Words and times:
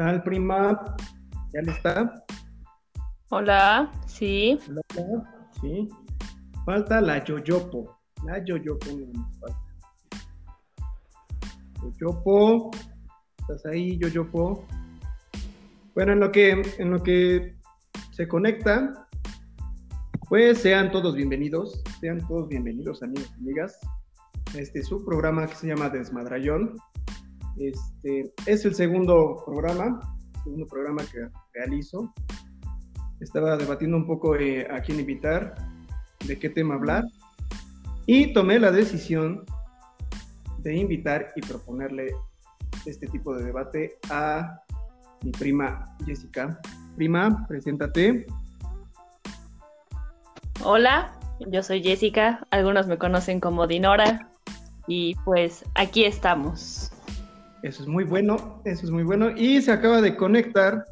tal, 0.00 0.22
prima? 0.22 0.96
¿Ya 1.52 1.60
está? 1.70 2.24
Hola, 3.28 3.92
sí. 4.06 4.58
Hola, 4.66 5.50
sí. 5.60 5.88
Falta 6.64 7.02
la 7.02 7.22
yoyopo. 7.22 7.98
La 8.24 8.42
yoyopo 8.42 8.86
no 8.92 9.06
nos 9.12 9.38
falta. 9.38 9.60
Yoyopo. 11.82 12.70
¿Estás 13.40 13.66
ahí, 13.66 13.98
yoyopo? 13.98 14.66
Bueno, 15.94 16.12
en 16.12 16.20
lo 16.20 16.32
que, 16.32 16.62
en 16.78 16.90
lo 16.90 17.02
que 17.02 17.56
se 18.12 18.26
conecta, 18.26 19.06
pues 20.30 20.62
sean 20.62 20.90
todos 20.92 21.14
bienvenidos, 21.14 21.82
sean 22.00 22.26
todos 22.26 22.48
bienvenidos, 22.48 23.02
amigos 23.02 23.30
y 23.36 23.42
amigas. 23.42 23.78
Este 24.56 24.78
es 24.78 24.86
su 24.86 25.04
programa 25.04 25.46
que 25.46 25.56
se 25.56 25.66
llama 25.66 25.90
Desmadrayón. 25.90 26.78
Este 27.58 28.32
es 28.46 28.64
el 28.64 28.74
segundo 28.74 29.42
programa, 29.44 30.00
segundo 30.44 30.66
programa 30.66 31.02
que 31.12 31.28
realizo. 31.52 32.12
Estaba 33.20 33.56
debatiendo 33.56 33.96
un 33.96 34.06
poco 34.06 34.36
eh, 34.36 34.66
a 34.70 34.80
quién 34.80 35.00
invitar, 35.00 35.54
de 36.26 36.38
qué 36.38 36.48
tema 36.48 36.74
hablar, 36.74 37.04
y 38.06 38.32
tomé 38.32 38.58
la 38.58 38.70
decisión 38.70 39.44
de 40.58 40.76
invitar 40.76 41.32
y 41.36 41.40
proponerle 41.40 42.12
este 42.86 43.06
tipo 43.06 43.34
de 43.34 43.44
debate 43.44 43.98
a 44.10 44.62
mi 45.22 45.32
prima 45.32 45.84
Jessica. 46.06 46.58
Prima, 46.96 47.46
preséntate. 47.46 48.26
Hola, 50.62 51.18
yo 51.48 51.62
soy 51.62 51.82
Jessica, 51.82 52.46
algunos 52.50 52.86
me 52.86 52.98
conocen 52.98 53.40
como 53.40 53.66
Dinora 53.66 54.30
y 54.86 55.14
pues 55.24 55.64
aquí 55.74 56.04
estamos. 56.04 56.92
Eso 57.62 57.82
es 57.82 57.88
muy 57.88 58.04
bueno, 58.04 58.62
eso 58.64 58.86
es 58.86 58.90
muy 58.90 59.02
bueno. 59.02 59.30
Y 59.36 59.60
se 59.60 59.72
acaba 59.72 60.00
de 60.00 60.16
conectar 60.16 60.84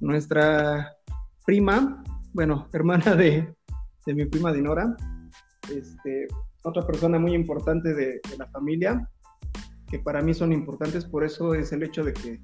nuestra 0.00 0.92
prima, 1.46 2.02
bueno, 2.32 2.68
hermana 2.72 3.14
de, 3.14 3.54
mi 4.06 4.26
prima 4.26 4.52
Dinora, 4.52 4.94
este, 5.74 6.28
otra 6.64 6.86
persona 6.86 7.18
muy 7.18 7.34
importante 7.34 7.94
de, 7.94 8.20
de, 8.28 8.36
la 8.38 8.46
familia, 8.48 9.08
que 9.88 9.98
para 9.98 10.20
mí 10.20 10.34
son 10.34 10.52
importantes, 10.52 11.04
por 11.04 11.24
eso 11.24 11.54
es 11.54 11.72
el 11.72 11.82
hecho 11.82 12.04
de 12.04 12.12
que 12.12 12.40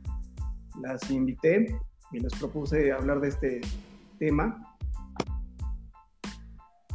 las 0.83 1.11
invité 1.11 1.67
y 2.13 2.21
les 2.21 2.33
propuse 2.35 2.93
hablar 2.93 3.21
de 3.21 3.29
este 3.29 3.61
tema. 4.19 4.65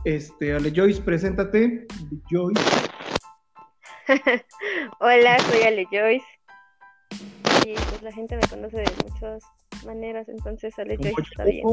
Este, 0.05 0.53
Ale 0.53 0.71
Joyce, 0.75 1.01
preséntate. 1.01 1.85
Joyce. 2.29 2.92
Hola, 4.99 5.39
soy 5.39 5.61
Ale 5.61 5.87
Joyce. 5.91 6.25
Y 7.65 7.73
pues 7.73 8.01
la 8.01 8.11
gente 8.11 8.35
me 8.35 8.41
conoce 8.49 8.77
de 8.77 8.91
muchas 9.03 9.43
maneras, 9.85 10.27
entonces 10.27 10.77
Ale 10.77 10.97
Joyce 10.97 11.21
está 11.21 11.45
bien. 11.45 11.63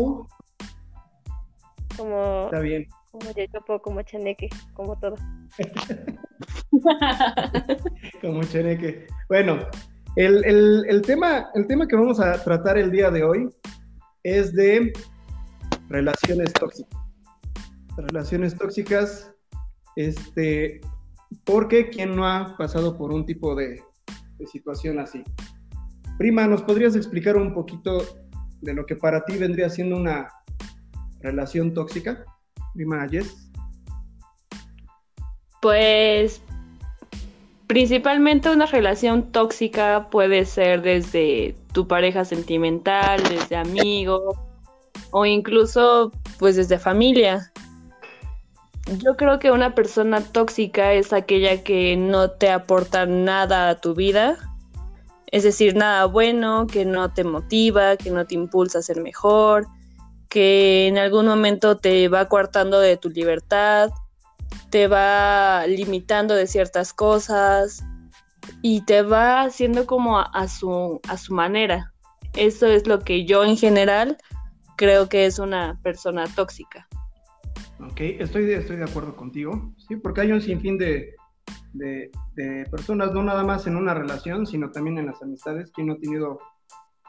Como, 1.97 2.45
está 2.45 2.61
bien. 2.61 2.87
Como 3.11 3.33
Yoyopo, 3.33 3.83
como 3.83 4.03
Chaneque, 4.03 4.49
como 4.75 4.97
todo. 4.99 5.17
como 8.21 8.43
Chaneque. 8.45 9.07
Bueno, 9.29 9.67
el, 10.17 10.45
el, 10.45 10.85
el, 10.89 11.03
tema, 11.03 11.51
el 11.55 11.67
tema 11.67 11.89
que 11.89 11.97
vamos 11.97 12.21
a 12.21 12.43
tratar 12.43 12.79
el 12.79 12.93
día 12.93 13.11
de 13.11 13.25
hoy 13.25 13.49
es 14.23 14.55
de 14.55 14.93
relaciones 15.89 16.53
tóxicas. 16.53 17.01
Relaciones 17.97 18.57
tóxicas, 18.57 19.35
este, 19.97 20.81
porque 21.45 21.91
¿quién 21.91 22.17
no 22.17 22.27
ha 22.27 22.57
pasado 22.57 22.97
por 22.97 23.13
un 23.13 23.25
tipo 23.25 23.55
de, 23.55 23.83
situación 24.51 24.99
así? 24.99 25.23
Prima, 26.19 26.47
¿nos 26.47 26.63
podrías 26.63 26.97
explicar 26.97 27.37
un 27.37 27.55
poquito 27.55 28.03
de 28.61 28.75
lo 28.75 28.87
que 28.87 28.97
para 28.97 29.25
ti 29.25 29.37
vendría 29.37 29.69
siendo 29.69 29.97
una 29.97 30.29
relación 31.21 31.75
tóxica? 31.75 32.25
Prima 32.75 33.07
Jess. 33.09 33.51
Pues 35.61 36.43
principalmente 37.67 38.51
una 38.51 38.67
relación 38.67 39.31
tóxica 39.31 40.09
puede 40.11 40.45
ser 40.45 40.83
desde 40.83 41.55
tu 41.73 41.87
pareja 41.87 42.25
sentimental, 42.25 43.23
desde 43.29 43.57
amigo 43.57 44.51
o 45.13 45.27
incluso 45.27 46.11
pues 46.39 46.57
desde 46.57 46.79
familia. 46.79 47.53
Yo 48.87 49.17
creo 49.17 49.39
que 49.39 49.51
una 49.51 49.75
persona 49.75 50.21
tóxica 50.21 50.93
es 50.93 51.13
aquella 51.13 51.63
que 51.63 51.97
no 51.97 52.31
te 52.31 52.51
aporta 52.51 53.07
nada 53.07 53.69
a 53.69 53.81
tu 53.81 53.95
vida, 53.95 54.37
es 55.31 55.45
decir, 55.45 55.77
nada 55.77 56.07
bueno, 56.07 56.67
que 56.67 56.85
no 56.85 57.13
te 57.13 57.23
motiva, 57.23 57.97
que 57.97 58.11
no 58.11 58.27
te 58.27 58.35
impulsa 58.35 58.79
a 58.79 58.83
ser 58.83 59.01
mejor, 59.01 59.69
que 60.29 60.89
en 60.89 60.99
algún 60.99 61.27
momento 61.27 61.77
te 61.77 62.09
va 62.09 62.29
coartando 62.29 62.81
de 62.81 62.97
tu 62.97 63.11
libertad, 63.11 63.91
te 64.71 64.89
va 64.89 65.67
limitando 65.67 66.35
de 66.35 66.47
ciertas 66.47 66.93
cosas 66.93 67.85
y 68.63 68.83
te 68.83 69.03
va 69.03 69.43
haciendo 69.43 69.87
como 69.87 70.19
a, 70.19 70.49
su, 70.49 71.01
a 71.09 71.17
su 71.17 71.35
manera. 71.35 71.93
Eso 72.35 72.67
es 72.67 72.87
lo 72.87 73.01
que 73.01 73.25
yo 73.25 73.45
en 73.45 73.57
general 73.57 74.19
creo 74.77 75.09
que 75.09 75.27
es 75.27 75.39
una 75.39 75.79
persona 75.83 76.27
tóxica. 76.35 76.89
Ok, 77.83 78.01
estoy, 78.01 78.51
estoy 78.53 78.77
de 78.77 78.85
acuerdo 78.85 79.17
contigo, 79.17 79.73
sí, 79.79 79.97
porque 79.97 80.21
hay 80.21 80.33
un 80.33 80.41
sinfín 80.41 80.77
de, 80.77 81.15
de, 81.73 82.11
personas, 82.71 83.13
no 83.13 83.23
nada 83.23 83.43
más 83.43 83.67
en 83.67 83.77
una 83.77 83.95
relación, 83.95 84.47
sino 84.47 84.71
también 84.71 84.99
en 84.99 85.07
las 85.07 85.23
amistades, 85.23 85.71
quien 85.73 85.87
no 85.87 85.95
ha 85.95 85.99
tenido 85.99 86.39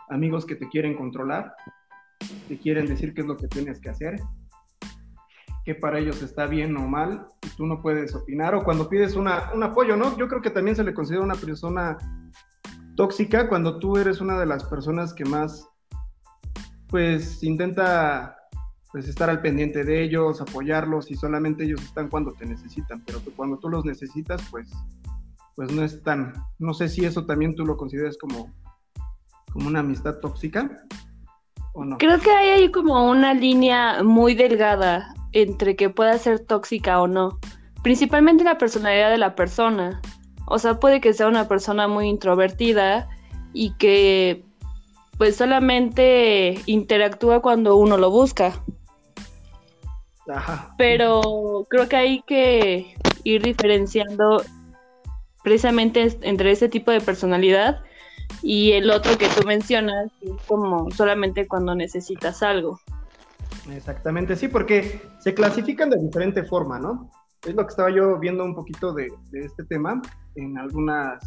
amigos 0.09 0.45
que 0.45 0.55
te 0.55 0.69
quieren 0.69 0.95
controlar, 0.95 1.53
te 2.47 2.57
quieren 2.57 2.85
decir 2.85 3.13
qué 3.13 3.21
es 3.21 3.27
lo 3.27 3.35
que 3.35 3.47
tienes 3.47 3.81
que 3.81 3.89
hacer, 3.89 4.15
que 5.65 5.75
para 5.75 5.99
ellos 5.99 6.21
está 6.23 6.47
bien 6.47 6.75
o 6.77 6.87
mal, 6.87 7.27
y 7.41 7.49
tú 7.55 7.65
no 7.65 7.81
puedes 7.81 8.15
opinar, 8.15 8.55
o 8.55 8.63
cuando 8.63 8.87
pides 8.87 9.15
una, 9.15 9.51
un 9.53 9.63
apoyo, 9.63 9.97
¿no? 9.97 10.17
Yo 10.17 10.27
creo 10.27 10.41
que 10.41 10.51
también 10.51 10.75
se 10.75 10.83
le 10.83 10.93
considera 10.93 11.23
una 11.23 11.35
persona 11.35 11.97
tóxica 12.95 13.49
cuando 13.49 13.77
tú 13.79 13.97
eres 13.97 14.21
una 14.21 14.39
de 14.39 14.45
las 14.45 14.63
personas 14.63 15.13
que 15.13 15.25
más, 15.25 15.67
pues, 16.87 17.43
intenta 17.43 18.37
pues 18.91 19.07
estar 19.07 19.29
al 19.29 19.41
pendiente 19.41 19.83
de 19.83 20.03
ellos, 20.03 20.41
apoyarlos 20.41 21.11
y 21.11 21.15
solamente 21.15 21.63
ellos 21.63 21.81
están 21.81 22.09
cuando 22.09 22.33
te 22.33 22.45
necesitan, 22.45 23.01
pero 23.05 23.19
cuando 23.35 23.57
tú 23.57 23.69
los 23.69 23.85
necesitas, 23.85 24.41
pues, 24.51 24.69
pues 25.55 25.71
no 25.71 25.83
están. 25.83 26.33
No 26.59 26.73
sé 26.73 26.89
si 26.89 27.05
eso 27.05 27.25
también 27.25 27.55
tú 27.55 27.65
lo 27.65 27.77
consideras 27.77 28.17
como, 28.17 28.53
como 29.53 29.67
una 29.67 29.79
amistad 29.79 30.15
tóxica 30.19 30.69
o 31.73 31.85
no. 31.85 31.97
Creo 31.97 32.19
que 32.19 32.31
hay 32.31 32.69
como 32.69 33.09
una 33.09 33.33
línea 33.33 34.03
muy 34.03 34.35
delgada 34.35 35.13
entre 35.31 35.77
que 35.77 35.89
pueda 35.89 36.17
ser 36.17 36.39
tóxica 36.39 37.01
o 37.01 37.07
no, 37.07 37.39
principalmente 37.83 38.43
la 38.43 38.57
personalidad 38.57 39.09
de 39.09 39.17
la 39.17 39.35
persona. 39.35 40.01
O 40.47 40.59
sea, 40.59 40.81
puede 40.81 40.99
que 40.99 41.13
sea 41.13 41.29
una 41.29 41.47
persona 41.47 41.87
muy 41.87 42.09
introvertida 42.09 43.07
y 43.53 43.73
que 43.75 44.43
pues 45.17 45.37
solamente 45.37 46.59
interactúa 46.65 47.41
cuando 47.41 47.77
uno 47.77 47.95
lo 47.97 48.09
busca. 48.09 48.63
Pero 50.77 51.65
creo 51.69 51.89
que 51.89 51.95
hay 51.95 52.21
que 52.23 52.95
ir 53.23 53.41
diferenciando 53.41 54.43
precisamente 55.43 56.17
entre 56.21 56.51
ese 56.51 56.69
tipo 56.69 56.91
de 56.91 57.01
personalidad 57.01 57.83
y 58.41 58.71
el 58.73 58.89
otro 58.91 59.17
que 59.17 59.27
tú 59.27 59.45
mencionas, 59.45 60.11
como 60.47 60.89
solamente 60.91 61.47
cuando 61.47 61.75
necesitas 61.75 62.41
algo. 62.43 62.79
Exactamente, 63.71 64.35
sí, 64.35 64.47
porque 64.47 65.01
se 65.19 65.33
clasifican 65.33 65.89
de 65.89 65.97
diferente 65.97 66.43
forma, 66.43 66.79
¿no? 66.79 67.09
Es 67.45 67.55
lo 67.55 67.63
que 67.65 67.71
estaba 67.71 67.89
yo 67.89 68.17
viendo 68.19 68.43
un 68.43 68.55
poquito 68.55 68.93
de, 68.93 69.07
este 69.33 69.63
tema 69.65 70.01
en 70.35 70.57
algunas 70.57 71.19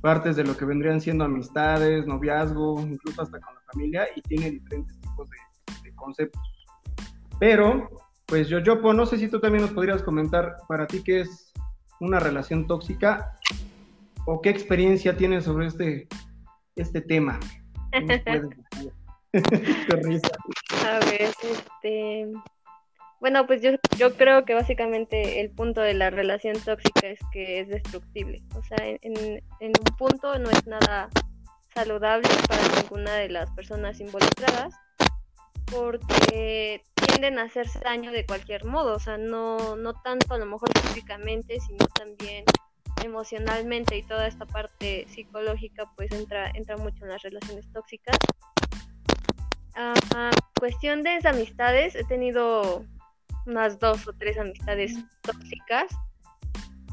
partes 0.00 0.36
de 0.36 0.44
lo 0.44 0.56
que 0.56 0.64
vendrían 0.64 1.00
siendo 1.00 1.24
amistades, 1.24 2.06
noviazgo, 2.06 2.80
incluso 2.80 3.22
hasta 3.22 3.40
con 3.40 3.54
la 3.54 3.60
familia, 3.72 4.06
y 4.16 4.22
tiene 4.22 4.50
diferentes 4.50 5.00
tipos 5.00 5.28
de 5.82 5.94
conceptos. 5.94 6.42
Pero, 7.38 7.88
pues 8.32 8.48
yo, 8.48 8.60
Yopo, 8.60 8.94
no 8.94 9.04
sé 9.04 9.18
si 9.18 9.28
tú 9.28 9.40
también 9.40 9.60
nos 9.60 9.72
podrías 9.74 10.02
comentar 10.02 10.56
para 10.66 10.86
ti 10.86 11.02
qué 11.04 11.20
es 11.20 11.52
una 12.00 12.18
relación 12.18 12.66
tóxica 12.66 13.36
o 14.24 14.40
qué 14.40 14.48
experiencia 14.48 15.18
tienes 15.18 15.44
sobre 15.44 15.66
este, 15.66 16.08
este 16.74 17.02
tema. 17.02 17.38
A 17.92 18.00
ver, 21.10 21.28
este... 21.42 22.32
Bueno, 23.20 23.46
pues 23.46 23.60
yo, 23.60 23.72
yo 23.98 24.16
creo 24.16 24.46
que 24.46 24.54
básicamente 24.54 25.42
el 25.42 25.50
punto 25.50 25.82
de 25.82 25.92
la 25.92 26.08
relación 26.08 26.58
tóxica 26.58 27.08
es 27.08 27.20
que 27.34 27.60
es 27.60 27.68
destructible. 27.68 28.42
O 28.56 28.62
sea, 28.62 28.78
en, 28.82 29.42
en 29.60 29.72
un 29.78 29.96
punto 29.98 30.38
no 30.38 30.48
es 30.48 30.66
nada 30.66 31.10
saludable 31.74 32.30
para 32.48 32.80
ninguna 32.80 33.12
de 33.12 33.28
las 33.28 33.50
personas 33.50 34.00
involucradas 34.00 34.72
porque 35.72 36.82
tienden 36.94 37.38
a 37.38 37.44
hacerse 37.44 37.78
daño 37.80 38.12
de 38.12 38.26
cualquier 38.26 38.64
modo, 38.64 38.94
o 38.94 39.00
sea, 39.00 39.16
no, 39.16 39.76
no 39.76 39.94
tanto 40.02 40.34
a 40.34 40.38
lo 40.38 40.46
mejor 40.46 40.68
físicamente, 40.80 41.58
sino 41.60 41.86
también 41.88 42.44
emocionalmente 43.04 43.96
y 43.96 44.02
toda 44.02 44.26
esta 44.26 44.46
parte 44.46 45.06
psicológica 45.08 45.90
pues 45.96 46.12
entra, 46.12 46.50
entra 46.54 46.76
mucho 46.76 47.04
en 47.04 47.10
las 47.10 47.22
relaciones 47.22 47.70
tóxicas. 47.72 48.16
Ah, 49.74 50.30
cuestión 50.58 51.02
de 51.02 51.18
amistades, 51.24 51.94
he 51.94 52.04
tenido 52.04 52.84
unas 53.46 53.78
dos 53.78 54.06
o 54.06 54.12
tres 54.12 54.38
amistades 54.38 54.94
tóxicas, 55.22 55.86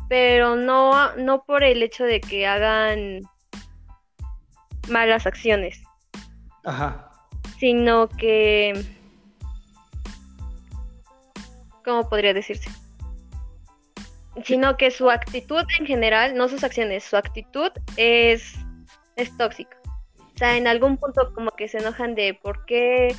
pero 0.08 0.56
no, 0.56 1.16
no 1.18 1.44
por 1.44 1.64
el 1.64 1.84
hecho 1.84 2.06
de 2.06 2.22
que 2.22 2.48
hagan 2.48 3.22
malas 4.88 5.28
acciones. 5.28 5.82
Ajá. 6.64 7.09
Sino 7.60 8.08
que... 8.08 8.74
¿Cómo 11.84 12.08
podría 12.08 12.34
decirse? 12.34 12.70
Sino 14.44 14.78
que 14.78 14.92
su 14.92 15.10
actitud 15.10 15.64
en 15.80 15.86
general, 15.86 16.36
no 16.36 16.48
sus 16.48 16.64
acciones, 16.64 17.04
su 17.04 17.18
actitud 17.18 17.72
es, 17.98 18.54
es 19.16 19.36
tóxica. 19.38 19.78
O 20.18 20.38
sea, 20.38 20.56
en 20.56 20.68
algún 20.68 20.96
punto 20.98 21.34
como 21.34 21.52
que 21.52 21.68
se 21.68 21.80
enojan 21.80 22.16
de 22.16 22.40
por 22.42 22.64
qué, 22.66 23.14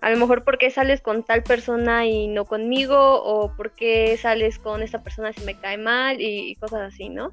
a 0.00 0.10
lo 0.10 0.16
mejor 0.16 0.44
por 0.44 0.58
qué 0.58 0.70
sales 0.70 1.00
con 1.00 1.24
tal 1.24 1.42
persona 1.42 2.06
y 2.06 2.28
no 2.28 2.44
conmigo, 2.44 2.96
o 2.96 3.56
por 3.56 3.72
qué 3.72 4.16
sales 4.16 4.60
con 4.60 4.82
esta 4.82 5.02
persona 5.02 5.32
si 5.32 5.40
me 5.44 5.58
cae 5.58 5.76
mal 5.76 6.20
y, 6.20 6.54
cosas 6.56 6.92
así, 6.92 7.08
¿no? 7.08 7.32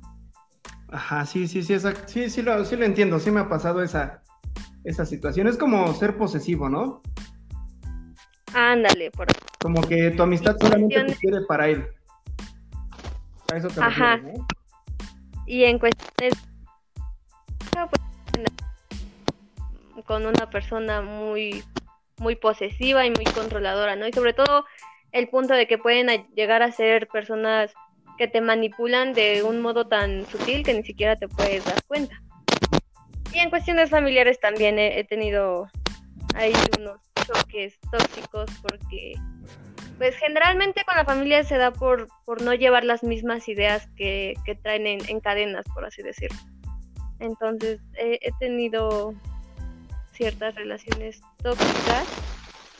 Ajá, 0.89 1.25
sí, 1.27 1.47
sí, 1.47 1.61
sí, 1.61 1.77
sí, 2.07 2.29
sí 2.29 2.41
lo, 2.41 2.65
sí 2.65 2.75
lo 2.75 2.85
entiendo, 2.85 3.19
sí 3.19 3.29
me 3.29 3.41
ha 3.41 3.49
pasado 3.49 3.83
esa, 3.83 4.23
esa 4.83 5.05
situación. 5.05 5.47
Es 5.47 5.57
como 5.57 5.93
ser 5.93 6.17
posesivo, 6.17 6.69
¿no? 6.69 7.01
Ándale, 8.53 9.11
por 9.11 9.27
Como 9.61 9.81
que 9.81 10.11
tu 10.11 10.23
amistad 10.23 10.57
solamente 10.59 11.03
te 11.03 11.15
quiere 11.15 11.41
para 11.47 11.67
él. 11.67 11.87
A 13.51 13.57
eso 13.57 13.67
te 13.67 13.81
Ajá. 13.81 14.19
Y 15.45 15.63
en 15.63 15.79
cuestiones 15.79 16.33
con 20.05 20.25
una 20.25 20.49
persona 20.49 21.01
muy 21.01 21.63
muy 22.17 22.35
posesiva 22.35 23.05
y 23.05 23.11
muy 23.11 23.25
controladora, 23.25 23.95
¿no? 23.95 24.07
Y 24.07 24.13
sobre 24.13 24.33
todo 24.33 24.65
el 25.11 25.27
punto 25.27 25.53
de 25.53 25.67
que 25.67 25.77
pueden 25.77 26.27
llegar 26.35 26.61
a 26.61 26.71
ser 26.71 27.07
personas 27.07 27.73
que 28.17 28.27
te 28.27 28.41
manipulan 28.41 29.13
de 29.13 29.43
un 29.43 29.61
modo 29.61 29.87
tan 29.87 30.25
sutil 30.27 30.63
que 30.63 30.73
ni 30.73 30.83
siquiera 30.83 31.15
te 31.15 31.27
puedes 31.27 31.65
dar 31.65 31.81
cuenta. 31.87 32.21
Y 33.33 33.39
en 33.39 33.49
cuestiones 33.49 33.89
familiares 33.89 34.39
también 34.39 34.77
he, 34.79 35.03
tenido 35.05 35.69
ahí 36.35 36.53
unos 36.79 36.99
choques 37.25 37.79
tóxicos 37.91 38.49
porque 38.61 39.13
pues 39.97 40.15
generalmente 40.15 40.83
con 40.85 40.95
la 40.95 41.05
familia 41.05 41.43
se 41.43 41.57
da 41.57 41.71
por, 41.71 42.07
por 42.25 42.41
no 42.41 42.53
llevar 42.53 42.83
las 42.83 43.03
mismas 43.03 43.47
ideas 43.47 43.87
que, 43.95 44.35
traen 44.63 44.87
en, 44.87 45.19
cadenas, 45.19 45.63
por 45.73 45.85
así 45.85 46.01
decirlo. 46.01 46.37
Entonces 47.19 47.79
he 47.95 48.31
tenido 48.39 49.13
ciertas 50.13 50.55
relaciones 50.55 51.21
tóxicas 51.41 52.07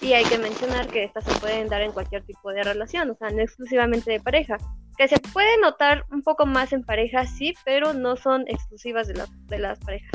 y 0.01 0.13
hay 0.13 0.25
que 0.25 0.39
mencionar 0.39 0.87
que 0.87 1.03
estas 1.03 1.23
se 1.23 1.39
pueden 1.39 1.69
dar 1.69 1.81
en 1.81 1.91
cualquier 1.91 2.23
tipo 2.23 2.51
de 2.51 2.63
relación, 2.63 3.11
o 3.11 3.15
sea, 3.15 3.29
no 3.29 3.41
exclusivamente 3.41 4.11
de 4.11 4.19
pareja, 4.19 4.57
que 4.97 5.07
se 5.07 5.19
puede 5.19 5.59
notar 5.59 6.05
un 6.11 6.23
poco 6.23 6.45
más 6.45 6.73
en 6.73 6.83
parejas, 6.83 7.29
sí, 7.37 7.53
pero 7.63 7.93
no 7.93 8.15
son 8.15 8.45
exclusivas 8.47 9.07
de, 9.07 9.23
de 9.47 9.59
las 9.59 9.79
parejas. 9.79 10.11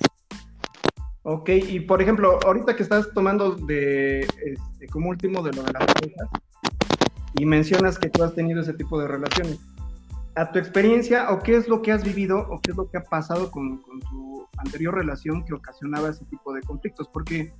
Ok, 1.28 1.48
y 1.48 1.80
por 1.80 2.00
ejemplo, 2.00 2.38
ahorita 2.46 2.76
que 2.76 2.84
estás 2.84 3.12
tomando 3.12 3.56
de 3.56 4.20
este, 4.20 4.86
como 4.92 5.08
último 5.08 5.42
de 5.42 5.52
lo 5.54 5.64
de 5.64 5.72
las 5.72 5.84
parejas 5.84 6.28
y 7.34 7.44
mencionas 7.44 7.98
que 7.98 8.08
tú 8.08 8.22
has 8.22 8.32
tenido 8.32 8.60
ese 8.60 8.74
tipo 8.74 8.96
de 9.00 9.08
relaciones, 9.08 9.58
a 10.36 10.52
tu 10.52 10.60
experiencia 10.60 11.32
o 11.32 11.40
qué 11.40 11.56
es 11.56 11.66
lo 11.66 11.82
que 11.82 11.90
has 11.90 12.04
vivido 12.04 12.46
o 12.48 12.60
qué 12.60 12.70
es 12.70 12.76
lo 12.76 12.88
que 12.88 12.98
ha 12.98 13.02
pasado 13.02 13.50
con, 13.50 13.78
con 13.78 13.98
tu 14.02 14.46
anterior 14.58 14.94
relación 14.94 15.44
que 15.44 15.54
ocasionaba 15.54 16.10
ese 16.10 16.24
tipo 16.26 16.52
de 16.54 16.62
conflictos, 16.62 17.08
porque 17.12 17.52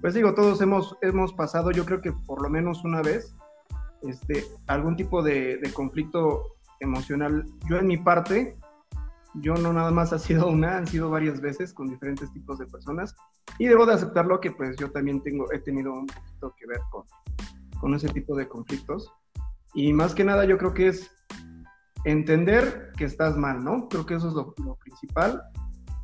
pues 0.00 0.14
digo, 0.14 0.32
todos 0.32 0.62
hemos, 0.62 0.96
hemos 1.02 1.34
pasado, 1.34 1.70
yo 1.70 1.84
creo 1.84 2.00
que 2.00 2.12
por 2.12 2.40
lo 2.40 2.48
menos 2.48 2.82
una 2.82 3.02
vez, 3.02 3.36
este, 4.08 4.42
algún 4.68 4.96
tipo 4.96 5.22
de, 5.22 5.58
de 5.58 5.70
conflicto 5.74 6.56
emocional. 6.80 7.44
Yo 7.68 7.76
en 7.76 7.88
mi 7.88 7.98
parte, 7.98 8.56
yo 9.34 9.54
no 9.54 9.72
nada 9.72 9.90
más 9.90 10.12
ha 10.12 10.18
sido 10.18 10.48
una, 10.48 10.76
han 10.76 10.86
sido 10.86 11.10
varias 11.10 11.40
veces 11.40 11.72
con 11.72 11.88
diferentes 11.88 12.32
tipos 12.32 12.58
de 12.58 12.66
personas 12.66 13.14
y 13.58 13.66
debo 13.66 13.86
de 13.86 13.94
aceptarlo 13.94 14.40
que 14.40 14.50
pues 14.50 14.76
yo 14.76 14.90
también 14.90 15.22
tengo, 15.22 15.50
he 15.52 15.58
tenido 15.58 15.92
un 15.92 16.06
poquito 16.06 16.54
que 16.58 16.66
ver 16.66 16.80
con, 16.90 17.04
con 17.80 17.94
ese 17.94 18.08
tipo 18.08 18.36
de 18.36 18.48
conflictos. 18.48 19.10
Y 19.74 19.92
más 19.92 20.14
que 20.14 20.24
nada 20.24 20.44
yo 20.44 20.58
creo 20.58 20.74
que 20.74 20.88
es 20.88 21.10
entender 22.04 22.92
que 22.96 23.04
estás 23.04 23.36
mal, 23.36 23.64
¿no? 23.64 23.88
Creo 23.88 24.06
que 24.06 24.14
eso 24.14 24.28
es 24.28 24.34
lo, 24.34 24.54
principal, 24.76 25.42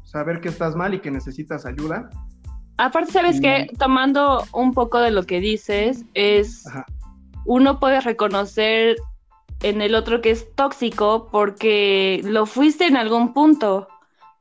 saber 0.05 0.41
que 0.41 0.49
estás 0.49 0.75
mal 0.75 0.95
y 0.95 1.01
que 1.01 1.11
necesitas 1.11 1.67
ayuda. 1.67 2.09
Aparte, 2.79 3.13
¿sabes 3.13 3.41
que 3.41 3.69
Tomando 3.79 4.45
un 4.53 4.73
poco 4.73 5.01
de 5.01 5.11
lo 5.11 5.25
que 5.25 5.41
dices, 5.41 6.05
es 6.15 6.65
uno 7.45 7.81
puede 7.81 8.01
reconocer 8.01 8.97
en 9.63 9.81
el 9.83 9.95
otro 9.95 10.21
que 10.21 10.31
es 10.31 10.55
tóxico 10.55 11.29
porque 11.31 12.21
lo 12.25 12.47
fuiste 12.47 12.87
en 12.87 12.97
algún 12.97 13.33
punto. 13.33 13.89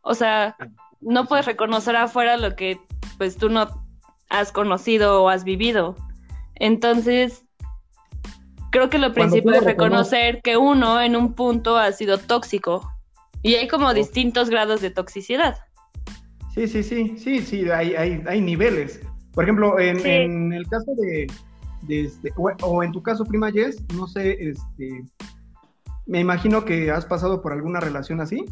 O 0.01 0.13
sea, 0.13 0.55
no 1.01 1.25
puedes 1.25 1.45
reconocer 1.45 1.95
afuera 1.95 2.37
lo 2.37 2.55
que 2.55 2.79
pues 3.17 3.37
tú 3.37 3.49
no 3.49 3.83
has 4.29 4.51
conocido 4.51 5.23
o 5.23 5.29
has 5.29 5.43
vivido. 5.43 5.95
Entonces, 6.55 7.45
creo 8.71 8.89
que 8.89 8.97
lo 8.97 9.13
principal 9.13 9.55
es 9.55 9.63
reconocer 9.63 10.41
que 10.41 10.57
uno 10.57 11.01
en 11.01 11.15
un 11.15 11.33
punto 11.33 11.77
ha 11.77 11.91
sido 11.91 12.17
tóxico. 12.17 12.91
Y 13.43 13.55
hay 13.55 13.67
como 13.67 13.87
oh. 13.87 13.93
distintos 13.93 14.49
grados 14.49 14.81
de 14.81 14.89
toxicidad. 14.89 15.57
Sí, 16.53 16.67
sí, 16.67 16.83
sí, 16.83 17.17
sí, 17.17 17.41
sí, 17.41 17.69
hay, 17.69 17.95
hay, 17.95 18.23
hay 18.27 18.41
niveles. 18.41 18.99
Por 19.33 19.43
ejemplo, 19.43 19.79
en, 19.79 20.03
en 20.05 20.53
el 20.53 20.67
caso 20.67 20.91
de, 20.95 21.27
este, 21.87 22.33
o, 22.35 22.83
en 22.83 22.91
tu 22.91 23.01
caso, 23.01 23.25
prima 23.25 23.51
Jess, 23.51 23.83
no 23.93 24.07
sé, 24.07 24.37
este, 24.39 25.05
me 26.05 26.19
imagino 26.19 26.65
que 26.65 26.91
has 26.91 27.05
pasado 27.05 27.41
por 27.41 27.53
alguna 27.53 27.79
relación 27.79 28.21
así. 28.21 28.45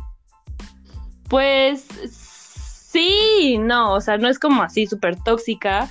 Pues 1.29 1.85
sí, 2.11 3.57
no, 3.59 3.93
o 3.93 4.01
sea, 4.01 4.17
no 4.17 4.27
es 4.27 4.39
como 4.39 4.63
así 4.63 4.85
súper 4.85 5.21
tóxica, 5.23 5.89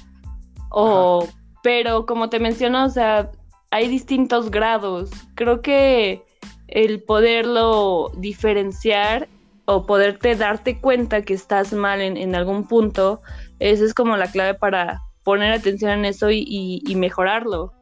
o, 0.70 1.28
pero 1.62 2.06
como 2.06 2.28
te 2.30 2.38
menciono, 2.38 2.84
o 2.84 2.90
sea, 2.90 3.30
hay 3.70 3.88
distintos 3.88 4.50
grados. 4.50 5.10
Creo 5.34 5.60
que 5.60 6.24
el 6.68 7.02
poderlo 7.02 8.10
diferenciar 8.16 9.28
o 9.66 9.86
poderte 9.86 10.36
darte 10.36 10.80
cuenta 10.80 11.22
que 11.22 11.34
estás 11.34 11.72
mal 11.72 12.00
en, 12.00 12.16
en 12.16 12.34
algún 12.34 12.66
punto, 12.68 13.22
esa 13.58 13.84
es 13.84 13.94
como 13.94 14.16
la 14.16 14.30
clave 14.30 14.54
para 14.54 15.02
poner 15.24 15.52
atención 15.52 15.90
en 15.90 16.04
eso 16.04 16.30
y, 16.30 16.82
mejorarlo. 16.96 17.72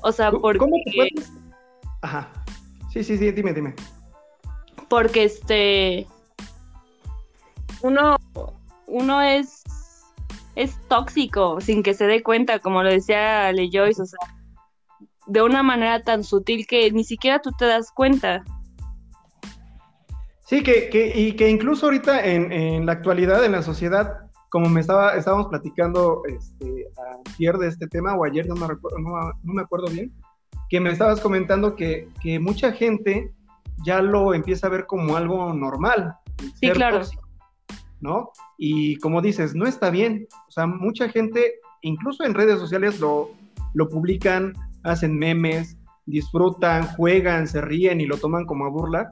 O 0.00 0.12
sea, 0.12 0.30
porque... 0.30 0.58
¿Cómo 0.58 0.76
Ajá. 2.02 2.30
Sí, 2.92 3.02
sí, 3.02 3.18
sí, 3.18 3.32
dime, 3.32 3.52
dime. 3.52 3.74
Porque 4.88 5.24
este... 5.24 6.06
Uno, 7.82 8.16
uno 8.86 9.20
es, 9.20 9.62
es 10.54 10.78
tóxico 10.88 11.60
sin 11.60 11.82
que 11.82 11.92
se 11.92 12.06
dé 12.06 12.22
cuenta, 12.22 12.58
como 12.58 12.82
lo 12.82 12.90
decía 12.90 13.52
Le 13.52 13.68
Joyce, 13.70 14.00
o 14.00 14.06
sea, 14.06 14.18
de 15.26 15.42
una 15.42 15.62
manera 15.62 16.00
tan 16.02 16.24
sutil 16.24 16.66
que 16.66 16.90
ni 16.92 17.04
siquiera 17.04 17.40
tú 17.40 17.50
te 17.58 17.66
das 17.66 17.90
cuenta. 17.92 18.44
Sí, 20.46 20.62
que, 20.62 20.88
que 20.90 21.18
y 21.18 21.32
que 21.36 21.48
incluso 21.48 21.86
ahorita 21.86 22.24
en, 22.24 22.52
en, 22.52 22.86
la 22.86 22.92
actualidad, 22.92 23.44
en 23.44 23.52
la 23.52 23.62
sociedad, 23.62 24.23
como 24.54 24.68
me 24.68 24.82
estaba, 24.82 25.16
estábamos 25.16 25.48
platicando 25.48 26.22
este, 26.28 26.86
ayer 27.34 27.58
de 27.58 27.66
este 27.66 27.88
tema, 27.88 28.14
o 28.14 28.24
ayer, 28.24 28.46
no 28.46 28.54
me, 28.54 28.68
recuerdo, 28.68 29.00
no, 29.00 29.32
me 29.42 29.62
acuerdo 29.62 29.88
bien, 29.88 30.12
que 30.70 30.78
me 30.78 30.92
estabas 30.92 31.20
comentando 31.20 31.74
que, 31.74 32.08
que, 32.22 32.38
mucha 32.38 32.70
gente 32.70 33.34
ya 33.84 34.00
lo 34.00 34.32
empieza 34.32 34.68
a 34.68 34.70
ver 34.70 34.86
como 34.86 35.16
algo 35.16 35.52
normal. 35.52 36.14
Sí, 36.60 36.70
claro. 36.70 37.00
¿No? 38.00 38.30
Y 38.56 38.94
como 38.98 39.20
dices, 39.20 39.56
no 39.56 39.66
está 39.66 39.90
bien. 39.90 40.28
O 40.46 40.52
sea, 40.52 40.68
mucha 40.68 41.08
gente, 41.08 41.54
incluso 41.80 42.22
en 42.22 42.34
redes 42.34 42.60
sociales, 42.60 43.00
lo, 43.00 43.32
lo 43.72 43.88
publican, 43.88 44.54
hacen 44.84 45.18
memes, 45.18 45.76
disfrutan, 46.06 46.86
juegan, 46.94 47.48
se 47.48 47.60
ríen 47.60 48.00
y 48.00 48.06
lo 48.06 48.18
toman 48.18 48.46
como 48.46 48.66
a 48.66 48.68
burla 48.68 49.10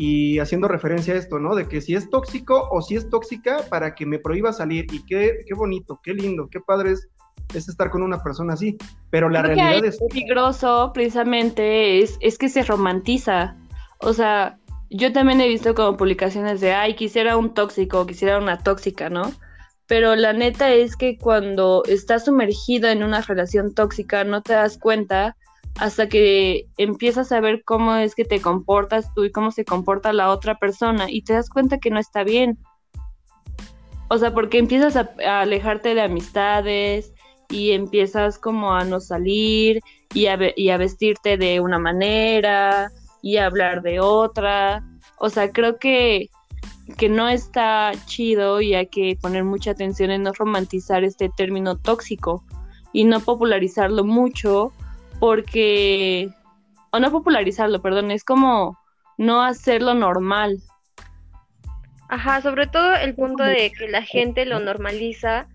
y 0.00 0.38
haciendo 0.38 0.68
referencia 0.68 1.14
a 1.14 1.16
esto, 1.16 1.40
¿no? 1.40 1.56
De 1.56 1.66
que 1.66 1.80
si 1.80 1.96
es 1.96 2.08
tóxico 2.08 2.68
o 2.70 2.80
si 2.82 2.94
es 2.94 3.10
tóxica 3.10 3.64
para 3.68 3.96
que 3.96 4.06
me 4.06 4.20
prohíba 4.20 4.52
salir 4.52 4.86
y 4.92 5.04
qué, 5.04 5.40
qué 5.44 5.54
bonito, 5.54 5.98
qué 6.04 6.14
lindo, 6.14 6.48
qué 6.48 6.60
padre 6.60 6.92
es, 6.92 7.08
estar 7.52 7.90
con 7.90 8.04
una 8.04 8.22
persona 8.22 8.52
así, 8.52 8.76
pero 9.10 9.28
la 9.28 9.42
realidad 9.42 9.84
es... 9.84 9.98
peligroso 9.98 10.92
precisamente 10.94 12.00
es, 12.00 12.16
es 12.20 12.38
que 12.38 12.48
se 12.48 12.62
romantiza, 12.62 13.56
o 13.98 14.12
sea, 14.12 14.60
yo 14.88 15.12
también 15.12 15.40
he 15.40 15.48
visto 15.48 15.74
como 15.74 15.96
publicaciones 15.96 16.60
de, 16.60 16.74
ay, 16.74 16.94
quisiera 16.94 17.36
un 17.36 17.52
tóxico, 17.52 18.06
quisiera 18.06 18.38
una 18.38 18.60
tóxica, 18.60 19.10
¿no? 19.10 19.32
Pero 19.88 20.14
la 20.14 20.32
neta 20.32 20.70
es 20.70 20.94
que 20.94 21.18
cuando 21.18 21.82
estás 21.88 22.26
sumergido 22.26 22.88
en 22.88 23.02
una 23.02 23.20
relación 23.22 23.74
tóxica 23.74 24.22
no 24.22 24.42
te 24.42 24.52
das 24.52 24.78
cuenta 24.78 25.34
hasta 25.78 26.08
que 26.08 26.66
empiezas 26.76 27.30
a 27.30 27.40
ver 27.40 27.62
cómo 27.64 27.94
es 27.94 28.14
que 28.14 28.24
te 28.24 28.40
comportas 28.40 29.14
tú 29.14 29.24
y 29.24 29.30
cómo 29.30 29.52
se 29.52 29.64
comporta 29.64 30.12
la 30.12 30.30
otra 30.30 30.58
persona 30.58 31.06
y 31.08 31.22
te 31.22 31.34
das 31.34 31.48
cuenta 31.48 31.78
que 31.78 31.90
no 31.90 32.00
está 32.00 32.24
bien. 32.24 32.58
O 34.08 34.18
sea, 34.18 34.34
porque 34.34 34.58
empiezas 34.58 34.96
a, 34.96 35.40
alejarte 35.40 35.94
de 35.94 36.02
amistades 36.02 37.12
y 37.48 37.72
empiezas 37.72 38.38
como 38.38 38.74
a 38.74 38.84
no 38.84 39.00
salir 39.00 39.80
y 40.12 40.26
a, 40.26 40.36
vestirte 40.36 41.36
de 41.36 41.60
una 41.60 41.78
manera 41.78 42.90
y 43.22 43.36
a 43.36 43.46
hablar 43.46 43.82
de 43.82 44.00
otra. 44.00 44.82
O 45.18 45.30
sea, 45.30 45.52
creo 45.52 45.78
que, 45.78 46.28
que 46.96 47.08
no 47.08 47.28
está 47.28 47.92
chido 48.06 48.60
y 48.60 48.74
hay 48.74 48.88
que 48.88 49.16
poner 49.20 49.44
mucha 49.44 49.70
atención 49.70 50.10
en 50.10 50.24
no 50.24 50.32
romantizar 50.32 51.04
este 51.04 51.30
término 51.36 51.76
tóxico 51.76 52.44
y 52.92 53.04
no 53.04 53.20
popularizarlo 53.20 54.04
mucho 54.04 54.72
porque, 55.18 56.30
o 56.90 57.00
no 57.00 57.10
popularizarlo, 57.10 57.80
perdón, 57.80 58.10
es 58.10 58.24
como 58.24 58.78
no 59.16 59.42
hacerlo 59.42 59.94
normal. 59.94 60.58
Ajá, 62.08 62.40
sobre 62.40 62.66
todo 62.66 62.94
el 62.94 63.14
punto 63.14 63.42
de 63.42 63.70
que 63.70 63.88
la 63.88 64.02
gente 64.02 64.46
lo 64.46 64.60
normaliza 64.60 65.46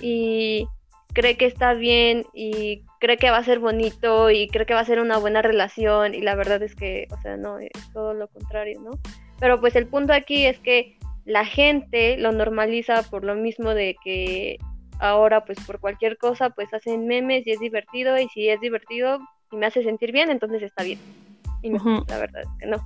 y 0.00 0.66
cree 1.12 1.36
que 1.36 1.46
está 1.46 1.72
bien 1.72 2.26
y 2.34 2.84
cree 3.00 3.16
que 3.16 3.30
va 3.30 3.38
a 3.38 3.44
ser 3.44 3.58
bonito 3.58 4.30
y 4.30 4.48
cree 4.48 4.66
que 4.66 4.74
va 4.74 4.80
a 4.80 4.84
ser 4.84 5.00
una 5.00 5.18
buena 5.18 5.42
relación 5.42 6.14
y 6.14 6.20
la 6.20 6.34
verdad 6.34 6.62
es 6.62 6.74
que, 6.74 7.08
o 7.10 7.20
sea, 7.22 7.36
no, 7.36 7.58
es 7.58 7.70
todo 7.92 8.12
lo 8.12 8.28
contrario, 8.28 8.80
¿no? 8.80 8.90
Pero 9.38 9.58
pues 9.58 9.74
el 9.74 9.86
punto 9.86 10.12
aquí 10.12 10.46
es 10.46 10.58
que 10.58 10.98
la 11.24 11.44
gente 11.44 12.16
lo 12.18 12.32
normaliza 12.32 13.02
por 13.04 13.24
lo 13.24 13.34
mismo 13.34 13.74
de 13.74 13.96
que 14.04 14.58
ahora 15.00 15.44
pues 15.44 15.58
por 15.66 15.80
cualquier 15.80 16.18
cosa 16.18 16.50
pues 16.50 16.72
hacen 16.72 17.06
memes 17.06 17.46
y 17.46 17.52
es 17.52 17.60
divertido 17.60 18.18
y 18.18 18.28
si 18.28 18.48
es 18.48 18.60
divertido 18.60 19.18
y 19.50 19.56
me 19.56 19.66
hace 19.66 19.82
sentir 19.82 20.12
bien, 20.12 20.30
entonces 20.30 20.62
está 20.62 20.84
bien. 20.84 20.98
Y 21.62 21.70
no, 21.70 22.04
la 22.08 22.18
verdad 22.18 22.42
es 22.42 22.48
que 22.58 22.66
no. 22.66 22.76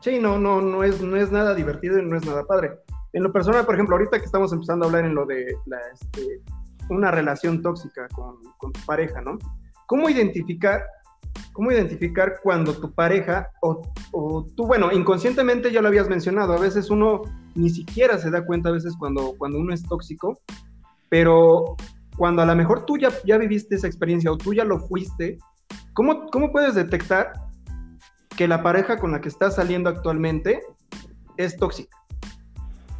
Sí, 0.00 0.18
no, 0.18 0.38
no, 0.38 0.60
no 0.60 0.82
es, 0.82 1.00
no 1.00 1.16
es 1.16 1.30
nada 1.30 1.54
divertido 1.54 1.98
y 1.98 2.04
no 2.04 2.16
es 2.16 2.26
nada 2.26 2.44
padre. 2.44 2.72
En 3.12 3.22
lo 3.22 3.32
personal, 3.32 3.64
por 3.64 3.74
ejemplo, 3.74 3.96
ahorita 3.96 4.18
que 4.18 4.24
estamos 4.24 4.52
empezando 4.52 4.84
a 4.84 4.88
hablar 4.88 5.04
en 5.04 5.14
lo 5.14 5.26
de 5.26 5.54
la, 5.66 5.78
este, 5.92 6.40
una 6.88 7.10
relación 7.10 7.62
tóxica 7.62 8.08
con, 8.08 8.36
con, 8.58 8.72
tu 8.72 8.80
pareja, 8.84 9.20
¿no? 9.20 9.38
¿Cómo 9.86 10.08
identificar, 10.08 10.82
cómo 11.52 11.70
identificar 11.70 12.40
cuando 12.42 12.72
tu 12.74 12.92
pareja 12.92 13.50
o, 13.60 13.82
o, 14.12 14.46
tú, 14.56 14.66
bueno, 14.66 14.90
inconscientemente 14.92 15.70
ya 15.70 15.82
lo 15.82 15.88
habías 15.88 16.08
mencionado, 16.08 16.54
a 16.54 16.58
veces 16.58 16.90
uno 16.90 17.22
ni 17.54 17.70
siquiera 17.70 18.18
se 18.18 18.30
da 18.30 18.44
cuenta 18.44 18.70
a 18.70 18.72
veces 18.72 18.94
cuando, 18.98 19.34
cuando 19.36 19.58
uno 19.58 19.74
es 19.74 19.82
tóxico 19.84 20.38
pero 21.12 21.76
cuando 22.16 22.40
a 22.40 22.46
lo 22.46 22.56
mejor 22.56 22.86
tú 22.86 22.96
ya, 22.96 23.10
ya 23.26 23.36
viviste 23.36 23.74
esa 23.74 23.86
experiencia 23.86 24.32
o 24.32 24.38
tú 24.38 24.54
ya 24.54 24.64
lo 24.64 24.80
fuiste, 24.80 25.38
¿cómo, 25.92 26.24
¿cómo 26.30 26.50
puedes 26.50 26.74
detectar 26.74 27.34
que 28.34 28.48
la 28.48 28.62
pareja 28.62 28.96
con 28.96 29.12
la 29.12 29.20
que 29.20 29.28
estás 29.28 29.56
saliendo 29.56 29.90
actualmente 29.90 30.62
es 31.36 31.58
tóxica? 31.58 31.94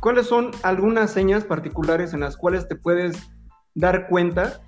¿Cuáles 0.00 0.26
son 0.26 0.50
algunas 0.62 1.10
señas 1.10 1.44
particulares 1.44 2.12
en 2.12 2.20
las 2.20 2.36
cuales 2.36 2.68
te 2.68 2.76
puedes 2.76 3.16
dar 3.74 4.08
cuenta 4.08 4.60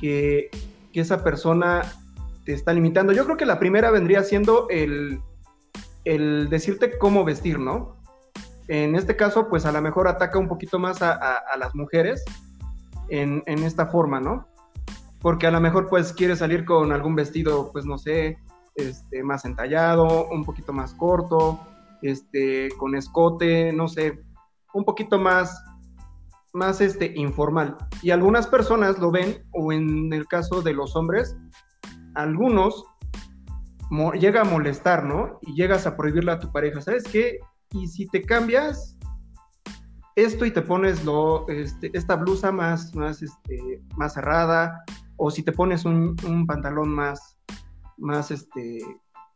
que, 0.00 0.50
que 0.92 1.00
esa 1.00 1.22
persona 1.22 1.82
te 2.44 2.54
está 2.54 2.72
limitando? 2.72 3.12
Yo 3.12 3.24
creo 3.24 3.36
que 3.36 3.46
la 3.46 3.60
primera 3.60 3.92
vendría 3.92 4.24
siendo 4.24 4.66
el, 4.68 5.20
el 6.04 6.48
decirte 6.50 6.98
cómo 6.98 7.24
vestir, 7.24 7.60
¿no? 7.60 8.00
En 8.66 8.96
este 8.96 9.14
caso, 9.14 9.48
pues 9.48 9.64
a 9.64 9.70
lo 9.70 9.80
mejor 9.80 10.08
ataca 10.08 10.40
un 10.40 10.48
poquito 10.48 10.80
más 10.80 11.02
a, 11.02 11.12
a 11.12 11.56
las 11.56 11.72
mujeres, 11.76 12.24
en, 13.10 13.42
esta 13.46 13.86
forma, 13.86 14.20
¿no? 14.20 14.48
Porque 15.20 15.46
a 15.46 15.50
lo 15.50 15.60
mejor 15.60 15.88
pues 15.88 16.12
quiere 16.12 16.36
salir 16.36 16.64
con 16.64 16.92
algún 16.92 17.14
vestido, 17.14 17.70
pues 17.72 17.84
no 17.84 17.98
sé, 17.98 18.38
este, 18.74 19.22
más 19.22 19.44
entallado, 19.44 20.28
un 20.28 20.44
poquito 20.44 20.72
más 20.72 20.94
corto, 20.94 21.60
este, 22.02 22.68
con 22.78 22.94
escote, 22.94 23.72
no 23.72 23.88
sé, 23.88 24.22
un 24.72 24.84
poquito 24.84 25.18
más, 25.18 25.62
más 26.52 26.80
este, 26.80 27.12
informal. 27.16 27.76
Y 28.02 28.10
algunas 28.10 28.46
personas 28.46 28.98
lo 28.98 29.10
ven, 29.10 29.44
o 29.52 29.72
en 29.72 30.12
el 30.12 30.26
caso 30.26 30.62
de 30.62 30.72
los 30.72 30.96
hombres, 30.96 31.36
algunos 32.14 32.84
llega 34.18 34.42
a 34.42 34.44
molestar, 34.44 35.04
¿no? 35.04 35.38
Y 35.42 35.54
llegas 35.54 35.86
a 35.86 35.96
prohibirle 35.96 36.32
a 36.32 36.38
tu 36.38 36.52
pareja, 36.52 36.80
¿sabes 36.80 37.04
qué? 37.04 37.38
Y 37.72 37.88
si 37.88 38.06
te 38.06 38.22
cambias, 38.22 38.96
esto 40.24 40.44
y 40.44 40.50
te 40.50 40.62
pones 40.62 41.04
lo, 41.04 41.48
este, 41.48 41.90
esta 41.94 42.16
blusa 42.16 42.52
más, 42.52 42.94
más, 42.94 43.22
este, 43.22 43.82
más 43.96 44.14
cerrada, 44.14 44.84
o 45.16 45.30
si 45.30 45.42
te 45.42 45.52
pones 45.52 45.84
un, 45.84 46.16
pantalón 46.46 46.90
más, 46.90 47.36
más, 47.98 48.30
este, 48.30 48.80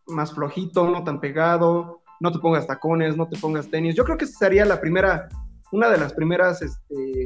más 0.06 0.32
flojito, 0.32 0.88
no 0.88 1.04
tan 1.04 1.20
pegado, 1.20 2.02
no 2.20 2.32
te 2.32 2.38
pongas 2.38 2.66
tacones, 2.66 3.16
no 3.16 3.28
te 3.28 3.38
pongas 3.38 3.68
tenis. 3.68 3.94
Yo 3.94 4.04
creo 4.04 4.16
que 4.16 4.24
esa 4.24 4.38
sería 4.38 4.64
la 4.64 4.80
primera, 4.80 5.28
una 5.72 5.90
de 5.90 5.98
las 5.98 6.12
primeras 6.14 6.62
este, 6.62 7.24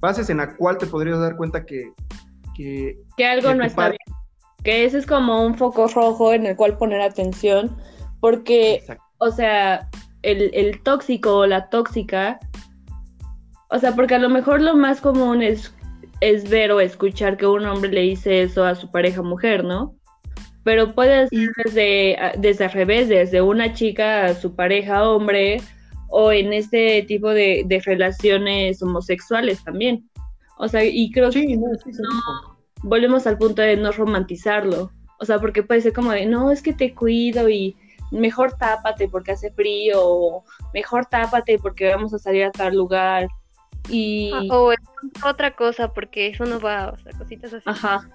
bases 0.00 0.30
en 0.30 0.38
la 0.38 0.56
cual 0.56 0.78
te 0.78 0.86
podrías 0.86 1.18
dar 1.20 1.36
cuenta 1.36 1.64
que... 1.64 1.92
Que, 2.56 2.96
algo 3.24 3.54
no 3.54 3.64
está 3.64 3.90
bien. 3.90 3.98
Que 4.64 4.84
ese 4.84 4.98
es 4.98 5.06
como 5.06 5.46
un 5.46 5.54
foco 5.56 5.86
rojo 5.86 6.32
en 6.32 6.46
el 6.46 6.56
cual 6.56 6.76
poner 6.76 7.00
atención, 7.00 7.76
porque, 8.18 8.82
o 9.18 9.30
sea, 9.30 9.88
el, 10.22 10.50
el 10.52 10.82
tóxico 10.82 11.36
o 11.36 11.46
la 11.46 11.68
tóxica 11.68 12.40
o 13.70 13.78
sea, 13.78 13.94
porque 13.94 14.14
a 14.14 14.18
lo 14.18 14.28
mejor 14.28 14.60
lo 14.60 14.76
más 14.76 15.00
común 15.00 15.42
es, 15.42 15.74
es 16.20 16.48
ver 16.48 16.72
o 16.72 16.80
escuchar 16.80 17.36
que 17.36 17.46
un 17.46 17.66
hombre 17.66 17.90
le 17.90 18.02
dice 18.02 18.42
eso 18.42 18.64
a 18.64 18.74
su 18.74 18.90
pareja 18.90 19.22
mujer, 19.22 19.64
¿no? 19.64 19.94
Pero 20.64 20.94
puede 20.94 21.28
ser 21.28 21.48
desde, 21.64 22.18
desde 22.38 22.64
al 22.64 22.72
revés, 22.72 23.08
desde 23.08 23.40
una 23.40 23.72
chica 23.74 24.26
a 24.26 24.34
su 24.34 24.54
pareja 24.54 25.08
hombre, 25.08 25.60
o 26.08 26.32
en 26.32 26.52
este 26.52 27.02
tipo 27.02 27.30
de, 27.30 27.82
relaciones 27.84 28.82
homosexuales 28.82 29.62
también. 29.62 30.08
O 30.58 30.66
sea, 30.68 30.84
y 30.84 31.10
creo 31.12 31.30
que 31.30 31.56
no, 31.56 31.68
volvemos 32.82 33.26
al 33.26 33.38
punto 33.38 33.62
de 33.62 33.76
no 33.76 33.92
romantizarlo. 33.92 34.90
O 35.20 35.24
sea, 35.24 35.38
porque 35.38 35.62
puede 35.62 35.82
ser 35.82 35.92
como 35.92 36.12
de, 36.12 36.26
no, 36.26 36.50
es 36.50 36.62
que 36.62 36.72
te 36.72 36.94
cuido 36.94 37.48
y 37.48 37.76
mejor 38.10 38.56
tápate 38.56 39.08
porque 39.08 39.32
hace 39.32 39.50
frío, 39.52 40.00
o 40.00 40.44
mejor 40.72 41.06
tápate 41.06 41.58
porque 41.58 41.88
vamos 41.88 42.14
a 42.14 42.18
salir 42.18 42.44
a 42.44 42.50
tal 42.50 42.74
lugar. 42.74 43.28
Y... 43.88 44.30
Ah, 44.34 44.42
o 44.50 44.72
otra 45.24 45.54
cosa, 45.54 45.92
porque 45.92 46.28
eso 46.28 46.44
no 46.44 46.60
va, 46.60 46.90
o 46.90 46.96
sea, 46.98 47.12
cositas 47.12 47.52
así. 47.54 47.64
Ajá. 47.66 48.08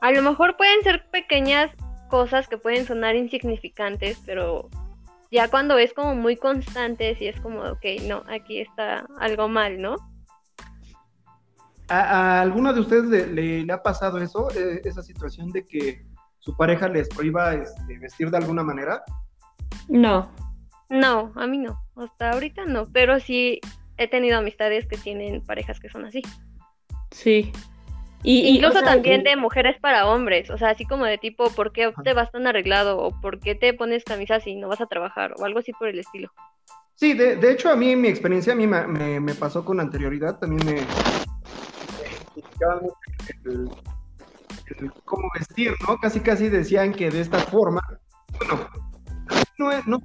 A 0.00 0.12
lo 0.12 0.22
mejor 0.22 0.56
pueden 0.56 0.82
ser 0.82 1.08
pequeñas 1.10 1.70
cosas 2.08 2.48
que 2.48 2.58
pueden 2.58 2.86
sonar 2.86 3.16
insignificantes, 3.16 4.22
pero 4.24 4.68
ya 5.30 5.48
cuando 5.48 5.76
es 5.78 5.92
como 5.92 6.14
muy 6.14 6.36
constante, 6.36 7.16
sí 7.16 7.26
es 7.26 7.40
como, 7.40 7.60
ok, 7.60 7.84
no, 8.04 8.22
aquí 8.28 8.60
está 8.60 9.06
algo 9.18 9.48
mal, 9.48 9.80
¿no? 9.80 9.96
¿A, 11.88 12.40
alguno 12.40 12.72
de 12.72 12.80
ustedes 12.80 13.28
le, 13.28 13.72
ha 13.72 13.82
pasado 13.82 14.18
eso, 14.18 14.48
e, 14.50 14.82
esa 14.84 15.02
situación 15.02 15.50
de 15.50 15.64
que 15.64 16.04
su 16.40 16.56
pareja 16.56 16.88
les 16.88 17.08
prohíba 17.08 17.54
este, 17.54 17.98
vestir 17.98 18.30
de 18.30 18.36
alguna 18.36 18.62
manera? 18.62 19.02
No. 19.88 20.30
No, 20.88 21.32
a 21.36 21.46
mí 21.46 21.58
no. 21.58 21.78
Hasta 21.96 22.30
ahorita 22.30 22.64
no. 22.64 22.86
Pero 22.92 23.20
sí 23.20 23.60
he 23.96 24.08
tenido 24.08 24.38
amistades 24.38 24.86
que 24.86 24.96
tienen 24.96 25.42
parejas 25.42 25.80
que 25.80 25.88
son 25.88 26.04
así. 26.04 26.22
Sí. 27.10 27.52
Y, 28.22 28.56
Incluso 28.56 28.82
también 28.82 29.22
de 29.22 29.36
mujeres 29.36 29.78
para 29.80 30.06
hombres. 30.06 30.50
O 30.50 30.58
sea, 30.58 30.70
así 30.70 30.84
como 30.84 31.04
de 31.04 31.18
tipo, 31.18 31.50
¿por 31.50 31.72
qué 31.72 31.92
te 32.02 32.12
vas 32.12 32.30
tan 32.32 32.46
arreglado? 32.46 32.98
¿O 32.98 33.20
por 33.20 33.38
qué 33.40 33.54
te 33.54 33.72
pones 33.74 34.04
camisa 34.04 34.40
si 34.40 34.56
no 34.56 34.68
vas 34.68 34.80
a 34.80 34.86
trabajar? 34.86 35.34
O 35.38 35.44
algo 35.44 35.60
así 35.60 35.72
por 35.72 35.88
el 35.88 35.98
estilo. 35.98 36.32
Sí, 36.94 37.12
de, 37.12 37.36
de 37.36 37.52
hecho 37.52 37.70
a 37.70 37.76
mí 37.76 37.94
mi 37.94 38.08
experiencia 38.08 38.54
a 38.54 38.56
mí 38.56 38.66
me, 38.66 39.20
me, 39.20 39.34
pasó 39.34 39.64
con 39.64 39.80
anterioridad. 39.80 40.38
También 40.38 40.64
me, 40.66 40.80
mucho 42.80 43.00
el, 43.44 44.90
cómo 45.04 45.28
vestir, 45.38 45.72
¿no? 45.86 45.96
Casi 45.98 46.20
casi 46.20 46.48
decían 46.48 46.92
que 46.92 47.10
de 47.10 47.20
esta 47.20 47.38
forma, 47.38 47.82
bueno, 48.38 48.68
no, 49.58 49.70
no, 49.86 50.02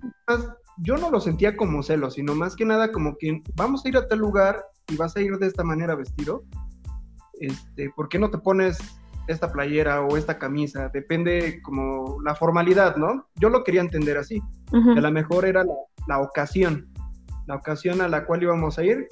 yo 0.78 0.98
no 0.98 1.10
lo 1.10 1.20
sentía 1.20 1.56
como 1.56 1.84
celo, 1.84 2.10
sino 2.10 2.36
más 2.36 2.56
que 2.56 2.66
nada 2.66 2.92
como 2.92 3.18
que 3.18 3.42
vamos 3.56 3.86
a 3.86 3.90
ir 3.90 3.98
a 3.98 4.08
tal 4.08 4.20
lugar 4.20 4.64
y 4.88 4.96
vas 4.96 5.16
a 5.16 5.22
ir 5.22 5.38
de 5.38 5.48
esta 5.48 5.64
manera 5.64 5.96
vestido. 5.96 6.44
Este, 7.40 7.90
¿Por 7.96 8.10
qué 8.10 8.20
no 8.20 8.30
te 8.30 8.38
pones 8.38 8.78
esta 9.28 9.52
playera 9.52 10.02
o 10.02 10.18
esta 10.18 10.38
camisa? 10.38 10.90
Depende 10.90 11.62
como 11.62 12.18
la 12.24 12.36
formalidad, 12.36 12.96
¿no? 12.96 13.28
Yo 13.36 13.50
lo 13.50 13.64
quería 13.64 13.82
entender 13.82 14.18
así. 14.18 14.42
Que 14.72 15.00
a 15.00 15.02
lo 15.02 15.12
mejor 15.12 15.46
era 15.46 15.66
la, 16.08 16.20
ocasión, 16.20 16.90
la 17.46 17.56
ocasión 17.56 18.00
a 18.02 18.08
la 18.08 18.26
cual 18.26 18.42
íbamos 18.42 18.78
a 18.80 18.84
ir, 18.84 19.08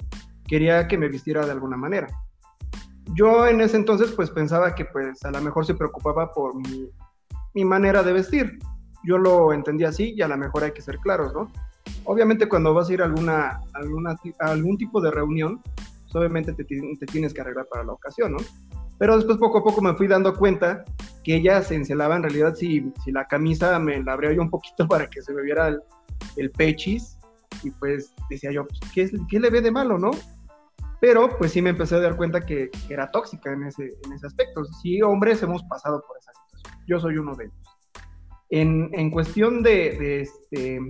quería 0.46 0.88
que 0.88 0.96
me 0.96 1.08
vistiera 1.08 1.44
de 1.44 1.52
alguna 1.52 1.76
manera. 1.76 2.08
Yo 3.14 3.46
en 3.46 3.60
ese 3.60 3.76
entonces 3.76 4.12
pues 4.12 4.30
pensaba 4.30 4.74
que 4.74 4.86
pues 4.86 5.22
a 5.24 5.30
lo 5.30 5.40
mejor 5.42 5.66
se 5.66 5.74
preocupaba 5.74 6.32
por 6.32 6.54
mi, 6.56 6.88
mi 7.54 7.64
manera 7.64 8.02
de 8.02 8.12
vestir 8.12 8.58
yo 9.04 9.18
lo 9.18 9.52
entendí 9.52 9.84
así 9.84 10.14
y 10.16 10.22
a 10.22 10.28
lo 10.28 10.36
mejor 10.36 10.64
hay 10.64 10.72
que 10.72 10.82
ser 10.82 10.98
claros, 10.98 11.32
¿no? 11.34 11.50
Obviamente 12.04 12.48
cuando 12.48 12.74
vas 12.74 12.88
a 12.88 12.92
ir 12.92 13.02
a 13.02 13.06
alguna, 13.06 13.60
algún 14.40 14.78
tipo 14.78 15.00
de 15.00 15.10
reunión, 15.10 15.60
pues 16.02 16.14
obviamente 16.14 16.52
te, 16.52 16.64
te, 16.64 17.06
tienes 17.06 17.32
que 17.32 17.40
arreglar 17.40 17.66
para 17.70 17.84
la 17.84 17.92
ocasión, 17.92 18.32
¿no? 18.32 18.38
Pero 18.98 19.16
después 19.16 19.38
poco 19.38 19.58
a 19.58 19.64
poco 19.64 19.80
me 19.80 19.94
fui 19.94 20.06
dando 20.06 20.34
cuenta 20.34 20.84
que 21.24 21.36
ella 21.36 21.62
se 21.62 21.74
encelaba 21.74 22.16
en 22.16 22.22
realidad 22.22 22.54
si, 22.54 22.92
si 23.04 23.12
la 23.12 23.26
camisa 23.26 23.78
me 23.78 24.02
la 24.02 24.12
abría 24.12 24.32
yo 24.32 24.42
un 24.42 24.50
poquito 24.50 24.86
para 24.88 25.08
que 25.08 25.22
se 25.22 25.32
me 25.32 25.42
viera 25.42 25.68
el, 25.68 25.80
el 26.36 26.50
pechis 26.50 27.16
y 27.62 27.70
pues 27.70 28.14
decía 28.28 28.52
yo, 28.52 28.66
pues, 28.66 28.80
¿qué, 28.94 29.10
¿qué, 29.28 29.40
le 29.40 29.50
ve 29.50 29.60
de 29.60 29.70
malo, 29.70 29.98
no? 29.98 30.10
Pero 31.00 31.36
pues 31.38 31.52
sí 31.52 31.62
me 31.62 31.70
empecé 31.70 31.96
a 31.96 32.00
dar 32.00 32.16
cuenta 32.16 32.40
que, 32.40 32.70
era 32.88 33.10
tóxica 33.10 33.52
en 33.52 33.64
ese, 33.64 33.88
en 34.04 34.12
ese 34.12 34.26
aspecto. 34.26 34.64
Sí, 34.82 35.00
hombres 35.02 35.42
hemos 35.42 35.62
pasado 35.64 36.02
por 36.06 36.18
esa 36.18 36.32
situación. 36.32 36.84
Yo 36.86 37.00
soy 37.00 37.16
uno 37.16 37.34
de 37.34 37.44
ellos. 37.44 37.69
En, 38.50 38.90
en 38.92 39.10
cuestión 39.10 39.62
de, 39.62 39.96
de, 39.98 40.20
este, 40.22 40.80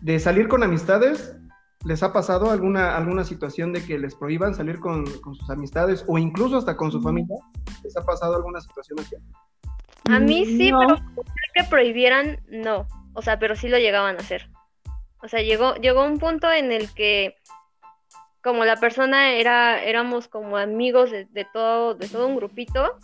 de 0.00 0.18
salir 0.18 0.48
con 0.48 0.62
amistades, 0.62 1.36
¿les 1.84 2.02
ha 2.02 2.12
pasado 2.12 2.50
alguna, 2.50 2.96
alguna 2.96 3.24
situación 3.24 3.72
de 3.72 3.84
que 3.84 3.98
les 3.98 4.14
prohíban 4.14 4.54
salir 4.54 4.80
con, 4.80 5.04
con 5.20 5.34
sus 5.34 5.48
amistades 5.50 6.04
o 6.08 6.18
incluso 6.18 6.56
hasta 6.56 6.76
con 6.76 6.90
su 6.90 7.00
familia? 7.02 7.36
¿Les 7.84 7.96
ha 7.96 8.04
pasado 8.04 8.36
alguna 8.36 8.60
situación 8.60 8.98
así? 9.00 9.16
A 10.08 10.18
mí 10.18 10.46
sí, 10.46 10.70
pero 10.78 10.96
que 11.54 11.64
prohibieran, 11.64 12.40
no. 12.48 12.86
O 13.12 13.22
sea, 13.22 13.38
pero 13.38 13.56
sí 13.56 13.68
lo 13.68 13.78
llegaban 13.78 14.16
a 14.16 14.20
hacer. 14.20 14.50
O 15.22 15.28
sea, 15.28 15.42
llegó, 15.42 15.74
llegó 15.74 16.04
un 16.04 16.18
punto 16.18 16.50
en 16.50 16.72
el 16.72 16.92
que 16.94 17.34
como 18.42 18.64
la 18.64 18.76
persona 18.76 19.32
era, 19.32 19.82
éramos 19.82 20.28
como 20.28 20.56
amigos 20.56 21.10
de, 21.10 21.46
todo, 21.52 21.94
de 21.94 22.08
todo 22.08 22.26
un 22.26 22.36
grupito, 22.36 22.96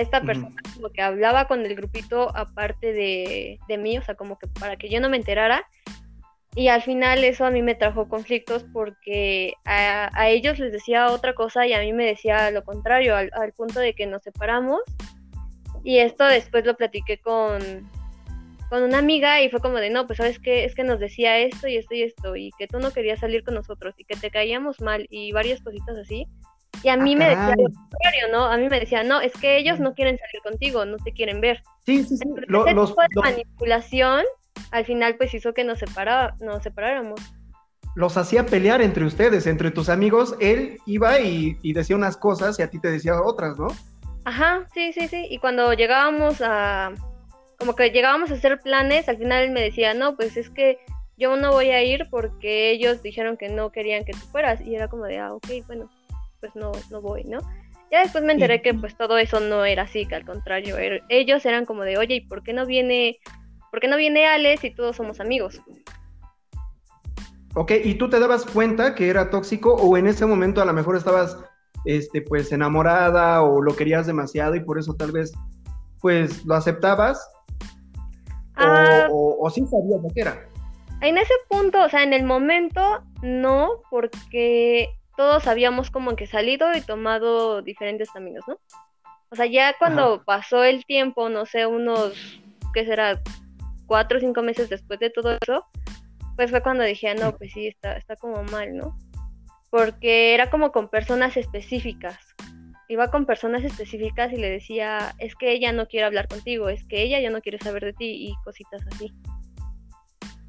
esta 0.00 0.20
persona 0.22 0.54
como 0.74 0.90
que 0.90 1.02
hablaba 1.02 1.46
con 1.46 1.64
el 1.64 1.74
grupito 1.74 2.34
aparte 2.36 2.92
de, 2.92 3.58
de, 3.68 3.78
mí, 3.78 3.98
o 3.98 4.02
sea, 4.02 4.14
como 4.14 4.38
que 4.38 4.46
para 4.46 4.76
que 4.76 4.88
yo 4.88 5.00
no 5.00 5.08
me 5.08 5.16
enterara. 5.16 5.66
Y 6.56 6.66
al 6.66 6.82
final 6.82 7.22
eso 7.22 7.44
a 7.44 7.50
mí 7.50 7.62
me 7.62 7.76
trajo 7.76 8.08
conflictos 8.08 8.64
porque 8.72 9.54
a, 9.64 10.10
a 10.12 10.28
ellos 10.28 10.58
les 10.58 10.72
decía 10.72 11.12
otra 11.12 11.34
cosa 11.34 11.66
y 11.66 11.72
a 11.74 11.80
mí 11.80 11.92
me 11.92 12.06
decía 12.06 12.50
lo 12.50 12.64
contrario, 12.64 13.14
al, 13.14 13.30
al 13.34 13.52
punto 13.52 13.78
de 13.78 13.94
que 13.94 14.06
nos 14.06 14.22
separamos. 14.22 14.80
Y 15.84 15.98
esto 15.98 16.24
después 16.24 16.66
lo 16.66 16.76
platiqué 16.76 17.18
con, 17.18 17.88
con 18.70 18.84
una 18.84 18.98
amiga 18.98 19.42
y 19.42 19.50
fue 19.50 19.60
como 19.60 19.78
de, 19.78 19.90
no, 19.90 20.06
pues 20.06 20.18
sabes 20.18 20.38
qué, 20.38 20.64
es 20.64 20.74
que 20.74 20.84
nos 20.84 21.00
decía 21.00 21.38
esto 21.38 21.66
y 21.66 21.76
esto 21.76 21.94
y 21.94 22.02
esto 22.02 22.36
y 22.36 22.50
que 22.56 22.68
tú 22.68 22.78
no 22.78 22.92
querías 22.92 23.18
salir 23.18 23.42
con 23.42 23.54
nosotros 23.54 23.94
y 23.98 24.04
que 24.04 24.16
te 24.16 24.30
caíamos 24.30 24.80
mal 24.80 25.06
y 25.10 25.32
varias 25.32 25.60
cositas 25.60 25.98
así. 25.98 26.26
Y 26.82 26.88
a 26.88 26.96
mí 26.96 27.14
me 27.14 27.28
decía 27.28 27.54
lo 27.56 27.64
contrario, 27.64 28.28
¿no? 28.32 28.46
A 28.46 28.56
mí 28.56 28.68
me 28.68 28.80
decía, 28.80 29.02
no, 29.02 29.20
es 29.20 29.32
que 29.32 29.58
ellos 29.58 29.80
no 29.80 29.94
quieren 29.94 30.18
salir 30.18 30.42
contigo, 30.42 30.84
no 30.84 30.96
te 30.96 31.12
quieren 31.12 31.40
ver. 31.40 31.62
Sí, 31.84 32.04
sí, 32.04 32.16
sí. 32.16 32.24
ese 32.24 32.46
tipo 32.46 33.02
de 33.02 33.20
manipulación 33.22 34.24
al 34.70 34.84
final 34.84 35.16
pues 35.16 35.34
hizo 35.34 35.52
que 35.52 35.64
nos, 35.64 35.78
separa, 35.78 36.34
nos 36.40 36.62
separáramos. 36.62 37.20
Los 37.96 38.16
hacía 38.16 38.46
pelear 38.46 38.80
entre 38.82 39.04
ustedes, 39.04 39.46
entre 39.46 39.70
tus 39.70 39.88
amigos. 39.88 40.36
Él 40.40 40.78
iba 40.86 41.18
y, 41.20 41.58
y 41.62 41.72
decía 41.72 41.96
unas 41.96 42.16
cosas 42.16 42.58
y 42.58 42.62
a 42.62 42.70
ti 42.70 42.78
te 42.78 42.90
decía 42.90 43.20
otras, 43.20 43.58
¿no? 43.58 43.68
Ajá, 44.24 44.66
sí, 44.72 44.92
sí, 44.92 45.08
sí. 45.08 45.26
Y 45.28 45.38
cuando 45.38 45.72
llegábamos 45.72 46.40
a, 46.40 46.92
como 47.58 47.74
que 47.74 47.90
llegábamos 47.90 48.30
a 48.30 48.34
hacer 48.34 48.60
planes, 48.60 49.08
al 49.08 49.18
final 49.18 49.44
él 49.44 49.50
me 49.50 49.60
decía, 49.60 49.92
no, 49.94 50.16
pues 50.16 50.36
es 50.36 50.50
que 50.50 50.78
yo 51.16 51.36
no 51.36 51.50
voy 51.50 51.70
a 51.70 51.82
ir 51.82 52.06
porque 52.10 52.70
ellos 52.70 53.02
dijeron 53.02 53.36
que 53.36 53.48
no 53.48 53.70
querían 53.70 54.04
que 54.04 54.12
tú 54.12 54.20
fueras. 54.30 54.60
Y 54.60 54.74
era 54.74 54.88
como 54.88 55.04
de, 55.04 55.18
ah, 55.18 55.32
ok, 55.34 55.48
bueno, 55.66 55.90
pues 56.40 56.54
no, 56.54 56.72
no 56.90 57.00
voy, 57.00 57.24
¿no? 57.24 57.38
Ya 57.90 58.00
después 58.00 58.24
me 58.24 58.32
enteré 58.32 58.62
que 58.62 58.72
pues 58.74 58.96
todo 58.96 59.18
eso 59.18 59.40
no 59.40 59.64
era 59.64 59.82
así, 59.82 60.06
que 60.06 60.14
al 60.14 60.24
contrario, 60.24 60.78
er, 60.78 61.02
ellos 61.08 61.44
eran 61.44 61.64
como 61.66 61.82
de, 61.82 61.98
oye, 61.98 62.16
¿y 62.16 62.20
por 62.20 62.42
qué 62.42 62.52
no 62.52 62.66
viene, 62.66 63.18
por 63.70 63.80
qué 63.80 63.88
no 63.88 63.96
viene 63.96 64.26
Alex 64.26 64.64
y 64.64 64.74
todos 64.74 64.96
somos 64.96 65.20
amigos? 65.20 65.60
Ok, 67.54 67.72
¿y 67.84 67.94
tú 67.94 68.08
te 68.08 68.20
dabas 68.20 68.46
cuenta 68.46 68.94
que 68.94 69.08
era 69.08 69.30
tóxico 69.30 69.74
o 69.74 69.96
en 69.96 70.06
ese 70.06 70.24
momento 70.24 70.62
a 70.62 70.64
lo 70.64 70.72
mejor 70.72 70.96
estabas, 70.96 71.36
este, 71.84 72.22
pues 72.22 72.52
enamorada 72.52 73.42
o 73.42 73.60
lo 73.60 73.74
querías 73.74 74.06
demasiado 74.06 74.54
y 74.54 74.60
por 74.60 74.78
eso 74.78 74.94
tal 74.94 75.10
vez, 75.10 75.32
pues 76.00 76.44
lo 76.44 76.54
aceptabas 76.54 77.20
Ah. 78.60 79.08
o, 79.10 79.48
sí 79.50 79.64
sabías 79.66 80.02
lo 80.02 80.08
que 80.14 80.20
era? 80.20 80.46
En 81.00 81.16
ese 81.16 81.32
punto, 81.48 81.82
o 81.82 81.88
sea, 81.88 82.02
en 82.02 82.12
el 82.12 82.24
momento, 82.24 83.02
no, 83.22 83.70
porque 83.90 84.90
todos 85.16 85.46
habíamos 85.46 85.90
como 85.90 86.16
que 86.16 86.26
salido 86.26 86.74
y 86.74 86.80
tomado 86.80 87.62
diferentes 87.62 88.10
caminos, 88.10 88.44
¿no? 88.46 88.58
O 89.30 89.36
sea, 89.36 89.46
ya 89.46 89.76
cuando 89.78 90.24
pasó 90.24 90.64
el 90.64 90.84
tiempo, 90.84 91.28
no 91.28 91.46
sé, 91.46 91.66
unos, 91.66 92.40
¿qué 92.74 92.84
será? 92.84 93.20
Cuatro 93.86 94.18
o 94.18 94.20
cinco 94.20 94.42
meses 94.42 94.68
después 94.68 94.98
de 94.98 95.10
todo 95.10 95.36
eso, 95.40 95.66
pues 96.36 96.50
fue 96.50 96.62
cuando 96.62 96.84
dije, 96.84 97.08
ah, 97.08 97.14
no, 97.14 97.36
pues 97.36 97.52
sí, 97.52 97.68
está, 97.68 97.96
está 97.96 98.16
como 98.16 98.42
mal, 98.44 98.76
¿no? 98.76 98.96
Porque 99.70 100.34
era 100.34 100.50
como 100.50 100.72
con 100.72 100.88
personas 100.88 101.36
específicas 101.36 102.34
iba 102.90 103.08
con 103.08 103.24
personas 103.24 103.62
específicas 103.62 104.32
y 104.32 104.36
le 104.36 104.50
decía, 104.50 105.14
es 105.18 105.36
que 105.36 105.52
ella 105.52 105.72
no 105.72 105.86
quiere 105.86 106.06
hablar 106.06 106.26
contigo, 106.26 106.68
es 106.68 106.84
que 106.88 107.02
ella 107.02 107.20
ya 107.20 107.30
no 107.30 107.40
quiere 107.40 107.58
saber 107.58 107.84
de 107.84 107.92
ti 107.92 108.28
y 108.28 108.34
cositas 108.44 108.82
así. 108.88 109.12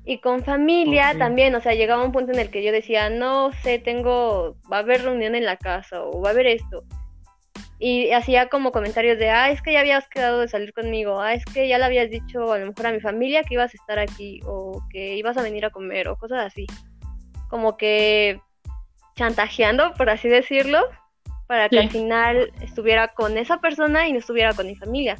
Y 0.03 0.19
con 0.19 0.43
familia 0.43 1.15
también, 1.17 1.53
o 1.53 1.61
sea, 1.61 1.73
llegaba 1.73 2.03
un 2.03 2.11
punto 2.11 2.31
en 2.31 2.39
el 2.39 2.49
que 2.49 2.63
yo 2.63 2.71
decía, 2.71 3.09
no 3.09 3.51
sé, 3.61 3.77
tengo, 3.77 4.57
va 4.71 4.77
a 4.77 4.79
haber 4.79 5.03
reunión 5.03 5.35
en 5.35 5.45
la 5.45 5.57
casa 5.57 6.03
o 6.03 6.21
va 6.21 6.29
a 6.29 6.31
haber 6.31 6.47
esto. 6.47 6.83
Y 7.77 8.11
hacía 8.11 8.47
como 8.47 8.71
comentarios 8.71 9.19
de, 9.19 9.29
ah, 9.29 9.51
es 9.51 9.61
que 9.61 9.73
ya 9.73 9.79
habías 9.79 10.07
quedado 10.07 10.39
de 10.39 10.47
salir 10.47 10.73
conmigo, 10.73 11.19
ah, 11.19 11.33
es 11.33 11.45
que 11.45 11.67
ya 11.67 11.77
le 11.77 11.85
habías 11.85 12.09
dicho 12.09 12.51
a 12.51 12.57
lo 12.57 12.67
mejor 12.67 12.87
a 12.87 12.91
mi 12.91 12.99
familia 12.99 13.43
que 13.43 13.55
ibas 13.55 13.73
a 13.73 13.77
estar 13.77 13.99
aquí 13.99 14.39
o 14.45 14.81
que 14.91 15.15
ibas 15.15 15.37
a 15.37 15.43
venir 15.43 15.65
a 15.65 15.71
comer 15.71 16.07
o 16.07 16.17
cosas 16.17 16.45
así. 16.45 16.65
Como 17.49 17.77
que 17.77 18.39
chantajeando, 19.15 19.93
por 19.93 20.09
así 20.09 20.29
decirlo, 20.29 20.79
para 21.47 21.69
que 21.69 21.79
al 21.79 21.89
final 21.89 22.51
estuviera 22.61 23.09
con 23.09 23.37
esa 23.37 23.59
persona 23.59 24.07
y 24.07 24.13
no 24.13 24.19
estuviera 24.19 24.53
con 24.53 24.67
mi 24.67 24.75
familia. 24.75 25.17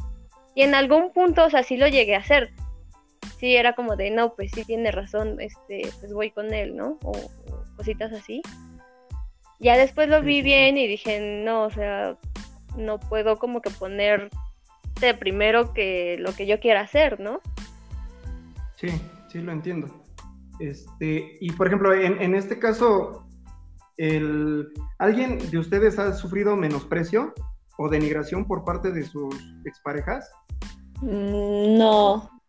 Y 0.55 0.63
en 0.63 0.75
algún 0.75 1.11
punto, 1.13 1.45
o 1.45 1.49
sea, 1.49 1.63
sí 1.63 1.77
lo 1.77 1.87
llegué 1.87 2.15
a 2.15 2.19
hacer. 2.19 2.51
Sí, 3.37 3.55
era 3.55 3.73
como 3.73 3.95
de, 3.95 4.11
no, 4.11 4.35
pues 4.35 4.51
sí 4.51 4.63
tiene 4.65 4.91
razón, 4.91 5.39
este, 5.39 5.81
pues 5.99 6.13
voy 6.13 6.31
con 6.31 6.53
él, 6.53 6.75
¿no? 6.75 6.99
O, 7.03 7.11
cositas 7.75 8.13
así. 8.13 8.41
Ya 9.59 9.77
después 9.77 10.09
lo 10.09 10.21
vi 10.21 10.41
bien 10.41 10.77
y 10.77 10.87
dije, 10.87 11.41
no, 11.43 11.63
o 11.63 11.71
sea, 11.71 12.17
no 12.77 12.99
puedo 12.99 13.37
como 13.37 13.61
que 13.61 13.69
ponerte 13.69 14.29
primero 15.19 15.73
que 15.73 16.17
lo 16.19 16.33
que 16.33 16.45
yo 16.45 16.59
quiera 16.59 16.81
hacer, 16.81 17.19
¿no? 17.19 17.41
Sí, 18.75 18.89
sí 19.29 19.39
lo 19.39 19.51
entiendo. 19.51 19.87
Este, 20.59 21.37
y 21.39 21.51
por 21.53 21.67
ejemplo, 21.67 21.93
en, 21.93 22.21
en 22.21 22.35
este 22.35 22.59
caso, 22.59 23.25
¿Alguien 24.97 25.37
de 25.51 25.57
ustedes 25.59 25.99
ha 25.99 26.13
sufrido 26.13 26.55
menosprecio 26.55 27.33
o 27.77 27.87
denigración 27.87 28.45
por 28.45 28.63
parte 28.63 28.91
de 28.91 29.03
sus 29.03 29.35
exparejas? 29.65 30.27
Mm, 31.01 31.77
no. 31.77 32.40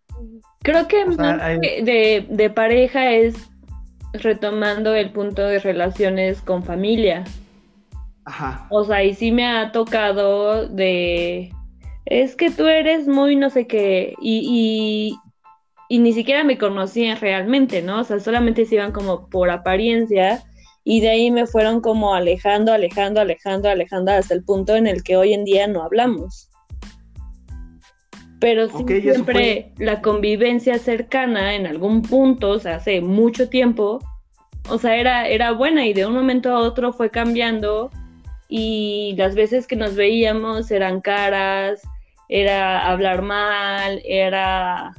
Creo 0.62 0.86
que 0.86 1.04
de, 1.04 2.26
de 2.28 2.50
pareja 2.50 3.12
es 3.12 3.50
retomando 4.12 4.94
el 4.94 5.10
punto 5.10 5.42
de 5.42 5.58
relaciones 5.58 6.40
con 6.40 6.62
familia. 6.62 7.24
Ajá. 8.24 8.66
O 8.70 8.84
sea, 8.84 9.02
y 9.02 9.14
sí 9.14 9.32
me 9.32 9.46
ha 9.46 9.72
tocado 9.72 10.68
de. 10.68 11.50
Es 12.04 12.36
que 12.36 12.50
tú 12.50 12.66
eres 12.66 13.08
muy 13.08 13.36
no 13.36 13.50
sé 13.50 13.66
qué. 13.66 14.14
Y, 14.20 15.18
y, 15.88 15.96
y, 15.96 15.98
ni 15.98 16.12
siquiera 16.12 16.44
me 16.44 16.58
conocían 16.58 17.18
realmente, 17.20 17.82
¿no? 17.82 18.00
O 18.00 18.04
sea, 18.04 18.20
solamente 18.20 18.66
se 18.66 18.76
iban 18.76 18.92
como 18.92 19.28
por 19.28 19.50
apariencia 19.50 20.42
y 20.84 21.00
de 21.00 21.10
ahí 21.10 21.30
me 21.30 21.46
fueron 21.46 21.80
como 21.80 22.14
alejando, 22.14 22.72
alejando, 22.72 23.20
alejando, 23.20 23.68
alejando 23.68 24.12
hasta 24.12 24.34
el 24.34 24.44
punto 24.44 24.76
en 24.76 24.86
el 24.86 25.02
que 25.02 25.16
hoy 25.16 25.32
en 25.32 25.44
día 25.44 25.66
no 25.66 25.82
hablamos. 25.82 26.51
Pero 28.42 28.68
siempre 28.68 29.70
la 29.78 30.02
convivencia 30.02 30.76
cercana 30.80 31.54
en 31.54 31.64
algún 31.64 32.02
punto, 32.02 32.50
o 32.50 32.58
sea, 32.58 32.74
hace 32.74 33.00
mucho 33.00 33.48
tiempo, 33.48 34.00
o 34.68 34.78
sea, 34.78 34.96
era, 34.96 35.28
era 35.28 35.52
buena 35.52 35.86
y 35.86 35.92
de 35.92 36.06
un 36.06 36.12
momento 36.12 36.50
a 36.50 36.58
otro 36.58 36.92
fue 36.92 37.08
cambiando 37.08 37.92
y 38.48 39.14
las 39.16 39.36
veces 39.36 39.68
que 39.68 39.76
nos 39.76 39.94
veíamos 39.94 40.72
eran 40.72 41.00
caras, 41.00 41.82
era 42.28 42.90
hablar 42.90 43.22
mal, 43.22 44.02
era 44.04 44.92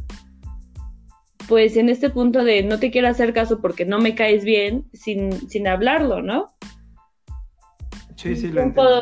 pues 1.49 1.75
en 1.75 1.89
este 1.89 2.09
punto 2.09 2.45
de 2.45 2.63
no 2.63 2.79
te 2.79 2.91
quiero 2.91 3.09
hacer 3.09 3.33
caso 3.33 3.59
porque 3.59 3.83
no 3.83 3.99
me 3.99 4.15
caes 4.15 4.45
bien 4.45 4.85
sin, 4.93 5.49
sin 5.49 5.67
hablarlo, 5.67 6.21
¿no? 6.21 6.47
Sí, 8.23 8.35
sí, 8.35 8.47
lo 8.47 8.61
entiendo, 8.61 9.01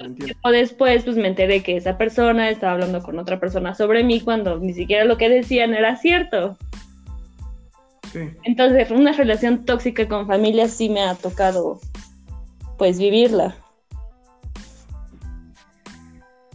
después 0.52 1.04
pues 1.04 1.16
me 1.16 1.28
enteré 1.28 1.62
que 1.62 1.78
esa 1.78 1.98
persona 1.98 2.50
estaba 2.50 2.74
hablando 2.74 3.02
con 3.02 3.20
otra 3.20 3.40
persona 3.40 3.76
sobre 3.76 4.04
mí 4.04 4.20
cuando 4.20 4.58
ni 4.58 4.74
siquiera 4.74 5.06
lo 5.06 5.18
que 5.18 5.30
decían 5.30 5.74
era 5.74 5.96
cierto. 5.96 6.58
Sí. 8.12 8.32
Entonces, 8.44 8.92
una 8.92 9.14
relación 9.14 9.64
tóxica 9.64 10.08
con 10.08 10.28
familia 10.28 10.68
sí 10.68 10.90
me 10.90 11.04
ha 11.04 11.16
tocado 11.16 11.80
pues 12.78 12.98
vivirla. 12.98 13.56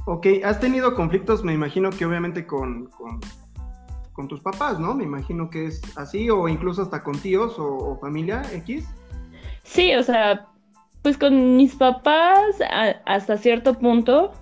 Ok, 0.07 0.27
has 0.45 0.61
tenido 0.61 0.95
conflictos, 0.95 1.45
me 1.45 1.55
imagino 1.55 1.91
que 1.91 2.05
obviamente 2.05 2.47
con 2.47 2.91
con 4.17 4.29
tus 4.29 4.41
papás, 4.41 4.81
¿no? 4.81 4.95
Me 4.95 5.05
imagino 5.05 5.51
que 5.51 5.67
es 5.67 5.83
así, 5.97 6.31
o 6.31 6.49
incluso 6.49 6.81
hasta 6.81 7.05
con 7.05 7.19
tíos 7.19 7.57
o, 7.59 7.99
familia 8.01 8.43
X. 8.51 8.89
Sí, 9.63 9.95
o 9.95 10.03
sea, 10.03 10.47
Pues 11.07 11.19
con 11.19 11.57
mis 11.57 11.77
papás 11.77 12.57
hasta 13.05 13.37
cierto 13.37 13.75
punto, 13.75 14.33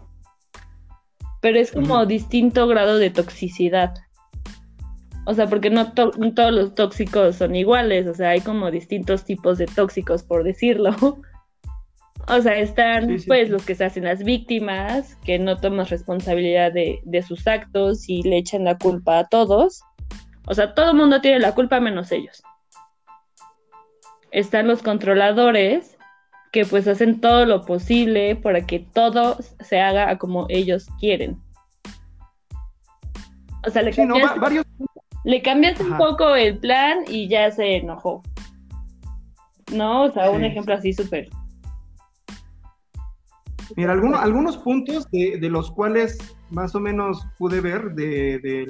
pero 1.42 1.58
es 1.58 1.70
como 1.70 2.06
distinto 2.06 2.66
grado 2.66 2.96
de 2.96 3.10
toxicidad. 3.10 3.92
O 5.26 5.34
sea, 5.34 5.46
porque 5.46 5.68
no, 5.68 5.92
todos 5.92 6.52
los 6.54 6.74
tóxicos 6.74 7.36
son 7.36 7.54
iguales, 7.54 8.06
o 8.06 8.14
sea, 8.14 8.30
hay 8.30 8.40
como 8.40 8.70
distintos 8.70 9.26
tipos 9.26 9.58
de 9.58 9.66
tóxicos, 9.66 10.22
por 10.22 10.42
decirlo. 10.42 10.96
O 12.28 12.40
sea, 12.40 12.56
están 12.56 13.14
pues 13.26 13.50
los 13.50 13.66
que 13.66 13.74
se 13.74 13.84
hacen 13.84 14.04
las 14.04 14.24
víctimas, 14.24 15.16
que 15.16 15.38
no 15.38 15.58
toman 15.58 15.84
responsabilidad 15.84 16.72
de, 16.72 17.00
de, 17.04 17.22
sus 17.22 17.46
actos 17.46 18.08
y 18.08 18.22
le 18.22 18.38
echan 18.38 18.64
la 18.64 18.78
culpa 18.78 19.18
a 19.18 19.28
todos. 19.28 19.82
O 20.46 20.54
sea, 20.54 20.72
todo 20.72 20.92
el 20.92 20.96
mundo 20.96 21.20
tiene 21.20 21.40
la 21.40 21.54
culpa 21.54 21.78
menos 21.80 22.10
ellos. 22.10 22.42
Están 24.30 24.68
los 24.68 24.82
controladores, 24.82 25.93
que 26.54 26.64
pues 26.64 26.86
hacen 26.86 27.20
todo 27.20 27.46
lo 27.46 27.62
posible 27.62 28.36
para 28.36 28.64
que 28.64 28.78
todo 28.78 29.36
se 29.58 29.80
haga 29.80 30.16
como 30.18 30.46
ellos 30.48 30.86
quieren. 31.00 31.36
O 33.66 33.70
sea, 33.70 33.82
le 33.82 33.90
varios 34.40 34.64
le 35.24 35.42
cambias 35.42 35.80
un 35.80 35.96
poco 35.98 36.36
el 36.36 36.56
plan 36.58 36.98
y 37.08 37.26
ya 37.26 37.50
se 37.50 37.78
enojó. 37.78 38.22
¿No? 39.72 40.04
O 40.04 40.12
sea, 40.12 40.30
un 40.30 40.44
ejemplo 40.44 40.74
así 40.74 40.92
súper. 40.92 41.28
Mira, 43.74 43.90
algunos 43.94 44.56
puntos 44.58 45.10
de, 45.10 45.36
los 45.50 45.72
cuales 45.72 46.36
más 46.50 46.72
o 46.76 46.78
menos 46.78 47.26
pude 47.36 47.60
ver 47.60 47.96
de, 47.96 48.64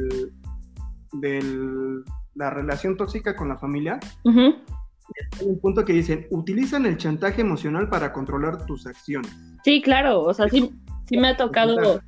la 2.35 2.49
relación 2.49 2.97
tóxica 2.97 3.37
con 3.37 3.51
la 3.51 3.59
familia. 3.59 4.01
Hay 5.41 5.47
un 5.47 5.59
punto 5.61 5.85
que 5.85 5.93
dicen, 5.93 6.27
utilizan 6.31 6.87
el 6.87 6.97
chantaje 6.97 7.41
emocional 7.41 7.89
para 7.89 8.13
controlar 8.13 8.65
tus 8.67 8.87
acciones. 8.87 9.31
Sí, 9.65 9.83
claro, 9.83 10.23
o 10.23 10.35
sea, 10.35 10.49
sí, 10.49 10.71
sí 11.09 11.17
me 11.17 11.29
ha 11.29 11.37
tocado, 11.37 12.01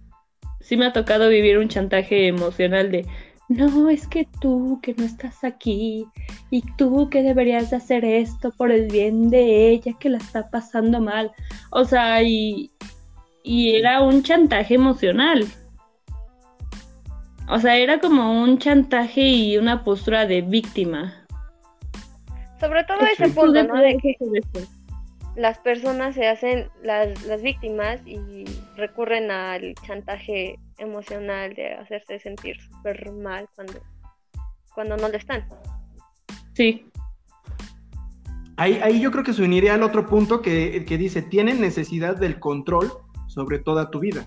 sí 0.61 0.77
me 0.77 0.87
ha 0.87 0.93
tocado 0.93 1.29
vivir 1.29 1.59
un 1.59 1.69
chantaje 1.69 2.27
emocional 2.29 2.91
de, 2.91 3.07
no, 3.49 3.89
es 3.91 4.09
que 4.09 4.27
tú 4.41 4.81
que 4.83 4.95
no 4.95 5.05
estás 5.05 5.45
aquí 5.45 6.07
y 6.51 6.63
tú 6.77 7.09
que 7.11 7.23
deberías 7.23 7.71
de 7.71 7.77
hacer 7.77 8.05
esto 8.05 8.51
por 8.51 8.73
el 8.73 8.89
bien 8.91 9.31
de 9.31 9.71
ella 9.71 9.95
que 9.99 10.11
la 10.11 10.19
está 10.19 10.51
pasando 10.51 11.01
mal. 11.01 11.31
O 11.71 11.85
sea, 11.85 12.23
y, 12.23 12.73
y 13.45 13.77
era 13.77 14.01
un 14.03 14.23
chantaje 14.25 14.75
emocional. 14.75 15.47
O 17.49 17.61
sea, 17.61 17.77
era 17.77 18.01
como 18.01 18.43
un 18.43 18.59
chantaje 18.59 19.23
y 19.23 19.57
una 19.57 19.85
postura 19.85 20.27
de 20.27 20.43
víctima. 20.43 21.26
Sobre 22.61 22.85
todo 22.85 23.01
ese 23.01 23.29
punto, 23.29 23.63
¿no? 23.65 23.81
De 23.81 23.97
que 23.99 24.17
las 25.37 25.59
personas 25.59 26.15
se 26.15 26.27
hacen 26.27 26.69
las, 26.83 27.25
las 27.27 27.43
víctimas 27.43 28.01
y 28.07 28.45
recurren 28.77 29.31
al 29.31 29.75
chantaje 29.87 30.59
emocional 30.79 31.55
de 31.55 31.75
hacerse 31.75 32.19
sentir 32.19 32.61
súper 32.61 33.13
mal 33.13 33.49
cuando, 33.55 33.75
cuando 34.75 34.97
no 34.97 35.09
lo 35.09 35.17
están. 35.17 35.47
Sí. 36.55 36.91
Ahí, 38.57 38.81
ahí 38.83 39.01
yo 39.01 39.11
creo 39.11 39.23
que 39.23 39.35
se 39.35 39.43
uniría 39.43 39.75
al 39.75 39.83
otro 39.83 40.07
punto 40.07 40.41
que, 40.41 40.87
que 40.87 40.97
dice, 40.97 41.21
tienen 41.21 41.61
necesidad 41.61 42.17
del 42.17 42.41
control 42.41 42.91
sobre 43.27 43.59
toda 43.59 43.91
tu 43.91 44.01
vida. 44.01 44.27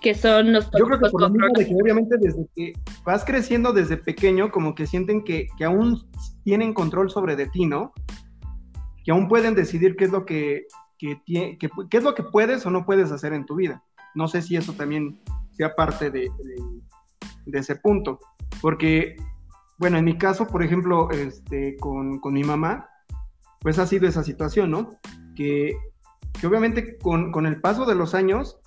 Que 0.00 0.14
son 0.14 0.52
los 0.52 0.70
Yo 0.78 0.86
creo 0.86 0.98
que 0.98 1.10
por 1.10 1.20
lo 1.20 1.30
mismo 1.30 1.48
de 1.54 1.66
que 1.66 1.74
obviamente 1.74 2.16
desde 2.18 2.46
que 2.54 2.72
vas 3.04 3.24
creciendo 3.24 3.72
desde 3.72 3.96
pequeño, 3.96 4.50
como 4.50 4.74
que 4.74 4.86
sienten 4.86 5.24
que, 5.24 5.48
que 5.58 5.64
aún 5.64 6.08
tienen 6.44 6.72
control 6.72 7.10
sobre 7.10 7.36
de 7.36 7.46
ti, 7.46 7.66
¿no? 7.66 7.92
Que 9.04 9.10
aún 9.10 9.28
pueden 9.28 9.54
decidir 9.54 9.96
qué 9.96 10.04
es 10.04 10.10
lo 10.10 10.24
que, 10.24 10.66
que, 10.98 11.20
qué 11.26 11.96
es 11.96 12.02
lo 12.02 12.14
que 12.14 12.22
puedes 12.22 12.64
o 12.66 12.70
no 12.70 12.84
puedes 12.84 13.10
hacer 13.12 13.32
en 13.32 13.46
tu 13.46 13.56
vida. 13.56 13.82
No 14.14 14.28
sé 14.28 14.42
si 14.42 14.56
eso 14.56 14.72
también 14.72 15.20
sea 15.52 15.74
parte 15.74 16.10
de, 16.10 16.30
ese 17.52 17.76
punto. 17.76 18.20
Porque, 18.60 19.16
bueno, 19.78 19.98
en 19.98 20.04
mi 20.04 20.18
caso, 20.18 20.46
por 20.46 20.62
ejemplo, 20.62 21.10
este, 21.10 21.76
con, 21.78 22.20
mi 22.24 22.44
mamá, 22.44 22.88
pues 23.60 23.78
ha 23.78 23.86
sido 23.86 24.08
esa 24.08 24.22
situación, 24.22 24.70
¿no? 24.70 24.90
Que, 25.34 25.74
obviamente 26.44 26.98
con, 26.98 27.46
el 27.46 27.60
paso 27.60 27.86
de 27.86 27.94
los 27.94 28.14
años, 28.14 28.59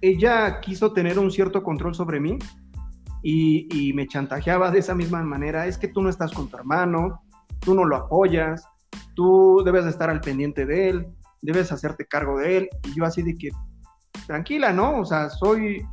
ella 0.00 0.60
quiso 0.60 0.92
tener 0.92 1.18
un 1.18 1.30
cierto 1.30 1.62
control 1.62 1.94
sobre 1.94 2.20
mí 2.20 2.38
y, 3.22 3.92
me 3.94 4.06
chantajeaba 4.06 4.70
de 4.70 4.80
esa 4.80 4.94
misma 4.94 5.22
manera, 5.22 5.66
es 5.66 5.78
que 5.78 5.88
tú 5.88 6.02
no 6.02 6.10
estás 6.10 6.32
con 6.32 6.48
tu 6.48 6.56
hermano, 6.58 7.22
tú 7.60 7.74
no 7.74 7.86
lo 7.86 7.96
apoyas, 7.96 8.68
tú 9.14 9.62
debes 9.64 9.84
de 9.84 9.90
estar 9.90 10.10
al 10.10 10.20
pendiente 10.20 10.66
de 10.66 10.90
él, 10.90 11.06
debes 11.40 11.72
hacerte 11.72 12.06
cargo 12.06 12.38
de 12.38 12.58
él, 12.58 12.68
y 12.84 12.94
yo 12.94 13.06
así 13.06 13.22
de 13.22 13.34
que, 13.34 13.50
tranquila, 14.26 14.74
¿no? 14.74 15.00
O 15.00 15.06
sea, 15.06 15.30
soy, 15.30 15.86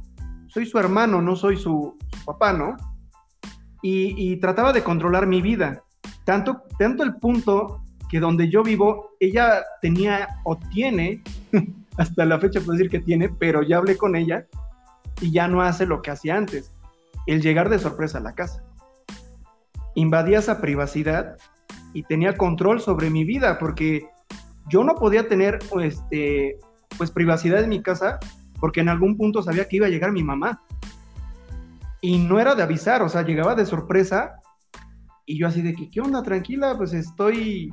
soy 0.48 0.65
su 0.65 0.78
hermano, 0.78 1.22
no 1.22 1.38
soy 1.38 1.56
su, 1.56 1.98
papá, 2.26 2.52
¿no? 2.52 2.76
Y, 3.82 4.36
trataba 4.41 4.74
de 4.74 4.84
controlar 4.84 5.26
mi 5.26 5.41
vida. 5.41 5.84
Tanto, 6.26 6.63
tanto 6.78 7.04
el 7.04 7.15
punto 7.15 7.82
que 8.10 8.20
donde 8.20 8.50
yo 8.50 8.62
vivo, 8.62 9.12
ella 9.20 9.63
tenía 9.82 10.28
o 10.44 10.58
tiene, 10.58 11.24
hasta 12.02 12.26
la 12.26 12.40
fecha 12.40 12.60
puedo 12.60 12.74
decir 12.74 12.90
que 12.90 13.00
tiene, 13.00 13.30
pero 13.30 13.62
ya 13.62 13.78
hablé 13.78 13.96
con 13.96 14.16
ella 14.16 14.48
y 15.22 15.32
ya 15.32 15.48
no 15.48 15.62
hace 15.62 15.86
lo 15.86 16.02
que 16.02 16.10
hacía 16.10 16.36
antes, 16.36 16.74
el 17.28 17.42
llegar 17.42 17.70
de 17.70 17.78
sorpresa 17.78 18.18
a 18.18 18.22
la 18.22 18.34
casa. 18.34 18.64
Invadía 19.94 20.40
esa 20.40 20.60
privacidad 20.62 21.38
y 21.94 22.04
tenía 22.04 22.38
control 22.38 22.82
sobre 22.82 23.12
mi 23.12 23.24
vida, 23.24 23.60
porque 23.60 24.08
yo 24.68 24.84
no 24.84 24.96
podía 24.96 25.28
tener 25.28 25.60
este, 25.82 26.58
pues 26.98 27.12
privacidad 27.12 27.64
en 27.64 27.70
mi 27.70 27.84
casa 27.84 28.20
porque 28.60 28.82
en 28.82 28.90
algún 28.90 29.16
punto 29.16 29.44
sabía 29.44 29.68
que 29.68 29.78
iba 29.78 29.86
a 29.86 29.90
llegar 29.90 30.12
mi 30.12 30.24
mamá. 30.24 30.64
Y 32.02 32.18
no 32.18 32.40
era 32.40 32.56
de 32.56 32.64
avisar, 32.64 33.04
o 33.04 33.10
sea, 33.10 33.22
llegaba 33.22 33.54
de 33.54 33.66
sorpresa 33.66 34.40
y 35.26 35.38
yo 35.38 35.48
así 35.48 35.62
de 35.62 35.76
que, 35.76 35.88
¿qué 35.88 36.02
onda? 36.02 36.24
Tranquila, 36.24 36.76
pues 36.78 36.94
estoy 36.94 37.72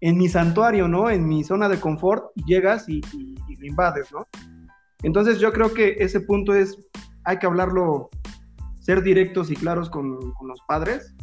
en 0.00 0.16
mi 0.16 0.28
santuario, 0.28 0.88
¿no? 0.88 1.10
En 1.10 1.26
mi 1.26 1.44
zona 1.44 1.68
de 1.68 1.80
confort 1.80 2.30
y 2.34 2.44
llegas 2.44 2.88
y, 2.88 3.00
lo 3.58 3.66
invades, 3.66 4.12
¿no? 4.12 4.26
Entonces 5.02 5.40
yo 5.40 5.52
creo 5.52 5.74
que 5.74 5.96
ese 5.98 6.20
punto 6.20 6.54
es, 6.54 6.78
hay 7.24 7.38
que 7.38 7.46
hablarlo, 7.46 8.10
ser 8.80 9.02
directos 9.02 9.50
y 9.50 9.56
claros 9.56 9.90
con, 9.90 10.18
los 10.18 10.60
padres, 10.66 11.14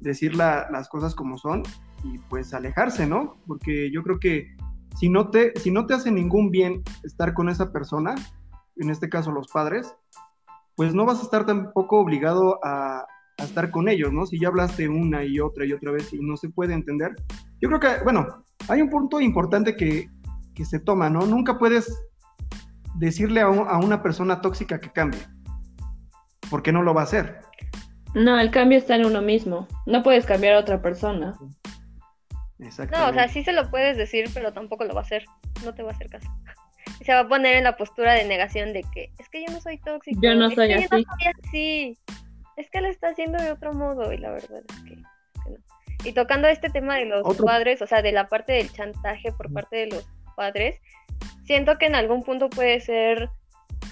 decir 0.00 0.34
las 0.34 0.88
cosas 0.88 1.14
como 1.14 1.38
son 1.38 1.62
y 2.04 2.18
pues 2.30 2.54
alejarse, 2.54 3.06
¿no? 3.06 3.36
Porque 3.46 3.90
yo 3.92 4.02
creo 4.02 4.18
que 4.18 4.56
si 4.96 5.08
no 5.08 5.30
te, 5.30 5.52
si 5.60 5.70
no 5.70 5.86
te 5.86 5.94
hace 5.94 6.10
ningún 6.10 6.50
bien 6.50 6.82
estar 7.04 7.34
con 7.34 7.48
esa 7.48 7.72
persona, 7.72 8.14
en 8.76 8.90
este 8.90 9.08
caso 9.08 9.30
los 9.30 9.48
padres, 9.48 9.94
pues 10.74 10.94
no 10.94 11.04
vas 11.04 11.20
a 11.20 11.22
estar 11.22 11.46
tampoco 11.46 11.98
obligado 11.98 12.60
a, 12.62 13.06
estar 13.38 13.70
con 13.70 13.88
ellos, 13.90 14.12
¿no? 14.12 14.24
Si 14.24 14.40
ya 14.40 14.48
hablaste 14.48 14.88
una 14.88 15.22
y 15.22 15.40
otra 15.40 15.66
y 15.66 15.72
otra 15.74 15.92
vez 15.92 16.10
y 16.14 16.20
no 16.20 16.38
se 16.38 16.48
puede 16.48 16.72
entender. 16.72 17.14
Yo 17.60 17.68
creo 17.68 17.80
que, 17.80 18.04
bueno, 18.04 18.44
hay 18.68 18.82
un 18.82 18.90
punto 18.90 19.20
importante 19.20 19.76
que, 19.76 20.08
se 20.64 20.80
toma, 20.80 21.10
¿no? 21.10 21.26
Nunca 21.26 21.58
puedes 21.58 22.02
decirle 22.94 23.42
a, 23.42 23.46
a, 23.46 23.78
una 23.78 24.02
persona 24.02 24.40
tóxica 24.40 24.80
que 24.80 24.90
cambie, 24.90 25.20
porque 26.48 26.72
no 26.72 26.82
lo 26.82 26.94
va 26.94 27.02
a 27.02 27.04
hacer. 27.04 27.40
No, 28.14 28.40
el 28.40 28.50
cambio 28.50 28.78
está 28.78 28.96
en 28.96 29.04
uno 29.04 29.20
mismo. 29.20 29.68
No 29.84 30.02
puedes 30.02 30.24
cambiar 30.24 30.54
a 30.54 30.60
otra 30.60 30.80
persona. 30.80 31.34
No, 32.58 33.08
o 33.08 33.12
sea, 33.12 33.28
sí 33.28 33.44
se 33.44 33.52
lo 33.52 33.70
puedes 33.70 33.98
decir, 33.98 34.30
pero 34.32 34.54
tampoco 34.54 34.84
lo 34.84 34.94
va 34.94 35.00
a 35.00 35.04
hacer. 35.04 35.26
No 35.62 35.74
te 35.74 35.82
va 35.82 35.90
a 35.90 35.94
hacer 35.94 36.08
caso 36.08 36.30
se 37.04 37.12
va 37.12 37.20
a 37.20 37.28
poner 37.28 37.56
en 37.56 37.64
la 37.64 37.76
postura 37.76 38.14
de 38.14 38.24
negación 38.24 38.72
de 38.72 38.82
que 38.92 39.10
es 39.18 39.28
que 39.28 39.44
yo 39.46 39.52
no 39.52 39.60
soy 39.60 39.78
tóxico. 39.78 40.20
Yo 40.22 40.34
no 40.34 40.50
soy 40.50 40.72
es 40.72 40.88
que 40.88 41.04
así. 41.44 41.98
Es 42.56 42.70
que 42.70 42.80
lo 42.80 42.88
está 42.88 43.08
haciendo 43.08 43.42
de 43.42 43.52
otro 43.52 43.74
modo 43.74 44.12
y 44.12 44.18
la 44.18 44.30
verdad 44.30 44.62
es 44.68 44.82
que, 44.82 44.96
no. 44.96 45.58
Y 46.06 46.12
tocando 46.12 46.46
este 46.46 46.70
tema 46.70 46.96
de 46.96 47.06
los 47.06 47.36
padres, 47.38 47.82
o 47.82 47.86
sea, 47.86 48.00
de 48.00 48.12
la 48.12 48.28
parte 48.28 48.52
del 48.52 48.72
chantaje 48.72 49.32
por 49.32 49.52
parte 49.52 49.76
de 49.76 49.86
los 49.86 50.06
padres, 50.36 50.80
siento 51.44 51.78
que 51.78 51.86
en 51.86 51.96
algún 51.96 52.22
punto 52.22 52.48
puede 52.48 52.78
ser 52.80 53.28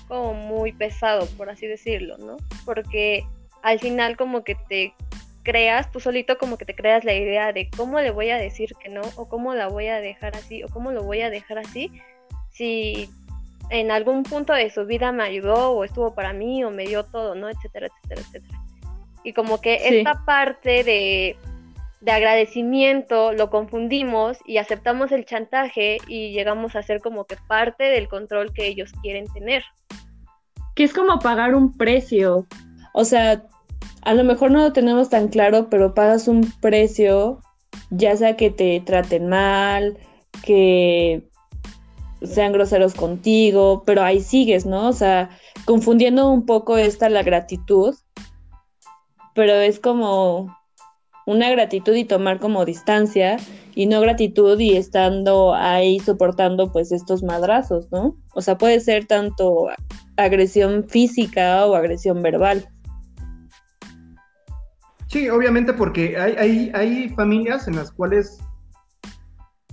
como 0.07 0.33
muy 0.33 0.72
pesado, 0.72 1.27
por 1.37 1.50
así 1.50 1.66
decirlo, 1.66 2.16
¿no? 2.18 2.37
Porque 2.64 3.27
al 3.62 3.81
final 3.81 4.16
como 4.16 4.44
que 4.44 4.55
te 4.68 4.94
creas, 5.42 5.90
tú 5.90 5.98
solito 5.98 6.38
como 6.38 6.57
que 6.57 6.64
te 6.64 6.77
creas 6.77 7.03
la 7.03 7.14
idea 7.14 7.53
de 7.53 7.68
cómo 7.77 7.98
le 8.00 8.12
voy 8.12 8.31
a 8.31 8.37
decir 8.37 8.70
que 8.81 8.90
no, 8.90 9.03
o 9.16 9.29
cómo 9.29 9.55
la 9.55 9.66
voy 9.66 9.88
a 9.88 10.00
dejar 10.00 10.37
así, 10.37 10.62
o 10.62 10.68
cómo 10.68 10.92
lo 10.92 11.03
voy 11.03 11.22
a 11.22 11.31
dejar 11.31 11.59
así, 11.59 11.90
si 12.50 13.11
en 13.70 13.90
algún 13.90 14.22
punto 14.22 14.53
de 14.53 14.70
su 14.70 14.87
vida 14.87 15.11
me 15.11 15.24
ayudó 15.24 15.72
o 15.72 15.83
estuvo 15.83 16.14
para 16.14 16.33
mí 16.33 16.62
o 16.62 16.70
me 16.70 16.87
dio 16.87 17.05
todo, 17.05 17.35
¿no? 17.35 17.48
Etcétera, 17.48 17.88
etcétera, 17.88 18.20
etcétera. 18.20 18.61
Y 19.24 19.33
como 19.33 19.61
que 19.61 19.98
esta 19.98 20.22
parte 20.24 20.85
de, 20.85 21.37
de 22.05 22.12
agradecimiento 22.12 23.33
lo 23.33 23.49
confundimos 23.49 24.37
y 24.45 24.59
aceptamos 24.59 25.11
el 25.11 25.25
chantaje 25.25 25.97
y 26.07 26.33
llegamos 26.33 26.77
a 26.77 26.83
ser 26.83 27.01
como 27.01 27.25
que 27.25 27.37
parte 27.49 27.85
del 27.85 28.09
control 28.09 28.53
que 28.53 28.67
ellos 28.67 28.93
quieren 29.03 29.25
tener. 29.33 29.64
Que 30.75 30.85
es 30.85 30.93
como 30.93 31.19
pagar 31.19 31.55
un 31.55 31.75
precio. 31.79 32.47
O 32.93 33.07
sea, 33.07 33.45
a 34.03 34.12
lo 34.12 34.23
mejor 34.23 34.51
no 34.51 34.61
lo 34.61 34.73
tenemos 34.75 35.09
tan 35.09 35.29
claro, 35.29 35.71
pero 35.71 35.95
pagas 35.95 36.29
un 36.29 36.53
precio, 36.61 37.40
ya 37.88 38.14
sea 38.17 38.37
que 38.37 38.51
te 38.51 38.81
traten 38.81 39.29
mal, 39.29 39.97
que 40.45 41.27
sean 42.23 42.53
groseros 42.53 42.93
contigo, 42.93 43.83
pero 43.87 44.03
ahí 44.03 44.21
sigues, 44.21 44.67
¿no? 44.67 44.88
O 44.88 44.93
sea, 44.93 45.31
confundiendo 45.64 46.31
un 46.31 46.45
poco 46.45 46.77
esta 46.77 47.09
la 47.09 47.23
gratitud, 47.23 47.95
pero 49.35 49.55
es 49.55 49.81
como 49.81 50.55
una 51.26 51.50
gratitud 51.50 51.94
y 51.94 52.04
tomar 52.04 52.38
como 52.38 52.64
distancia 52.64 53.37
y 53.74 53.87
no 53.87 54.00
gratitud 54.00 54.58
y 54.58 54.76
estando 54.76 55.54
ahí 55.54 55.98
soportando 56.00 56.70
pues 56.70 56.92
estos 56.92 57.22
madrazos, 57.22 57.90
¿no? 57.90 58.16
O 58.34 58.42
sea, 58.42 58.58
puede 58.58 58.80
ser 58.80 59.06
tanto 59.06 59.68
agresión 60.16 60.84
física 60.84 61.66
o 61.66 61.74
agresión 61.74 62.22
verbal. 62.22 62.68
Sí, 65.08 65.28
obviamente 65.28 65.72
porque 65.72 66.16
hay, 66.18 66.34
hay, 66.34 66.72
hay 66.74 67.08
familias 67.10 67.68
en 67.68 67.76
las 67.76 67.92
cuales 67.92 68.38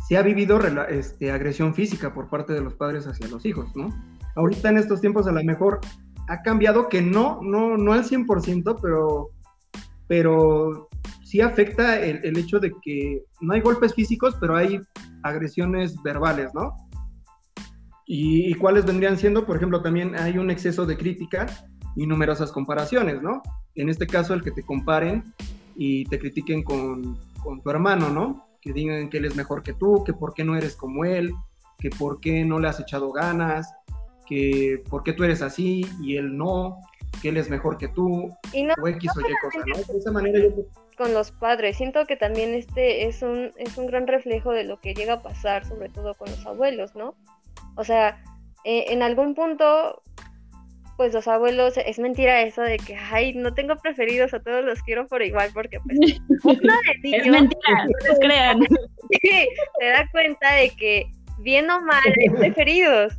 se 0.07 0.17
ha 0.17 0.21
vivido 0.21 0.59
este, 0.89 1.31
agresión 1.31 1.73
física 1.73 2.13
por 2.13 2.29
parte 2.29 2.53
de 2.53 2.61
los 2.61 2.73
padres 2.75 3.07
hacia 3.07 3.27
los 3.27 3.45
hijos, 3.45 3.73
¿no? 3.75 3.89
Ahorita 4.35 4.69
en 4.69 4.77
estos 4.77 5.01
tiempos 5.01 5.27
a 5.27 5.31
lo 5.31 5.43
mejor 5.43 5.79
ha 6.27 6.41
cambiado 6.41 6.89
que 6.89 7.01
no, 7.01 7.39
no, 7.41 7.77
no 7.77 7.93
al 7.93 8.03
100%, 8.03 8.77
pero, 8.81 9.29
pero 10.07 10.89
sí 11.31 11.39
afecta 11.39 11.97
el, 11.97 12.19
el 12.25 12.37
hecho 12.37 12.59
de 12.59 12.73
que 12.81 13.23
no 13.39 13.53
hay 13.53 13.61
golpes 13.61 13.93
físicos, 13.93 14.35
pero 14.37 14.57
hay 14.57 14.81
agresiones 15.23 15.95
verbales, 16.03 16.53
¿no? 16.53 16.75
¿Y, 18.05 18.53
cuáles 18.55 18.85
vendrían 18.85 19.17
siendo? 19.17 19.45
Por 19.45 19.55
ejemplo, 19.55 19.81
también 19.81 20.19
hay 20.19 20.37
un 20.37 20.51
exceso 20.51 20.85
de 20.85 20.97
crítica 20.97 21.45
y 21.95 22.05
numerosas 22.05 22.51
comparaciones, 22.51 23.21
¿no? 23.21 23.41
En 23.75 23.87
este 23.87 24.07
caso, 24.07 24.33
el 24.33 24.41
que 24.41 24.51
te 24.51 24.63
comparen 24.63 25.33
y 25.77 26.03
te 26.03 26.19
critiquen 26.19 26.63
con, 26.63 27.17
con 27.41 27.61
tu 27.61 27.69
hermano, 27.69 28.09
¿no? 28.09 28.47
Que 28.61 28.73
digan 28.73 29.09
que 29.09 29.19
él 29.19 29.23
es 29.23 29.37
mejor 29.37 29.63
que 29.63 29.71
tú, 29.71 30.03
que 30.03 30.11
por 30.11 30.33
qué 30.33 30.43
no 30.43 30.57
eres 30.57 30.75
como 30.75 31.05
él, 31.05 31.31
que 31.79 31.91
por 31.91 32.19
qué 32.19 32.43
no 32.43 32.59
le 32.59 32.67
has 32.67 32.81
echado 32.81 33.09
ganas, 33.13 33.73
que 34.27 34.83
por 34.89 35.03
qué 35.03 35.13
tú 35.13 35.23
eres 35.23 35.41
así 35.41 35.87
y 36.01 36.17
él 36.17 36.37
no, 36.37 36.81
que 37.21 37.29
él 37.29 37.37
es 37.37 37.49
mejor 37.49 37.77
que 37.77 37.87
tú, 37.87 38.25
o 38.25 38.87
X 38.89 39.11
o 39.15 39.21
Y 39.21 39.33
cosa, 39.41 39.59
¿no? 39.65 39.93
De 39.93 39.97
esa 39.97 40.11
manera 40.11 40.39
yo... 40.39 40.65
Con 40.97 41.13
los 41.13 41.31
padres, 41.31 41.77
siento 41.77 42.05
que 42.05 42.15
también 42.15 42.53
este 42.53 43.07
es 43.07 43.21
un, 43.21 43.51
es 43.57 43.77
un 43.77 43.87
gran 43.87 44.07
reflejo 44.07 44.51
de 44.51 44.63
lo 44.63 44.79
que 44.79 44.93
llega 44.93 45.13
a 45.13 45.21
pasar, 45.21 45.65
sobre 45.65 45.89
todo 45.89 46.13
con 46.13 46.29
los 46.29 46.45
abuelos, 46.45 46.95
¿no? 46.95 47.15
O 47.75 47.83
sea, 47.83 48.21
eh, 48.63 48.85
en 48.89 49.01
algún 49.01 49.33
punto, 49.33 50.01
pues 50.97 51.13
los 51.13 51.27
abuelos, 51.27 51.77
es 51.77 51.97
mentira 51.97 52.41
eso 52.41 52.61
de 52.61 52.77
que, 52.77 52.95
ay, 52.95 53.33
no 53.33 53.53
tengo 53.53 53.75
preferidos, 53.77 54.33
a 54.33 54.41
todos 54.41 54.63
los 54.63 54.81
quiero 54.83 55.07
por 55.07 55.23
igual, 55.23 55.49
porque 55.53 55.79
pues 55.79 55.97
es 57.03 57.27
mentira, 57.27 57.85
no 57.85 58.07
les 58.07 58.19
crean. 58.19 58.59
se 59.79 59.85
da 59.85 60.07
cuenta 60.11 60.55
de 60.55 60.69
que 60.71 61.05
bien 61.39 61.69
o 61.69 61.81
mal 61.81 62.01
hay 62.19 62.29
preferidos. 62.29 63.13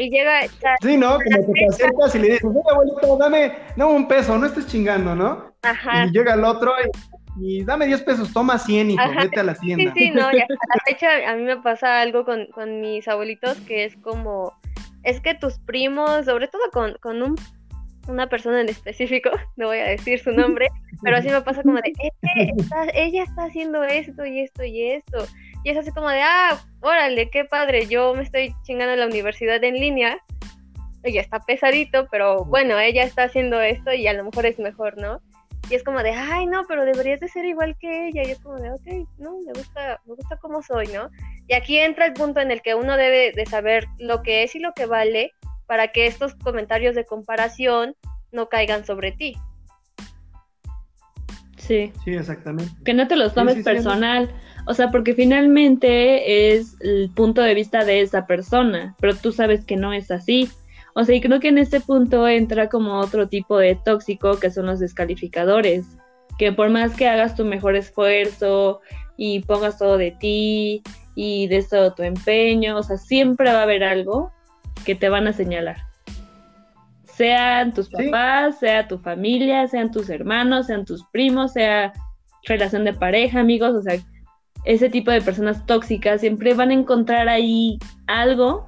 Y 0.00 0.10
llega. 0.10 0.40
Sí, 0.80 0.96
¿no? 0.96 1.18
Como 1.18 1.52
que 1.52 1.52
te 1.52 1.66
acercas 1.68 2.14
y 2.14 2.18
le 2.18 2.28
dices, 2.28 2.44
abuelito, 2.44 3.16
dame, 3.18 3.52
dame 3.76 3.92
un 3.92 4.08
peso, 4.08 4.38
no 4.38 4.46
estés 4.46 4.66
chingando, 4.66 5.14
¿no? 5.14 5.52
Ajá. 5.62 6.06
Y 6.06 6.10
llega 6.10 6.34
el 6.34 6.44
otro 6.44 6.72
y 6.84 7.20
y 7.40 7.64
dame 7.64 7.86
10 7.86 8.02
pesos, 8.02 8.32
toma 8.32 8.58
100 8.58 8.90
y 8.90 8.96
vete 9.16 9.40
a 9.40 9.44
la 9.44 9.54
tienda. 9.54 9.92
Sí, 9.94 10.06
sí, 10.06 10.10
no, 10.10 10.30
y 10.32 10.40
hasta 10.40 10.54
la 10.54 10.82
fecha 10.84 11.30
a 11.30 11.36
mí 11.36 11.42
me 11.42 11.56
pasa 11.58 12.00
algo 12.00 12.24
con, 12.24 12.46
con, 12.46 12.80
mis 12.80 13.06
abuelitos 13.08 13.58
que 13.60 13.84
es 13.84 13.96
como, 13.96 14.52
es 15.04 15.20
que 15.20 15.34
tus 15.34 15.58
primos, 15.60 16.26
sobre 16.26 16.48
todo 16.48 16.62
con, 16.72 16.94
con 17.00 17.22
un, 17.22 17.36
una 18.08 18.28
persona 18.28 18.60
en 18.60 18.68
específico, 18.68 19.30
no 19.56 19.68
voy 19.68 19.78
a 19.78 19.84
decir 19.84 20.18
su 20.18 20.32
nombre, 20.32 20.68
pero 21.02 21.16
así 21.16 21.28
me 21.28 21.40
pasa 21.40 21.62
como 21.62 21.76
de, 21.76 21.92
ella 22.94 23.22
está 23.22 23.44
haciendo 23.44 23.84
esto 23.84 24.24
y 24.26 24.40
esto 24.40 24.64
y 24.64 24.90
esto. 24.90 25.26
Y 25.64 25.70
es 25.70 25.76
así 25.76 25.90
como 25.90 26.08
de, 26.08 26.22
ah, 26.22 26.58
órale, 26.80 27.30
qué 27.30 27.44
padre, 27.44 27.86
yo 27.86 28.14
me 28.14 28.22
estoy 28.22 28.54
chingando 28.62 28.94
en 28.94 29.00
la 29.00 29.06
universidad 29.06 29.62
en 29.62 29.74
línea. 29.74 30.18
Ella 31.02 31.20
está 31.20 31.40
pesadito, 31.40 32.08
pero 32.10 32.44
bueno, 32.44 32.78
ella 32.78 33.04
está 33.04 33.24
haciendo 33.24 33.60
esto 33.60 33.92
y 33.92 34.06
a 34.06 34.12
lo 34.12 34.24
mejor 34.24 34.46
es 34.46 34.58
mejor, 34.58 34.96
¿no? 34.98 35.20
Y 35.68 35.74
es 35.74 35.84
como 35.84 36.02
de, 36.02 36.10
ay, 36.10 36.46
no, 36.46 36.64
pero 36.66 36.84
deberías 36.84 37.20
de 37.20 37.28
ser 37.28 37.44
igual 37.44 37.76
que 37.78 38.08
ella. 38.08 38.22
Y 38.24 38.32
es 38.32 38.40
como 38.40 38.56
de, 38.56 38.70
ok, 38.70 39.08
no, 39.18 39.38
me 39.46 39.52
gusta, 39.52 40.00
me 40.04 40.14
gusta 40.14 40.36
cómo 40.38 40.62
soy, 40.62 40.88
¿no? 40.88 41.10
Y 41.46 41.54
aquí 41.54 41.78
entra 41.78 42.06
el 42.06 42.12
punto 42.12 42.40
en 42.40 42.50
el 42.50 42.60
que 42.60 42.74
uno 42.74 42.96
debe 42.96 43.32
de 43.32 43.46
saber 43.46 43.86
lo 43.98 44.22
que 44.22 44.42
es 44.42 44.54
y 44.54 44.58
lo 44.58 44.72
que 44.72 44.86
vale 44.86 45.32
para 45.66 45.88
que 45.88 46.06
estos 46.06 46.34
comentarios 46.34 46.94
de 46.94 47.04
comparación 47.04 47.94
no 48.32 48.48
caigan 48.48 48.84
sobre 48.84 49.12
ti. 49.12 49.36
Sí. 51.70 51.92
Sí, 52.04 52.14
exactamente. 52.14 52.72
Que 52.84 52.94
no 52.94 53.06
te 53.06 53.14
los 53.14 53.32
tomes 53.32 53.62
personal. 53.62 54.28
O 54.66 54.74
sea, 54.74 54.90
porque 54.90 55.14
finalmente 55.14 56.50
es 56.56 56.76
el 56.80 57.10
punto 57.14 57.42
de 57.42 57.54
vista 57.54 57.84
de 57.84 58.00
esa 58.00 58.26
persona, 58.26 58.96
pero 58.98 59.14
tú 59.14 59.30
sabes 59.30 59.64
que 59.64 59.76
no 59.76 59.92
es 59.92 60.10
así. 60.10 60.50
O 60.96 61.04
sea, 61.04 61.14
y 61.14 61.20
creo 61.20 61.38
que 61.38 61.46
en 61.46 61.58
este 61.58 61.80
punto 61.80 62.26
entra 62.26 62.68
como 62.68 62.98
otro 62.98 63.28
tipo 63.28 63.56
de 63.56 63.76
tóxico 63.76 64.40
que 64.40 64.50
son 64.50 64.66
los 64.66 64.80
descalificadores, 64.80 65.86
que 66.40 66.50
por 66.50 66.70
más 66.70 66.96
que 66.96 67.06
hagas 67.06 67.36
tu 67.36 67.44
mejor 67.44 67.76
esfuerzo 67.76 68.80
y 69.16 69.38
pongas 69.42 69.78
todo 69.78 69.96
de 69.96 70.10
ti 70.10 70.82
y 71.14 71.46
des 71.46 71.68
todo 71.68 71.94
tu 71.94 72.02
empeño, 72.02 72.78
o 72.78 72.82
sea, 72.82 72.96
siempre 72.96 73.52
va 73.52 73.60
a 73.60 73.62
haber 73.62 73.84
algo 73.84 74.32
que 74.84 74.96
te 74.96 75.08
van 75.08 75.28
a 75.28 75.32
señalar. 75.32 75.76
Sean 77.20 77.74
tus 77.74 77.90
papás, 77.90 78.60
sea 78.60 78.88
tu 78.88 78.96
familia, 78.96 79.68
sean 79.68 79.90
tus 79.90 80.08
hermanos, 80.08 80.68
sean 80.68 80.86
tus 80.86 81.04
primos, 81.12 81.52
sea 81.52 81.92
relación 82.44 82.86
de 82.86 82.94
pareja, 82.94 83.40
amigos, 83.40 83.74
o 83.74 83.82
sea, 83.82 84.00
ese 84.64 84.88
tipo 84.88 85.10
de 85.10 85.20
personas 85.20 85.66
tóxicas 85.66 86.22
siempre 86.22 86.54
van 86.54 86.70
a 86.70 86.72
encontrar 86.72 87.28
ahí 87.28 87.78
algo 88.06 88.66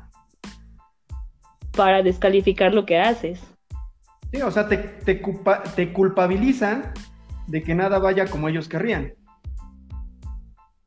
para 1.74 2.02
descalificar 2.02 2.74
lo 2.74 2.84
que 2.84 2.98
haces. 2.98 3.40
Sí, 4.30 4.42
o 4.42 4.50
sea, 4.50 4.68
te, 4.68 4.76
te, 4.76 5.22
te 5.74 5.92
culpabilizan 5.94 6.92
de 7.46 7.62
que 7.62 7.74
nada 7.74 8.00
vaya 8.00 8.26
como 8.26 8.50
ellos 8.50 8.68
querrían. 8.68 9.14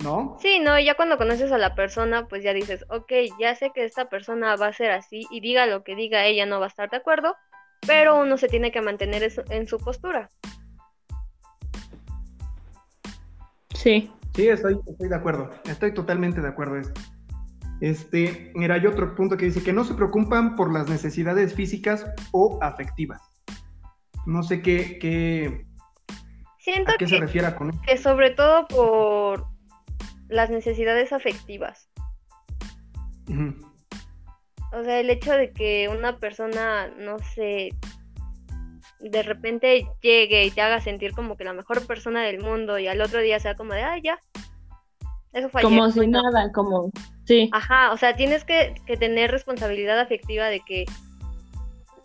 ¿No? 0.04 0.38
Sí, 0.39 0.60
no, 0.60 0.80
ya 0.80 0.93
cuando 0.93 1.17
conoces 1.17 1.51
a 1.51 1.58
la 1.58 1.73
persona, 1.73 2.28
pues 2.28 2.43
ya 2.43 2.54
dices, 2.54 2.86
ok, 2.89 3.12
ya 3.39 3.56
sé 3.56 3.71
que 3.73 3.86
esta 3.86 4.08
persona 4.08 4.56
va 4.56 4.67
a 4.67 4.73
ser 4.73 4.91
así 4.91 5.25
y 5.32 5.39
diga 5.39 5.65
lo 5.65 5.84
que 5.84 5.95
diga, 5.95 6.25
ella 6.25 6.45
no 6.45 6.60
va 6.60 6.65
a 6.65 6.69
estar 6.69 6.91
de 6.91 6.97
acuerdo, 6.97 7.36
pero 7.85 8.19
uno 8.21 8.38
se 8.38 8.47
tiene 8.47 8.71
que 8.71 8.81
mantener 8.81 9.31
en 9.49 9.67
su 9.67 9.77
postura. 9.77 10.29
Sí. 13.73 14.11
Sí, 14.33 14.47
estoy, 14.49 14.79
estoy 14.85 15.09
de 15.09 15.15
acuerdo, 15.15 15.49
estoy 15.65 15.93
totalmente 15.93 16.41
de 16.41 16.47
acuerdo. 16.47 16.77
Este, 17.81 18.51
mira, 18.55 18.75
hay 18.75 18.85
otro 18.88 19.15
punto 19.15 19.38
que 19.38 19.45
dice 19.45 19.63
que 19.63 19.73
no 19.73 19.83
se 19.83 19.93
preocupan 19.93 20.55
por 20.55 20.73
las 20.73 20.89
necesidades 20.89 21.53
físicas 21.53 22.05
o 22.31 22.59
afectivas. 22.61 23.21
No 24.25 24.43
sé 24.43 24.61
qué, 24.61 24.97
qué 24.99 25.65
Siento 26.65 26.91
a 26.91 26.95
qué 26.97 27.07
se 27.07 27.19
refiere 27.19 27.53
con 27.55 27.69
eso. 27.69 27.81
Que 27.85 27.97
sobre 27.97 28.31
todo 28.31 28.67
por 28.67 29.45
las 30.27 30.49
necesidades 30.49 31.13
afectivas. 31.13 31.89
O 34.75 34.83
sea, 34.83 34.99
el 34.99 35.09
hecho 35.09 35.31
de 35.31 35.51
que 35.53 35.88
una 35.88 36.17
persona, 36.17 36.89
no 36.97 37.17
sé, 37.19 37.69
de 38.99 39.23
repente 39.23 39.88
llegue 40.01 40.45
y 40.45 40.51
te 40.51 40.61
haga 40.61 40.81
sentir 40.81 41.13
como 41.13 41.38
que 41.38 41.45
la 41.45 41.53
mejor 41.53 41.88
persona 41.88 42.23
del 42.23 42.41
mundo 42.41 42.77
y 42.77 42.88
al 42.88 42.99
otro 42.99 43.21
día 43.21 43.39
sea 43.39 43.55
como 43.55 43.73
de, 43.73 43.83
ay, 43.83 44.01
ya, 44.01 44.19
eso 45.31 45.49
fue 45.49 45.61
Como 45.61 45.89
si 45.91 46.07
nada, 46.07 46.51
como, 46.51 46.91
sí. 47.25 47.49
Ajá, 47.53 47.93
o 47.93 47.97
sea, 47.97 48.17
tienes 48.17 48.43
que, 48.43 48.75
tener 48.99 49.31
responsabilidad 49.31 49.99
afectiva 49.99 50.47
de 50.47 50.59
que 50.59 50.85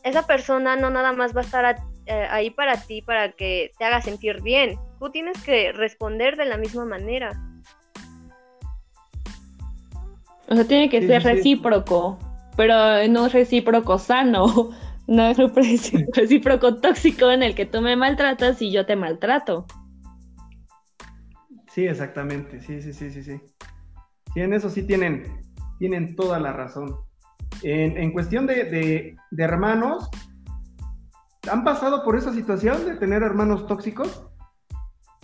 esa 0.05 0.27
persona 0.27 0.77
no 0.77 0.91
nada 0.91 1.13
más 1.13 1.35
va 1.35 1.41
a 1.41 1.45
estar 1.45 1.77
eh, 2.07 2.27
ahí 2.31 2.51
para 2.51 2.81
ti, 2.81 3.03
para 3.03 3.33
que 3.33 3.73
te 3.79 3.85
haga 3.85 4.01
sentir 4.01 4.43
bien. 4.43 4.79
Tú 5.01 5.11
tienes 5.11 5.43
que 5.43 5.73
responder 5.73 6.37
de 6.37 6.45
la 6.45 6.57
misma 6.57 6.85
manera. 6.85 7.33
O 10.49 10.55
sea, 10.55 10.65
tiene 10.65 10.89
que 10.89 11.07
ser 11.07 11.23
recíproco, 11.23 12.19
pero 12.57 13.07
no 13.09 13.29
recíproco 13.29 13.99
sano, 13.99 14.71
no 15.07 15.33
recíproco 16.15 16.77
tóxico 16.77 17.31
en 17.31 17.43
el 17.43 17.55
que 17.55 17.67
tú 17.67 17.81
me 17.81 17.97
maltratas 17.97 18.61
y 18.63 18.71
yo 18.71 18.87
te 18.87 18.97
maltrato. 18.97 19.67
Sí, 21.69 21.87
exactamente, 21.87 22.61
sí, 22.61 22.83
sí, 22.83 22.93
sí, 22.93 23.11
sí, 23.11 23.23
sí. 23.23 23.41
Sí, 24.35 24.41
en 24.41 24.53
eso 24.53 24.71
sí 24.71 24.83
tienen, 24.83 25.41
tienen 25.79 26.15
toda 26.17 26.39
la 26.39 26.53
razón. 26.53 26.97
En, 27.63 28.13
cuestión 28.13 28.47
de, 28.47 29.17
hermanos, 29.37 30.09
¿han 31.51 31.65
pasado 31.65 32.05
por 32.05 32.17
esa 32.17 32.33
situación 32.33 32.85
de 32.87 32.97
tener 32.97 33.23
hermanos 33.23 33.67
tóxicos? 33.67 34.27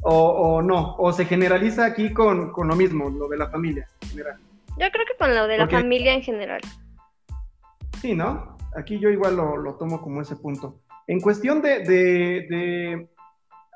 O, 0.02 0.62
no? 0.62 0.94
¿O 0.96 1.12
se 1.12 1.24
generaliza 1.24 1.84
aquí 1.84 2.12
con, 2.12 2.52
lo 2.56 2.76
mismo, 2.76 3.10
lo 3.10 3.28
de 3.28 3.38
la 3.38 3.48
familia 3.48 3.88
en 4.02 4.08
general? 4.08 4.36
Yo 4.78 4.90
creo 4.92 5.06
que 5.06 5.16
con 5.18 5.34
lo 5.34 5.46
de 5.46 5.58
la 5.58 5.68
familia 5.68 6.12
en 6.14 6.22
general. 6.22 6.60
Sí, 8.00 8.14
¿no? 8.14 8.56
Aquí 8.76 8.98
yo 8.98 9.10
igual 9.10 9.36
lo, 9.36 9.74
tomo 9.74 10.00
como 10.00 10.20
ese 10.20 10.36
punto. 10.36 10.80
En 11.06 11.20
cuestión 11.20 11.62
de 11.62 13.08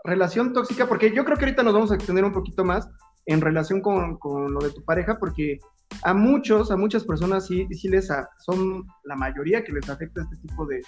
relación 0.04 0.52
tóxica, 0.52 0.86
porque 0.86 1.12
yo 1.12 1.24
creo 1.24 1.36
que 1.36 1.44
ahorita 1.44 1.62
nos 1.62 1.74
vamos 1.74 1.92
a 1.92 1.94
extender 1.94 2.24
un 2.24 2.32
poquito 2.32 2.64
más 2.64 2.88
en 3.26 3.40
relación 3.40 3.80
con, 3.80 4.18
lo 4.52 4.60
de 4.60 4.70
tu 4.70 4.84
pareja, 4.84 5.18
porque 5.18 5.58
a 6.02 6.14
muchos, 6.14 6.70
a 6.70 6.76
muchas 6.76 7.04
personas 7.04 7.46
sí, 7.46 7.66
sí 7.72 7.88
les, 7.88 8.08
son 8.38 8.86
la 9.04 9.16
mayoría 9.16 9.64
que 9.64 9.72
les 9.72 9.88
afecta 9.88 10.22
este 10.22 10.36
tipo 10.36 10.66
de, 10.66 10.82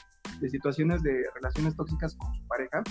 situaciones 0.49 1.03
de 1.03 1.25
relaciones 1.35 1.77
tóxicas 1.77 2.17
con 2.17 2.35
su 2.35 2.47
pareja, 2.47 2.83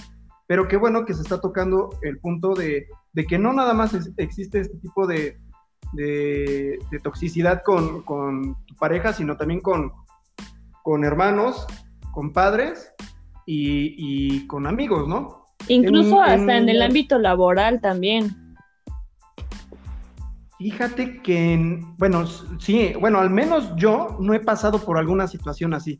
pero 0.47 0.67
qué 0.67 0.77
bueno 0.77 1.05
que 1.05 1.13
se 1.13 1.21
está 1.21 1.41
tocando 1.41 1.89
el 2.01 2.19
punto 2.19 2.53
de, 2.53 2.87
que 3.27 3.37
no 3.39 3.51
nada 3.53 3.73
más 3.73 3.93
existe 4.17 4.59
este 4.59 4.77
tipo 4.77 5.07
de, 5.07 5.37
de, 5.93 6.79
toxicidad 7.03 7.63
con, 7.63 8.05
tu 8.65 8.75
pareja, 8.75 9.13
sino 9.13 9.37
también 9.37 9.59
con, 9.59 9.91
con 10.83 11.03
hermanos, 11.03 11.65
con 12.11 12.33
padres 12.33 12.93
y, 13.45 14.45
con 14.47 14.67
amigos, 14.67 15.07
¿no? 15.07 15.45
Incluso 15.67 16.21
hasta 16.21 16.57
en 16.57 16.69
el 16.69 16.81
ámbito 16.81 17.19
laboral 17.19 17.81
también. 17.81 18.55
Fíjate 20.57 21.21
que, 21.21 21.79
bueno, 21.97 22.25
sí, 22.59 22.93
bueno, 22.99 23.19
al 23.19 23.29
menos 23.29 23.73
yo 23.75 24.17
no 24.19 24.33
he 24.33 24.39
pasado 24.39 24.79
por 24.79 24.97
alguna 24.97 25.27
situación 25.27 25.73
así. 25.73 25.99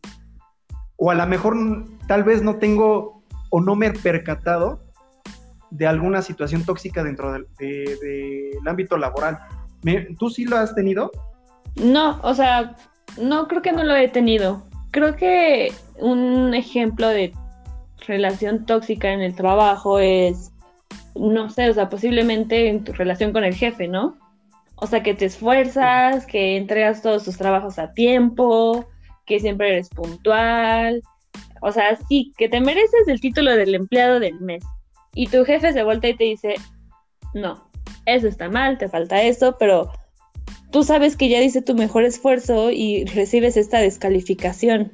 O 0.98 1.10
a 1.10 1.15
lo 1.15 1.26
mejor 1.26 1.56
tal 2.08 2.24
vez 2.24 2.44
no 2.44 2.58
tengo 2.58 3.24
o 3.50 3.60
no 3.60 3.76
me 3.76 3.88
he 3.88 3.91
percatado 3.91 4.84
de 5.72 5.88
alguna 5.88 6.22
situación 6.22 6.63
tóxica 6.63 7.04
dentro 7.04 7.34
del, 7.34 7.48
ámbito 8.67 8.98
laboral. 8.98 9.39
¿Tú 10.20 10.30
sí 10.30 10.46
lo 10.46 10.58
has 10.58 10.76
tenido? 10.76 11.12
No, 11.76 12.20
o 12.22 12.34
sea, 12.36 12.76
no 13.20 13.48
creo 13.48 13.62
que 13.62 13.72
no 13.72 13.84
lo 13.84 13.96
he 13.96 14.10
tenido. 14.10 14.63
Creo 14.91 15.15
que 15.15 15.73
un 15.97 16.54
ejemplo 16.54 17.08
de 17.08 17.34
relación 18.08 18.65
tóxica 18.65 19.12
en 19.12 19.21
el 19.21 19.36
trabajo 19.36 19.99
es, 19.99 20.51
no 21.15 21.49
sé, 21.49 21.69
o 21.69 21.73
sea, 21.73 21.89
posiblemente 21.89 22.67
en 22.67 22.84
tu 22.84 22.93
relación 22.93 23.32
con 23.32 23.43
el 23.43 23.56
jefe, 23.56 23.88
¿no? 23.88 24.17
O 24.75 24.88
sea, 24.88 25.04
que 25.04 25.13
te 25.13 25.25
esfuerzas, 25.25 26.25
que 26.25 26.58
entregas 26.58 27.01
todos 27.01 27.23
tus 27.23 27.38
trabajos 27.38 27.77
a 27.80 27.93
tiempo, 27.93 28.86
que 29.25 29.39
siempre 29.39 29.69
eres 29.69 29.89
puntual. 29.89 31.01
O 31.62 31.71
sea, 31.71 31.95
sí, 32.10 32.34
que 32.38 32.49
te 32.49 32.60
mereces 32.60 33.08
el 33.08 33.21
título 33.21 33.51
del 33.51 33.75
empleado 33.75 34.19
del 34.19 34.39
mes. 34.41 34.63
Y 35.13 35.27
tu 35.27 35.45
jefe 35.45 35.71
se 35.71 35.84
vuelta 35.84 36.08
y 36.08 36.15
te 36.15 36.23
dice, 36.23 36.56
no, 37.34 37.69
eso 38.06 38.27
está 38.27 38.49
mal, 38.49 38.77
te 38.77 38.89
falta 38.89 39.21
esto, 39.21 39.56
pero 39.60 39.91
tú 40.71 40.84
sabes 40.84 41.15
que 41.15 41.29
ya 41.29 41.39
dice 41.39 41.62
tu 41.62 41.75
mejor 41.75 42.03
esfuerzo 42.03 42.71
y 42.71 43.05
recibes 43.05 43.57
esta 43.57 43.79
descalificación. 43.79 44.91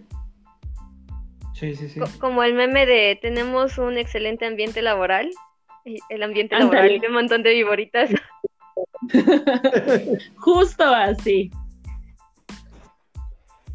Sí, 1.54 1.76
sí, 1.76 1.90
sí. 1.90 2.00
Como 2.20 2.44
el 2.44 2.54
meme 2.54 2.86
de 2.86 3.18
tenemos 3.22 3.78
un 3.78 3.98
excelente 3.98 4.46
ambiente 4.46 4.82
laboral. 4.82 5.30
El 6.10 6.24
ambiente 6.24 6.58
laboral 6.58 6.90
tiene 6.90 7.08
un 7.08 7.14
montón 7.14 7.44
de 7.44 7.54
viboritas. 7.54 8.12
Justo 10.38 10.84
así. 10.84 11.52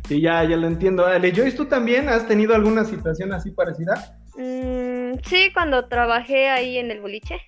Sí, 0.08 0.20
ya, 0.20 0.44
ya 0.44 0.56
lo 0.56 0.66
entiendo. 0.66 1.06
Ale, 1.06 1.32
Joyce, 1.34 1.56
¿tú 1.56 1.66
también 1.66 2.08
has 2.08 2.26
tenido 2.26 2.54
alguna 2.54 2.84
situación 2.84 3.32
así 3.32 3.50
parecida? 3.50 4.18
Mm, 4.36 5.18
sí, 5.24 5.50
cuando 5.52 5.88
trabajé 5.88 6.48
ahí 6.48 6.78
en 6.78 6.90
el 6.90 7.00
boliche. 7.00 7.40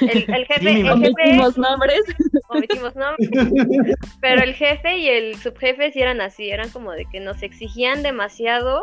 El, 0.00 0.46
jefe, 0.46 0.80
el 0.80 0.90
omitimos 0.90 1.56
nombres. 1.58 2.02
Omitimos 2.48 2.94
nombres. 2.94 3.30
Pero 4.20 4.42
el 4.42 4.54
jefe 4.54 4.98
y 4.98 5.08
el 5.08 5.36
subjefe 5.36 5.92
sí 5.92 6.00
eran 6.00 6.20
así, 6.20 6.50
eran 6.50 6.70
como 6.70 6.92
de 6.92 7.06
que 7.06 7.20
nos 7.20 7.42
exigían 7.42 8.02
demasiado. 8.02 8.82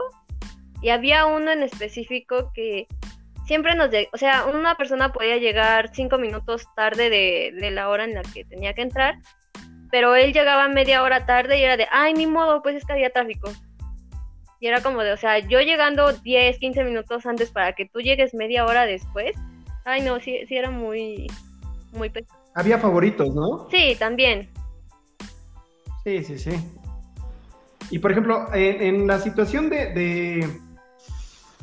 Y 0.82 0.90
había 0.90 1.26
uno 1.26 1.52
en 1.52 1.64
específico 1.64 2.52
que 2.54 2.88
siempre 3.46 3.76
nos, 3.76 3.90
o 4.12 4.18
sea, 4.18 4.46
una 4.46 4.76
persona 4.76 5.12
podía 5.12 5.38
llegar 5.38 5.92
cinco 5.94 6.18
minutos 6.18 6.66
tarde 6.76 7.10
de, 7.10 7.72
la 7.72 7.90
hora 7.90 8.04
en 8.04 8.16
la 8.16 8.22
que 8.22 8.44
tenía 8.46 8.74
que 8.74 8.82
entrar, 8.82 9.20
pero 9.92 10.16
él 10.16 10.34
llegaba 10.34 10.68
media 10.68 11.04
hora 11.04 11.26
tarde 11.26 11.58
y 11.58 11.64
era 11.64 11.78
de, 11.78 11.88
ay, 11.92 12.14
ni 12.14 12.28
modo, 12.28 12.62
pues 12.62 12.76
es 12.76 12.86
que 12.86 12.94
había 12.94 13.12
tráfico. 13.12 13.52
Y 14.60 14.68
era 14.68 14.82
como 14.82 15.04
de, 15.04 15.12
o 15.12 15.18
sea, 15.18 15.40
yo 15.40 15.60
llegando 15.60 16.14
10, 16.14 16.58
15 16.58 16.84
minutos 16.84 17.26
antes 17.26 17.52
para 17.52 17.74
que 17.74 17.86
tú 17.86 18.00
llegues 18.00 18.34
media 18.34 18.66
hora 18.66 18.86
después, 18.86 19.36
ay, 19.86 20.02
no, 20.02 20.20
sí, 20.20 20.40
sí 20.48 20.56
era 20.56 20.70
muy, 20.70 21.28
muy 21.92 22.10
pesado. 22.10 22.40
Había 22.56 22.78
favoritos, 22.78 23.34
¿no? 23.34 23.68
Sí, 23.72 23.96
también. 23.98 24.50
Sí, 26.04 26.24
sí, 26.24 26.38
sí. 26.38 26.52
Y 27.90 28.00
por 28.00 28.12
ejemplo, 28.12 28.48
en, 28.54 29.08
la 29.08 29.20
situación 29.20 29.70
de 29.70 30.48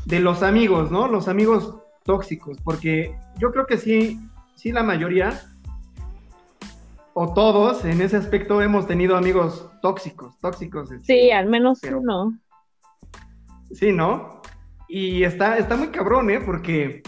de 0.05 0.21
los 0.21 0.43
amigos, 0.43 0.91
¿no? 0.91 1.09
Los 1.09 1.29
amigos 1.29 1.77
tóxicos, 2.05 2.59
porque 2.65 3.17
yo 3.39 3.51
creo 3.53 3.67
que 3.67 3.79
sí, 3.79 4.19
sí 4.55 4.73
la 4.73 4.83
mayoría 4.83 5.41
o 7.13 7.33
todos 7.35 7.85
en 7.85 8.01
ese 8.01 8.17
aspecto 8.17 8.63
hemos 8.63 8.87
tenido 8.87 9.17
amigos 9.17 9.71
tóxicos, 9.83 10.39
tóxicos. 10.39 10.91
Este, 10.91 11.05
sí, 11.05 11.31
al 11.31 11.47
menos 11.47 11.81
uno. 11.83 12.39
Sí, 13.73 13.93
¿no? 13.93 14.41
Y 14.89 15.23
está, 15.23 15.59
está 15.59 15.77
muy 15.77 15.89
cabrón, 15.89 16.31
¿eh? 16.31 16.41
Porque 16.41 17.03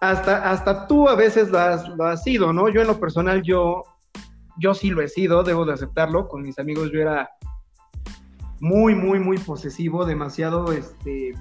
hasta, 0.00 0.50
hasta 0.50 0.86
tú 0.86 1.08
a 1.08 1.14
veces 1.14 1.50
lo 1.50 1.58
has, 1.58 1.88
lo 1.88 2.04
has 2.04 2.22
sido, 2.22 2.52
¿no? 2.52 2.68
Yo 2.68 2.80
en 2.80 2.86
lo 2.86 3.00
personal, 3.00 3.42
yo, 3.42 3.82
yo 4.58 4.74
sí 4.74 4.90
lo 4.90 5.02
he 5.02 5.08
sido, 5.08 5.42
debo 5.42 5.64
de 5.64 5.74
aceptarlo. 5.74 6.28
Con 6.28 6.42
mis 6.42 6.58
amigos 6.58 6.90
yo 6.92 7.00
era 7.00 7.30
muy, 8.60 8.94
muy, 8.94 9.18
muy 9.18 9.38
posesivo, 9.38 10.04
demasiado, 10.04 10.72
este, 10.72 11.34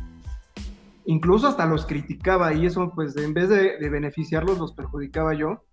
incluso 1.06 1.48
hasta 1.48 1.65
los 1.65 1.86
criticaba 1.86 2.54
y 2.54 2.65
eso 2.65 2.91
pues 2.93 3.15
en 3.17 3.34
vez 3.34 3.50
de, 3.50 3.78
beneficiarlos 3.89 4.58
los 4.58 4.74
perjudicaba 4.74 5.34
yo. 5.34 5.63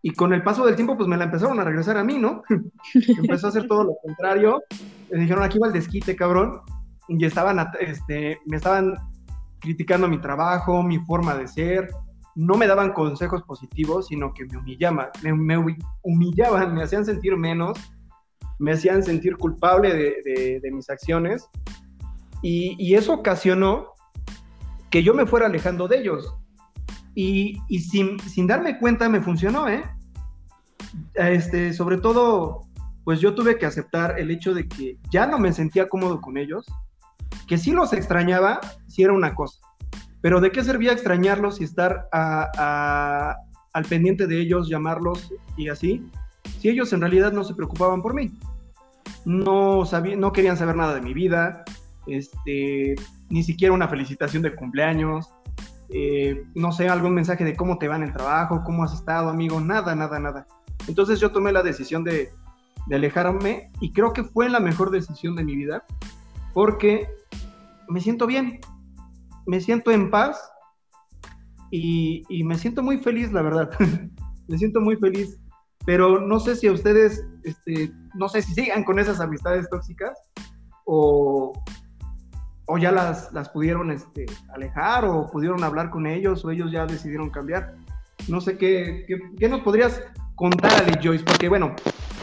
Y 0.00 0.12
con 0.12 0.32
el 0.32 0.44
paso 0.44 0.64
del 0.64 0.76
tiempo 0.76 0.96
pues 0.96 1.08
me 1.08 1.16
la 1.16 1.24
empezaron 1.24 1.58
a 1.58 1.64
regresar 1.64 1.96
a 1.96 2.04
mí, 2.04 2.18
¿no? 2.18 2.42
Empezó 2.94 3.46
a 3.46 3.50
hacer 3.50 3.66
todo 3.66 3.84
lo 3.84 3.96
contrario. 4.02 4.62
Me 5.10 5.20
dijeron, 5.20 5.42
aquí 5.42 5.58
va 5.58 5.66
el 5.66 5.72
desquite, 5.72 6.14
cabrón. 6.14 6.60
Y 7.08 7.24
estaban, 7.24 7.58
este, 7.80 8.38
me 8.46 8.58
estaban 8.58 8.94
criticando 9.58 10.08
mi 10.08 10.20
trabajo, 10.20 10.82
mi 10.82 10.98
forma 11.00 11.34
de 11.34 11.48
ser. 11.48 11.90
No 12.38 12.54
me 12.54 12.68
daban 12.68 12.92
consejos 12.92 13.42
positivos, 13.42 14.06
sino 14.06 14.32
que 14.32 14.44
me 14.46 14.58
humillaban, 14.58 15.08
me, 15.24 15.58
humillaban, 16.02 16.72
me 16.72 16.84
hacían 16.84 17.04
sentir 17.04 17.36
menos, 17.36 17.76
me 18.60 18.70
hacían 18.70 19.02
sentir 19.02 19.36
culpable 19.36 19.92
de, 19.92 20.70
mis 20.70 20.88
acciones. 20.88 21.48
Y, 22.40 22.94
eso 22.94 23.14
ocasionó 23.14 23.88
que 24.88 25.02
yo 25.02 25.14
me 25.14 25.26
fuera 25.26 25.46
alejando 25.46 25.88
de 25.88 25.98
ellos. 25.98 26.32
Y, 27.12 27.58
sin, 27.80 28.46
darme 28.46 28.78
cuenta 28.78 29.08
me 29.08 29.20
funcionó, 29.20 29.68
¿eh? 29.68 29.82
Este, 31.14 31.72
sobre 31.72 31.98
todo, 31.98 32.60
pues 33.02 33.18
yo 33.18 33.34
tuve 33.34 33.58
que 33.58 33.66
aceptar 33.66 34.16
el 34.16 34.30
hecho 34.30 34.54
de 34.54 34.68
que 34.68 34.96
ya 35.10 35.26
no 35.26 35.40
me 35.40 35.52
sentía 35.52 35.88
cómodo 35.88 36.20
con 36.20 36.38
ellos, 36.38 36.64
que 37.48 37.58
sí 37.58 37.72
los 37.72 37.92
extrañaba, 37.92 38.60
si 38.86 39.02
era 39.02 39.12
una 39.12 39.34
cosa. 39.34 39.58
Pero 40.20 40.40
¿de 40.40 40.50
qué 40.50 40.64
servía 40.64 40.92
extrañarlos 40.92 41.60
y 41.60 41.64
estar 41.64 42.08
al 42.12 43.84
pendiente 43.88 44.26
de 44.26 44.40
ellos, 44.40 44.68
llamarlos 44.68 45.32
y 45.56 45.68
así? 45.68 46.04
Si 46.58 46.68
ellos 46.68 46.92
en 46.92 47.00
realidad 47.00 47.32
no 47.32 47.44
se 47.44 47.54
preocupaban 47.54 48.02
por 48.02 48.14
mí. 48.14 48.32
No, 49.24 49.84
no 50.16 50.32
querían 50.32 50.56
saber 50.56 50.76
nada 50.76 50.94
de 50.94 51.00
mi 51.00 51.12
vida, 51.12 51.64
este, 52.06 52.94
ni 53.28 53.42
siquiera 53.42 53.74
una 53.74 53.88
felicitación 53.88 54.42
de 54.42 54.54
cumpleaños, 54.54 55.28
eh, 55.90 56.44
no 56.54 56.72
sé, 56.72 56.88
algún 56.88 57.14
mensaje 57.14 57.44
de 57.44 57.56
cómo 57.56 57.78
te 57.78 57.88
va 57.88 57.96
en 57.96 58.02
el 58.02 58.12
trabajo, 58.12 58.62
cómo 58.64 58.84
has 58.84 58.92
estado, 58.92 59.30
amigo, 59.30 59.60
nada, 59.60 59.94
nada, 59.94 60.18
nada. 60.18 60.46
Entonces 60.86 61.20
yo 61.20 61.30
tomé 61.30 61.52
la 61.52 61.62
decisión 61.62 62.04
de, 62.04 62.30
alejarme 62.90 63.70
y 63.82 63.92
creo 63.92 64.14
que 64.14 64.24
fue 64.24 64.48
la 64.48 64.60
mejor 64.60 64.90
decisión 64.90 65.36
de 65.36 65.44
mi 65.44 65.54
vida 65.54 65.84
porque 66.54 67.06
me 67.86 68.00
siento 68.00 68.26
bien, 68.26 68.60
me 69.48 69.60
siento 69.62 69.90
en 69.90 70.10
paz 70.10 70.38
y, 71.70 72.22
me 72.44 72.56
siento 72.58 72.82
muy 72.82 72.98
feliz, 72.98 73.32
la 73.32 73.40
verdad. 73.40 73.70
me 74.48 74.58
siento 74.58 74.80
muy 74.80 74.96
feliz, 74.96 75.40
pero 75.86 76.20
no 76.20 76.38
sé 76.38 76.54
si 76.54 76.66
a 76.66 76.72
ustedes, 76.72 77.26
este, 77.44 77.90
no 78.14 78.28
sé 78.28 78.42
si 78.42 78.52
sigan 78.52 78.84
con 78.84 78.98
esas 78.98 79.20
amistades 79.20 79.68
tóxicas 79.70 80.18
o, 80.84 81.54
o 82.66 82.78
ya 82.78 82.92
las, 82.92 83.32
las 83.32 83.48
pudieron 83.48 83.90
este, 83.90 84.26
alejar 84.54 85.06
o 85.06 85.30
pudieron 85.30 85.64
hablar 85.64 85.88
con 85.88 86.06
ellos 86.06 86.44
o 86.44 86.50
ellos 86.50 86.70
ya 86.70 86.84
decidieron 86.84 87.30
cambiar. 87.30 87.74
No 88.28 88.42
sé 88.42 88.58
qué, 88.58 89.06
qué, 89.38 89.48
nos 89.48 89.62
podrías 89.62 90.02
contar, 90.34 90.72
Ale 90.82 91.00
Joyce, 91.02 91.24
porque 91.24 91.48
bueno, 91.48 91.74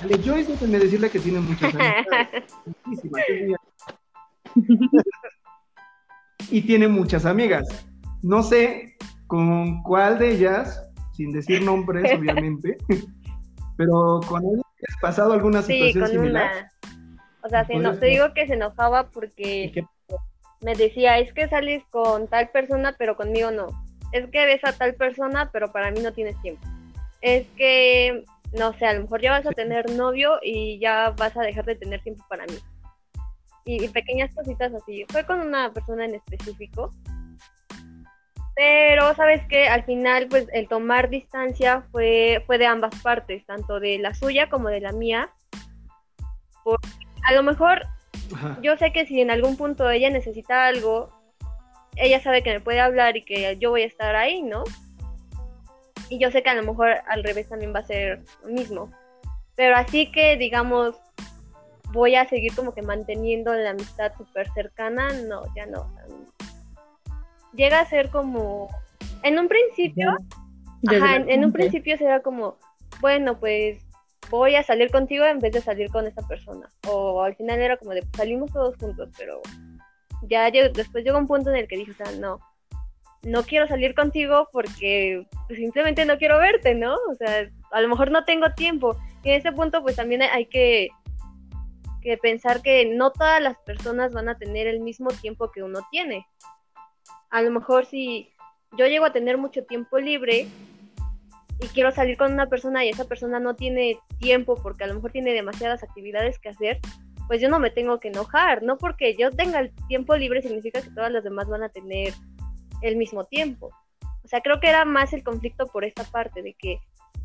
Ale 0.04 0.20
Joyce, 0.24 0.52
déjenme 0.52 0.78
decirle 0.78 1.10
que 1.10 1.20
tiene 1.20 1.40
muchas 1.40 1.74
amistades. 1.74 2.54
y 6.50 6.62
tiene 6.62 6.88
muchas 6.88 7.26
amigas. 7.26 7.68
No 8.22 8.44
sé 8.44 8.96
con 9.28 9.82
cuál 9.84 10.20
de 10.20 10.32
ellas, 10.32 10.82
sin 11.14 11.32
decir 11.32 11.62
nombres, 11.64 12.12
obviamente, 12.18 12.78
pero 13.78 14.20
con 14.28 14.44
ella 14.44 14.62
has 14.90 15.02
pasado 15.02 15.34
alguna 15.34 15.62
situación 15.62 16.08
similar. 16.08 16.70
O 17.42 17.50
sea, 17.50 17.66
no, 17.80 17.98
te 17.98 18.08
digo 18.08 18.34
que 18.34 18.48
se 18.48 18.54
enojaba 18.56 19.10
porque 19.12 19.86
me 20.62 20.76
decía, 20.76 21.20
es 21.20 21.32
que 21.34 21.48
sales 21.48 21.84
con 21.92 22.28
tal 22.28 22.50
persona, 22.50 22.96
pero 22.98 23.16
conmigo 23.16 23.52
no. 23.52 23.68
Es 24.12 24.28
que 24.30 24.46
ves 24.46 24.64
a 24.64 24.74
tal 24.74 24.96
persona, 24.96 25.50
pero 25.52 25.72
para 25.72 25.92
mí 25.92 26.00
no 26.02 26.14
tienes 26.14 26.42
tiempo. 26.42 26.66
Es 27.22 27.46
que 27.58 28.24
no 28.58 28.74
sé, 28.74 28.86
a 28.86 28.94
lo 28.94 29.02
mejor 29.02 29.22
ya 29.22 29.32
vas 29.32 29.46
a 29.46 29.52
tener 29.52 29.90
novio 29.92 30.40
y 30.42 30.80
ya 30.80 31.14
vas 31.18 31.36
a 31.38 31.42
dejar 31.42 31.66
de 31.66 31.76
tener 31.76 32.02
tiempo 32.02 32.24
para 32.30 32.46
mí. 32.46 32.56
Y, 33.66 33.88
pequeñas 33.90 34.34
cositas 34.34 34.74
así. 34.74 35.06
Fue 35.10 35.26
con 35.26 35.40
una 35.40 35.74
persona 35.74 36.06
en 36.06 36.16
específico. 36.16 36.92
Pero, 38.56 39.14
¿sabes 39.16 39.42
qué? 39.50 39.68
Al 39.68 39.84
final, 39.84 40.28
pues 40.30 40.48
el 40.54 40.68
tomar 40.68 41.10
distancia 41.10 41.84
fue, 41.92 42.44
fue 42.46 42.58
de 42.58 42.68
ambas 42.68 42.96
partes, 43.02 43.46
tanto 43.46 43.80
de 43.80 43.98
la 43.98 44.14
suya 44.14 44.50
como 44.50 44.70
de 44.70 44.80
la 44.80 44.92
mía. 44.92 45.30
a 47.28 47.34
lo 47.34 47.44
mejor, 47.44 47.82
yo 48.62 48.78
sé 48.78 48.94
que 48.94 49.06
si 49.06 49.20
en 49.20 49.32
algún 49.32 49.58
punto 49.58 49.90
ella 49.90 50.10
necesita 50.10 50.68
algo, 50.68 51.10
ella 51.96 52.22
sabe 52.22 52.44
que 52.44 52.54
me 52.54 52.62
puede 52.62 52.80
hablar 52.80 53.18
y 53.18 53.24
que 53.24 53.58
yo 53.58 53.72
voy 53.72 53.82
a 53.82 53.88
estar 53.88 54.16
ahí, 54.16 54.42
¿no? 54.42 54.64
Y 56.10 56.20
yo 56.20 56.32
sé 56.32 56.44
que 56.44 56.50
a 56.50 56.56
lo 56.56 56.64
mejor 56.64 56.98
al 57.08 57.24
revés 57.24 57.50
también 57.50 57.74
va 57.74 57.80
a 57.80 57.86
ser 57.86 58.22
lo 58.44 58.50
mismo. 58.50 58.92
Pero 59.56 59.76
así 59.76 60.12
que, 60.12 60.38
digamos, 60.38 60.96
voy 61.96 62.16
a 62.16 62.28
seguir 62.28 62.54
como 62.54 62.74
que 62.74 62.82
manteniendo 62.82 63.54
la 63.54 63.72
amistad 63.72 64.12
súper 64.18 64.52
cercana, 64.54 65.14
no, 65.14 65.44
ya 65.56 65.66
no. 65.66 65.90
Llega 67.54 67.80
a 67.80 67.86
ser 67.86 68.10
como, 68.10 68.68
en 69.24 69.40
un 69.40 69.48
principio, 69.48 70.14
ajá, 70.88 71.16
en, 71.16 71.46
un 71.46 71.54
principio 71.54 71.98
será 71.98 72.22
como, 72.22 72.58
bueno, 73.00 73.40
pues 73.40 73.80
voy 74.30 74.56
a 74.56 74.64
salir 74.64 74.92
contigo 74.92 75.24
en 75.26 75.40
vez 75.40 75.54
de 75.54 75.62
salir 75.62 75.90
con 75.90 76.06
esa 76.06 76.22
persona. 76.28 76.68
O 76.88 77.24
al 77.24 77.36
final 77.36 77.62
era 77.62 77.78
como 77.78 77.92
de, 77.92 78.02
pues, 78.02 78.18
salimos 78.18 78.52
todos 78.52 78.76
juntos, 78.76 79.10
pero 79.18 79.42
ya 80.24 80.52
después 80.52 81.06
llegó 81.06 81.18
un 81.18 81.28
punto 81.28 81.50
en 81.50 81.56
el 81.56 81.68
que 81.70 81.78
dije, 81.78 81.92
o 81.92 81.96
sea, 81.96 82.12
no, 82.20 82.40
no 83.24 83.44
quiero 83.44 83.68
salir 83.68 83.96
contigo 83.96 84.50
porque 84.52 85.26
pues, 85.48 85.60
simplemente 85.60 86.06
no 86.06 86.18
quiero 86.18 86.38
verte, 86.40 86.76
¿no? 86.76 86.96
O 87.10 87.14
sea, 87.16 87.50
a 87.72 87.82
lo 87.82 87.88
mejor 87.88 88.12
no 88.12 88.26
tengo 88.26 88.52
tiempo. 88.52 88.98
Y 89.24 89.30
en 89.30 89.36
ese 89.36 89.54
punto 89.54 89.82
pues 89.82 89.96
también 89.96 90.24
hay 90.24 90.48
que, 90.48 90.90
que 92.06 92.18
pensar 92.18 92.62
que 92.62 92.86
no 92.86 93.12
todas 93.12 93.42
las 93.42 93.58
personas 93.58 94.14
van 94.14 94.30
a 94.30 94.38
tener 94.38 94.68
el 94.68 94.80
mismo 94.80 95.10
tiempo 95.10 95.52
que 95.52 95.64
uno 95.64 95.80
tiene. 95.90 96.28
A 97.32 97.42
lo 97.42 97.50
mejor 97.50 97.88
si 97.88 98.32
yo 98.78 98.86
llego 98.86 99.06
a 99.06 99.12
tener 99.12 99.40
mucho 99.40 99.66
tiempo 99.66 99.98
libre 99.98 100.48
y 101.60 101.68
quiero 101.74 101.92
salir 101.92 102.16
con 102.16 102.32
una 102.32 102.46
persona 102.46 102.86
y 102.86 102.90
esa 102.90 103.06
persona 103.06 103.40
no 103.40 103.56
tiene 103.56 103.98
tiempo 104.20 104.56
porque 104.62 104.84
a 104.84 104.88
lo 104.88 104.94
mejor 104.94 105.14
tiene 105.14 105.34
demasiadas 105.34 105.82
actividades 105.82 106.38
que 106.38 106.50
hacer, 106.50 106.80
pues 107.28 107.42
yo 107.42 107.50
no 107.50 107.58
me 107.58 107.72
tengo 107.72 108.00
que 108.00 108.10
enojar, 108.10 108.62
no 108.62 108.78
porque 108.78 109.16
yo 109.18 109.32
tenga 109.32 109.60
el 109.60 109.74
tiempo 109.88 110.16
libre 110.16 110.44
significa 110.44 110.84
que 110.84 110.92
todas 110.92 111.12
las 111.12 111.24
demás 111.24 111.48
van 111.48 111.64
a 111.64 111.70
tener 111.70 112.14
el 112.84 112.98
mismo 112.98 113.24
tiempo. 113.24 113.72
O 114.24 114.28
sea, 114.28 114.42
creo 114.42 114.60
que 114.60 114.70
era 114.70 114.86
más 114.86 115.12
el 115.14 115.24
conflicto 115.24 115.66
por 115.66 115.86
esta 115.86 116.04
parte, 116.04 116.44
de 116.44 116.54
que 116.54 116.78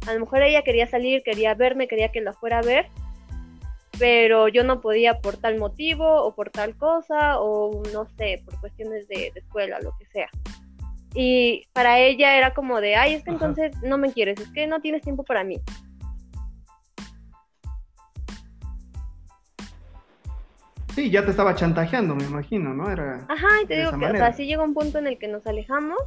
a 0.07 0.15
lo 0.15 0.21
mejor 0.21 0.43
ella 0.43 0.63
quería 0.63 0.87
salir, 0.87 1.23
quería 1.23 1.55
verme, 1.55 1.87
quería 1.87 2.11
que 2.11 2.23
la 2.23 2.33
fuera 2.33 2.61
a 2.61 2.63
ver, 2.63 2.87
pero 4.01 4.49
yo 4.49 4.65
no 4.65 4.81
podía 4.81 5.21
por 5.21 5.37
tal 5.37 5.59
motivo 5.59 6.25
o 6.25 6.35
por 6.35 6.49
tal 6.49 6.75
cosa 6.75 7.39
o 7.39 7.83
no 7.93 8.07
sé, 8.17 8.43
por 8.47 8.59
cuestiones 8.59 9.07
de, 9.09 9.31
escuela, 9.35 9.79
lo 9.83 9.93
que 9.99 10.07
sea. 10.07 10.29
Y 11.15 11.67
para 11.75 11.99
ella 11.99 12.39
era 12.39 12.55
como 12.55 12.81
de, 12.81 12.97
ay, 12.97 13.15
es 13.15 13.25
que 13.25 13.31
entonces 13.31 13.73
no 13.83 13.99
me 13.99 14.11
quieres, 14.11 14.41
es 14.41 14.51
que 14.53 14.67
no 14.67 14.81
tienes 14.81 15.03
tiempo 15.03 15.23
para 15.23 15.45
mí. 15.45 15.61
Sí, 20.95 21.11
ya 21.11 21.23
te 21.23 21.33
estaba 21.33 21.55
chantajeando, 21.55 22.15
me 22.15 22.25
imagino, 22.25 22.73
¿no? 22.73 22.91
Era 22.91 23.27
Ajá, 23.29 23.49
y 23.63 23.67
te 23.67 23.81
digo 23.81 23.99
que, 23.99 24.07
o 24.07 24.13
sea, 24.13 24.33
sí 24.33 24.47
llegó 24.47 24.65
un 24.65 24.73
punto 24.73 24.99
en 24.99 25.09
el 25.09 25.19
que 25.19 25.29
nos 25.29 25.47
alejamos, 25.47 26.01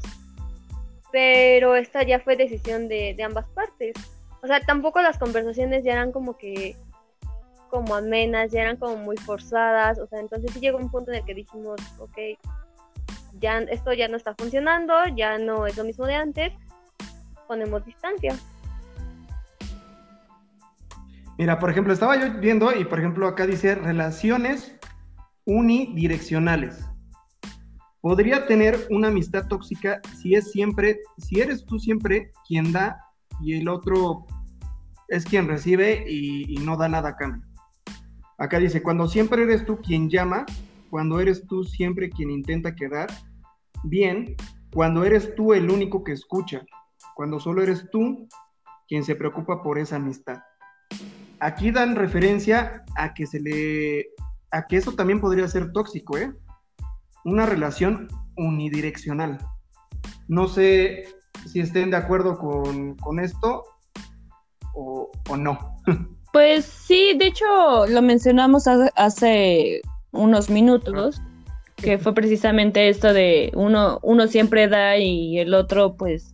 pero 1.11 1.75
esta 1.75 2.01
ya 2.01 2.19
fue 2.19 2.37
decisión 2.37 2.87
de, 2.87 3.13
de 3.15 3.23
ambas 3.23 3.47
partes. 3.49 3.93
O 4.41 4.47
sea, 4.47 4.61
tampoco 4.61 4.99
las 4.99 5.19
conversaciones 5.19 5.83
ya 5.83 5.93
eran 5.93 6.11
como 6.11 6.37
que 6.37 6.75
como 7.73 7.95
amenas, 7.95 8.51
ya 8.51 8.61
eran 8.61 8.77
como 8.77 8.97
muy 8.97 9.17
forzadas, 9.17 9.97
o 9.97 10.05
sea, 10.05 10.19
entonces 10.19 10.51
sí 10.53 10.59
llegó 10.59 10.77
un 10.77 10.91
punto 10.91 11.09
en 11.09 11.17
el 11.17 11.25
que 11.25 11.33
dijimos, 11.33 11.81
ok, 11.97 12.15
ya 13.39 13.57
esto 13.57 13.93
ya 13.93 14.07
no 14.07 14.15
está 14.15 14.35
funcionando, 14.35 14.93
ya 15.15 15.39
no 15.39 15.65
es 15.65 15.75
lo 15.75 15.83
mismo 15.83 16.05
de 16.05 16.13
antes, 16.13 16.53
ponemos 17.47 17.83
distancia. 17.83 18.35
Mira, 21.39 21.57
por 21.57 21.71
ejemplo, 21.71 21.93
estaba 21.93 22.15
yo 22.15 22.39
viendo 22.39 22.71
y 22.75 22.85
por 22.85 22.99
ejemplo 22.99 23.27
acá 23.27 23.47
dice 23.47 23.73
relaciones 23.73 24.77
unidireccionales. 25.45 26.85
Podría 28.01 28.45
tener 28.45 28.85
una 28.91 29.07
amistad 29.07 29.47
tóxica 29.47 29.99
si 30.21 30.35
es 30.35 30.51
siempre, 30.51 30.99
si 31.17 31.41
eres 31.41 31.65
tú 31.65 31.79
siempre 31.79 32.31
quien 32.47 32.71
da 32.71 32.99
y 33.41 33.55
el 33.55 33.67
otro 33.67 34.27
es 35.07 35.25
quien 35.25 35.47
recibe 35.47 36.05
y, 36.07 36.55
no 36.57 36.77
da 36.77 36.87
nada 36.87 37.09
a 37.09 37.15
cambio. 37.15 37.52
Acá 38.43 38.59
dice, 38.59 38.83
cuando 38.83 39.07
siempre 39.07 39.43
eres 39.43 39.65
tú 39.65 39.79
quien 39.81 40.09
llama, 40.09 40.45
cuando 40.89 41.19
eres 41.19 41.47
tú 41.47 41.63
siempre 41.63 42.09
quien 42.09 42.29
intenta 42.29 42.75
quedar 42.75 43.07
bien, 43.83 44.35
cuando 44.73 45.03
eres 45.03 45.33
tú 45.35 45.53
el 45.53 45.69
único 45.69 46.03
que 46.03 46.11
escucha, 46.11 46.65
cuando 47.15 47.39
solo 47.39 47.61
eres 47.61 47.89
tú 47.91 48.27
quien 48.87 49.03
se 49.03 49.15
preocupa 49.15 49.63
por 49.63 49.77
esa 49.79 49.95
amistad 49.95 50.39
aquí 51.43 51.71
dan 51.71 51.95
referencia 51.95 52.83
a 52.95 53.13
que 53.13 53.27
se 53.27 53.39
le 53.39 54.07
a 54.51 54.65
que 54.67 54.77
eso 54.77 54.93
también 54.93 55.19
podría 55.19 55.47
ser 55.47 55.71
tóxico, 55.71 56.17
¿eh? 56.17 56.31
Una 57.25 57.45
relación 57.45 58.07
unidireccional. 58.37 59.39
No 60.27 60.47
sé 60.47 61.05
si 61.47 61.59
estén 61.59 61.89
de 61.89 61.97
acuerdo 61.97 62.37
con, 62.37 63.19
esto 63.19 63.63
o, 64.75 65.11
no. 65.37 65.75
Pues 66.33 66.65
sí, 66.65 67.15
de 67.15 67.27
hecho 67.27 67.85
lo 67.85 68.01
mencionamos 68.01 68.65
hace, 68.95 69.81
unos 70.11 70.49
minutos, 70.49 71.21
que 71.75 71.99
fue 71.99 72.15
precisamente 72.15 72.89
esto 72.89 73.13
de 73.13 73.51
uno, 73.53 73.99
uno 74.01 74.25
siempre 74.25 74.67
da 74.67 74.97
y 74.97 75.37
el 75.37 75.53
otro 75.53 75.95
pues 75.95 76.33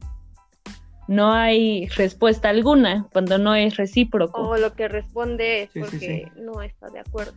no 1.10 1.34
hay 1.34 1.88
respuesta 1.90 2.48
alguna 2.48 3.08
cuando 3.12 3.38
no 3.38 3.56
es 3.56 3.76
recíproco. 3.76 4.40
O 4.40 4.58
lo 4.58 4.74
que 4.74 4.88
responde 4.88 5.64
es 5.64 5.70
porque 5.78 6.32
no 6.38 6.62
está 6.62 6.90
de 6.90 7.02
acuerdo. 7.02 7.34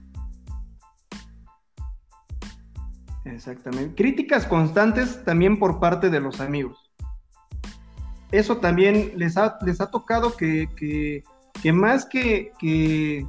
Exactamente. 3.24 3.96
Críticas 3.96 4.46
constantes 4.46 5.24
también 5.24 5.58
por 5.58 5.80
parte 5.80 6.10
de 6.10 6.20
los 6.20 6.40
amigos. 6.40 6.78
Eso 8.30 8.58
también 8.58 9.14
les 9.16 9.36
ha, 9.36 9.58
les 9.66 9.80
ha 9.80 9.90
tocado 9.90 10.36
que, 10.36 10.68
que, 10.76 11.24
más 11.72 12.06
que, 12.06 12.52
que, 12.58 13.26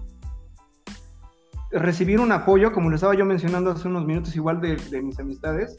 recibir 1.71 2.19
un 2.19 2.32
apoyo, 2.32 2.71
como 2.71 2.89
les 2.89 2.97
estaba 2.97 3.15
yo 3.15 3.26
mencionando 3.26 3.71
hace 3.71 3.88
unos 3.88 4.05
minutos 4.05 4.36
igual 4.36 4.61
de, 4.61 4.76
de 4.76 5.01
mis 5.01 5.19
amistades, 5.19 5.78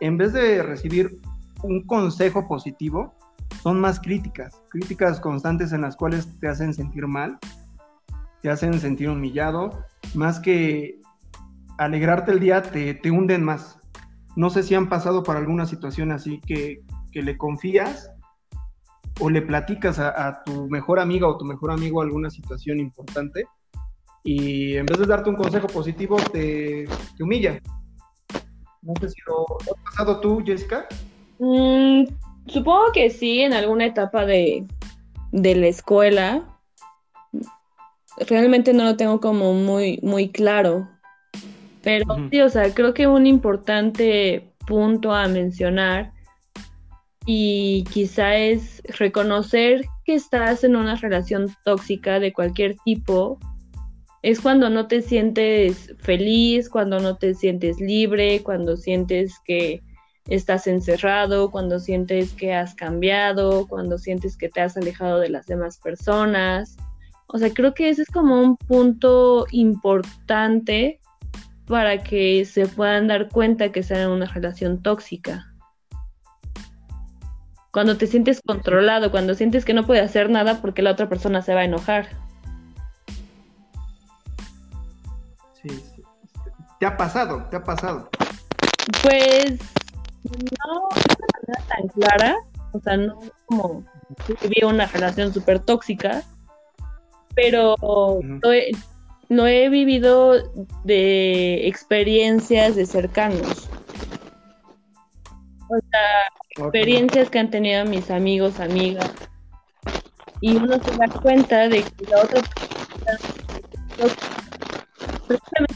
en 0.00 0.18
vez 0.18 0.32
de 0.32 0.62
recibir 0.62 1.20
un 1.62 1.82
consejo 1.86 2.46
positivo, 2.46 3.14
son 3.62 3.80
más 3.80 3.98
críticas, 4.00 4.60
críticas 4.68 5.20
constantes 5.20 5.72
en 5.72 5.80
las 5.80 5.96
cuales 5.96 6.28
te 6.40 6.48
hacen 6.48 6.74
sentir 6.74 7.06
mal, 7.06 7.38
te 8.42 8.50
hacen 8.50 8.78
sentir 8.78 9.08
humillado, 9.08 9.84
más 10.14 10.38
que 10.40 11.00
alegrarte 11.78 12.32
el 12.32 12.40
día, 12.40 12.62
te, 12.62 12.94
te 12.94 13.10
hunden 13.10 13.42
más. 13.42 13.78
No 14.36 14.50
sé 14.50 14.62
si 14.62 14.74
han 14.74 14.88
pasado 14.88 15.22
por 15.22 15.36
alguna 15.36 15.64
situación 15.64 16.12
así 16.12 16.40
que, 16.46 16.82
que 17.12 17.22
le 17.22 17.38
confías 17.38 18.10
o 19.20 19.30
le 19.30 19.42
platicas 19.42 19.98
a, 19.98 20.42
tu 20.44 20.68
mejor 20.68 20.98
amiga 20.98 21.28
o 21.28 21.38
tu 21.38 21.44
mejor 21.44 21.70
amigo 21.70 22.02
alguna 22.02 22.30
situación 22.30 22.80
importante 22.80 23.46
y 24.22 24.76
en 24.76 24.86
vez 24.86 24.98
de 24.98 25.06
darte 25.06 25.30
un 25.30 25.36
consejo 25.36 25.66
positivo 25.66 26.16
te, 26.32 26.86
te 27.16 27.22
humilla. 27.22 27.60
No 28.82 28.92
sé 29.00 29.08
si 29.08 29.20
lo 29.26 29.46
has 29.60 29.82
pasado 29.84 30.20
tú, 30.20 30.42
Jessica. 30.44 30.86
Mm, 31.38 32.04
Supongo 32.46 32.92
que 32.92 33.10
sí, 33.10 33.40
en 33.40 33.54
alguna 33.54 33.86
etapa 33.86 34.26
de, 34.26 34.66
la 35.32 35.66
escuela. 35.66 36.42
Realmente 38.28 38.72
no 38.72 38.84
lo 38.84 38.96
tengo 38.96 39.20
como 39.20 39.54
muy, 39.54 39.98
muy 40.02 40.28
claro. 40.28 40.88
Pero 41.82 42.04
sí, 42.30 42.40
o 42.40 42.48
sea, 42.48 42.72
creo 42.72 42.94
que 42.94 43.06
un 43.06 43.26
importante 43.26 44.52
punto 44.66 45.12
a 45.12 45.28
mencionar 45.28 46.12
y 47.26 47.84
quizá 47.84 48.36
es 48.36 48.82
reconocer 48.98 49.84
que 50.04 50.14
estás 50.14 50.64
en 50.64 50.76
una 50.76 50.96
relación 50.96 51.54
tóxica 51.64 52.20
de 52.20 52.32
cualquier 52.32 52.76
tipo. 52.84 53.38
Es 54.22 54.40
cuando 54.40 54.70
no 54.70 54.86
te 54.86 55.02
sientes 55.02 55.94
feliz, 55.98 56.68
cuando 56.68 57.00
no 57.00 57.16
te 57.16 57.34
sientes 57.34 57.80
libre, 57.80 58.42
cuando 58.42 58.76
sientes 58.76 59.34
que 59.44 59.82
estás 60.28 60.66
encerrado, 60.66 61.50
cuando 61.50 61.78
sientes 61.78 62.32
que 62.32 62.54
has 62.54 62.74
cambiado, 62.74 63.66
cuando 63.68 63.98
sientes 63.98 64.36
que 64.36 64.48
te 64.48 64.60
has 64.60 64.76
alejado 64.76 65.20
de 65.20 65.28
las 65.28 65.46
demás 65.46 65.78
personas. 65.78 66.76
O 67.26 67.38
sea, 67.38 67.50
creo 67.50 67.74
que 67.74 67.88
ese 67.88 68.02
es 68.02 68.08
como 68.08 68.40
un 68.40 68.56
punto 68.56 69.46
importante 69.50 71.00
para 71.66 72.02
que 72.02 72.44
se 72.44 72.66
puedan 72.66 73.08
dar 73.08 73.30
cuenta 73.30 73.72
que 73.72 73.80
están 73.80 74.00
en 74.00 74.10
una 74.10 74.26
relación 74.26 74.82
tóxica. 74.82 75.53
Cuando 77.74 77.96
te 77.96 78.06
sientes 78.06 78.40
controlado, 78.40 79.10
cuando 79.10 79.34
sientes 79.34 79.64
que 79.64 79.74
no 79.74 79.84
puedes 79.84 80.04
hacer 80.04 80.30
nada 80.30 80.60
porque 80.62 80.80
la 80.80 80.92
otra 80.92 81.08
persona 81.08 81.42
se 81.42 81.54
va 81.54 81.62
a 81.62 81.64
enojar. 81.64 82.06
Sí, 85.60 85.70
sí. 85.70 86.04
¿Te 86.78 86.86
ha 86.86 86.96
pasado? 86.96 87.42
¿Te 87.50 87.56
ha 87.56 87.64
pasado? 87.64 88.08
Pues 89.02 89.58
no 90.22 90.88
de 90.94 91.16
manera 91.32 91.66
tan 91.66 91.88
clara, 91.88 92.36
o 92.70 92.78
sea, 92.78 92.96
no 92.96 93.18
como 93.46 93.84
viví 94.40 94.62
una 94.64 94.86
relación 94.86 95.34
súper 95.34 95.58
tóxica, 95.58 96.22
pero 97.34 97.74
no, 98.22 98.52
he, 98.52 98.70
no 99.28 99.48
he 99.48 99.68
vivido 99.68 100.34
de 100.84 101.66
experiencias 101.66 102.76
de 102.76 102.86
cercanos. 102.86 103.68
O 105.68 105.78
sea, 105.90 106.28
experiencias 106.56 107.30
que 107.30 107.38
han 107.38 107.50
tenido 107.50 107.84
mis 107.84 108.10
amigos, 108.10 108.60
amigas. 108.60 109.10
Y 110.40 110.56
uno 110.56 110.78
se 110.82 110.90
da 110.96 111.08
cuenta 111.20 111.68
de 111.68 111.82
que 111.82 112.04
la 112.10 112.22
otra 112.22 112.40
persona 115.26 115.66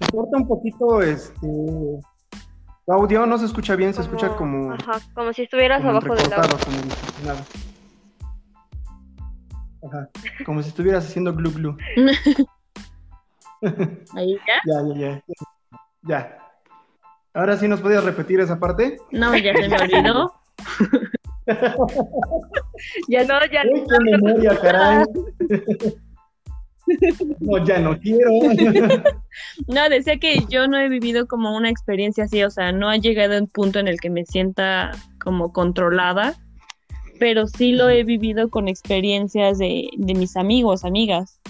se 0.00 0.10
corta 0.10 0.36
un 0.36 0.48
poquito 0.48 1.00
este 1.02 1.48
audio 2.88 3.26
no 3.26 3.38
se 3.38 3.46
escucha 3.46 3.74
bien, 3.74 3.94
se 3.94 4.02
escucha 4.02 4.36
como 4.36 4.72
ajá, 4.72 5.00
como 5.14 5.32
si 5.32 5.42
estuvieras 5.42 5.84
abajo 5.84 6.14
del 6.14 6.32
agua. 6.32 6.58
Como, 6.64 6.78
ajá, 9.88 10.10
como 10.44 10.62
si 10.62 10.68
estuvieras 10.68 11.06
haciendo 11.06 11.34
glu 11.34 11.50
glu. 11.50 11.76
¿Ahí 14.14 14.38
ya? 14.46 14.60
Ya, 14.66 14.94
ya, 14.94 14.94
ya. 14.94 15.22
Ya. 16.02 16.45
Ahora 17.36 17.56
sí 17.58 17.68
nos 17.68 17.82
podías 17.82 18.02
repetir 18.02 18.40
esa 18.40 18.58
parte. 18.58 18.96
No, 19.10 19.36
ya 19.36 19.54
se 19.54 19.68
me 19.68 19.76
olvidó. 19.76 20.32
ya 23.08 23.24
no, 23.24 23.40
ya 23.52 23.62
Uy, 23.70 23.84
qué 23.86 23.98
memoria, 24.10 24.58
caray. 24.58 25.04
No, 27.40 27.62
ya 27.66 27.80
no 27.80 27.98
quiero. 27.98 28.30
No, 29.66 29.88
decía 29.90 30.18
que 30.18 30.46
yo 30.48 30.66
no 30.66 30.78
he 30.78 30.88
vivido 30.88 31.26
como 31.26 31.54
una 31.54 31.68
experiencia 31.68 32.24
así, 32.24 32.42
o 32.42 32.48
sea, 32.48 32.72
no 32.72 32.88
ha 32.88 32.96
llegado 32.96 33.34
a 33.34 33.40
un 33.40 33.48
punto 33.48 33.80
en 33.80 33.88
el 33.88 34.00
que 34.00 34.08
me 34.08 34.24
sienta 34.24 34.92
como 35.20 35.52
controlada, 35.52 36.36
pero 37.18 37.48
sí 37.48 37.72
lo 37.72 37.90
he 37.90 38.04
vivido 38.04 38.48
con 38.48 38.68
experiencias 38.68 39.58
de, 39.58 39.88
de 39.98 40.14
mis 40.14 40.36
amigos, 40.36 40.84
amigas. 40.84 41.40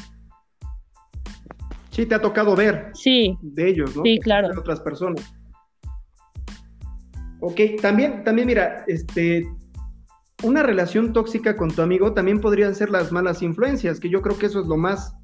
Sí, 1.91 2.07
te 2.07 2.15
ha 2.15 2.21
tocado 2.21 2.57
ver. 2.57 2.91
Sí. 2.95 3.37
De 3.41 3.69
ellos, 3.69 3.95
¿no? 3.95 4.03
Sí, 4.03 4.19
claro. 4.19 4.49
De 4.49 4.59
otras 4.59 4.81
personas. 4.81 5.36
Ok, 7.41 7.61
también, 7.83 8.25
también 8.25 8.47
mira, 8.47 8.85
este, 8.87 9.47
una 10.43 10.63
relación 10.63 11.13
tóxica 11.13 11.57
con 11.57 11.71
tu 11.71 11.83
amigo 11.83 12.13
también 12.13 12.41
podrían 12.41 12.75
ser 12.75 12.91
las 12.91 13.13
malas 13.13 13.43
influencias, 13.43 14.01
que 14.01 14.09
yo 14.09 14.23
creo 14.23 14.39
que 14.39 14.47
eso 14.47 14.61
es 14.61 14.67
lo 14.67 14.77
más 14.77 15.15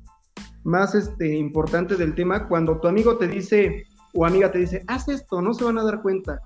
más 0.64 0.94
este, 0.94 1.36
importante 1.36 1.96
del 1.96 2.14
tema, 2.14 2.48
cuando 2.48 2.78
tu 2.78 2.88
amigo 2.88 3.18
te 3.18 3.28
dice 3.28 3.86
o 4.14 4.26
amiga 4.26 4.50
te 4.52 4.58
dice, 4.58 4.84
haz 4.86 5.08
esto, 5.08 5.40
no 5.40 5.54
se 5.54 5.64
van 5.64 5.78
a 5.78 5.84
dar 5.84 6.02
cuenta, 6.02 6.40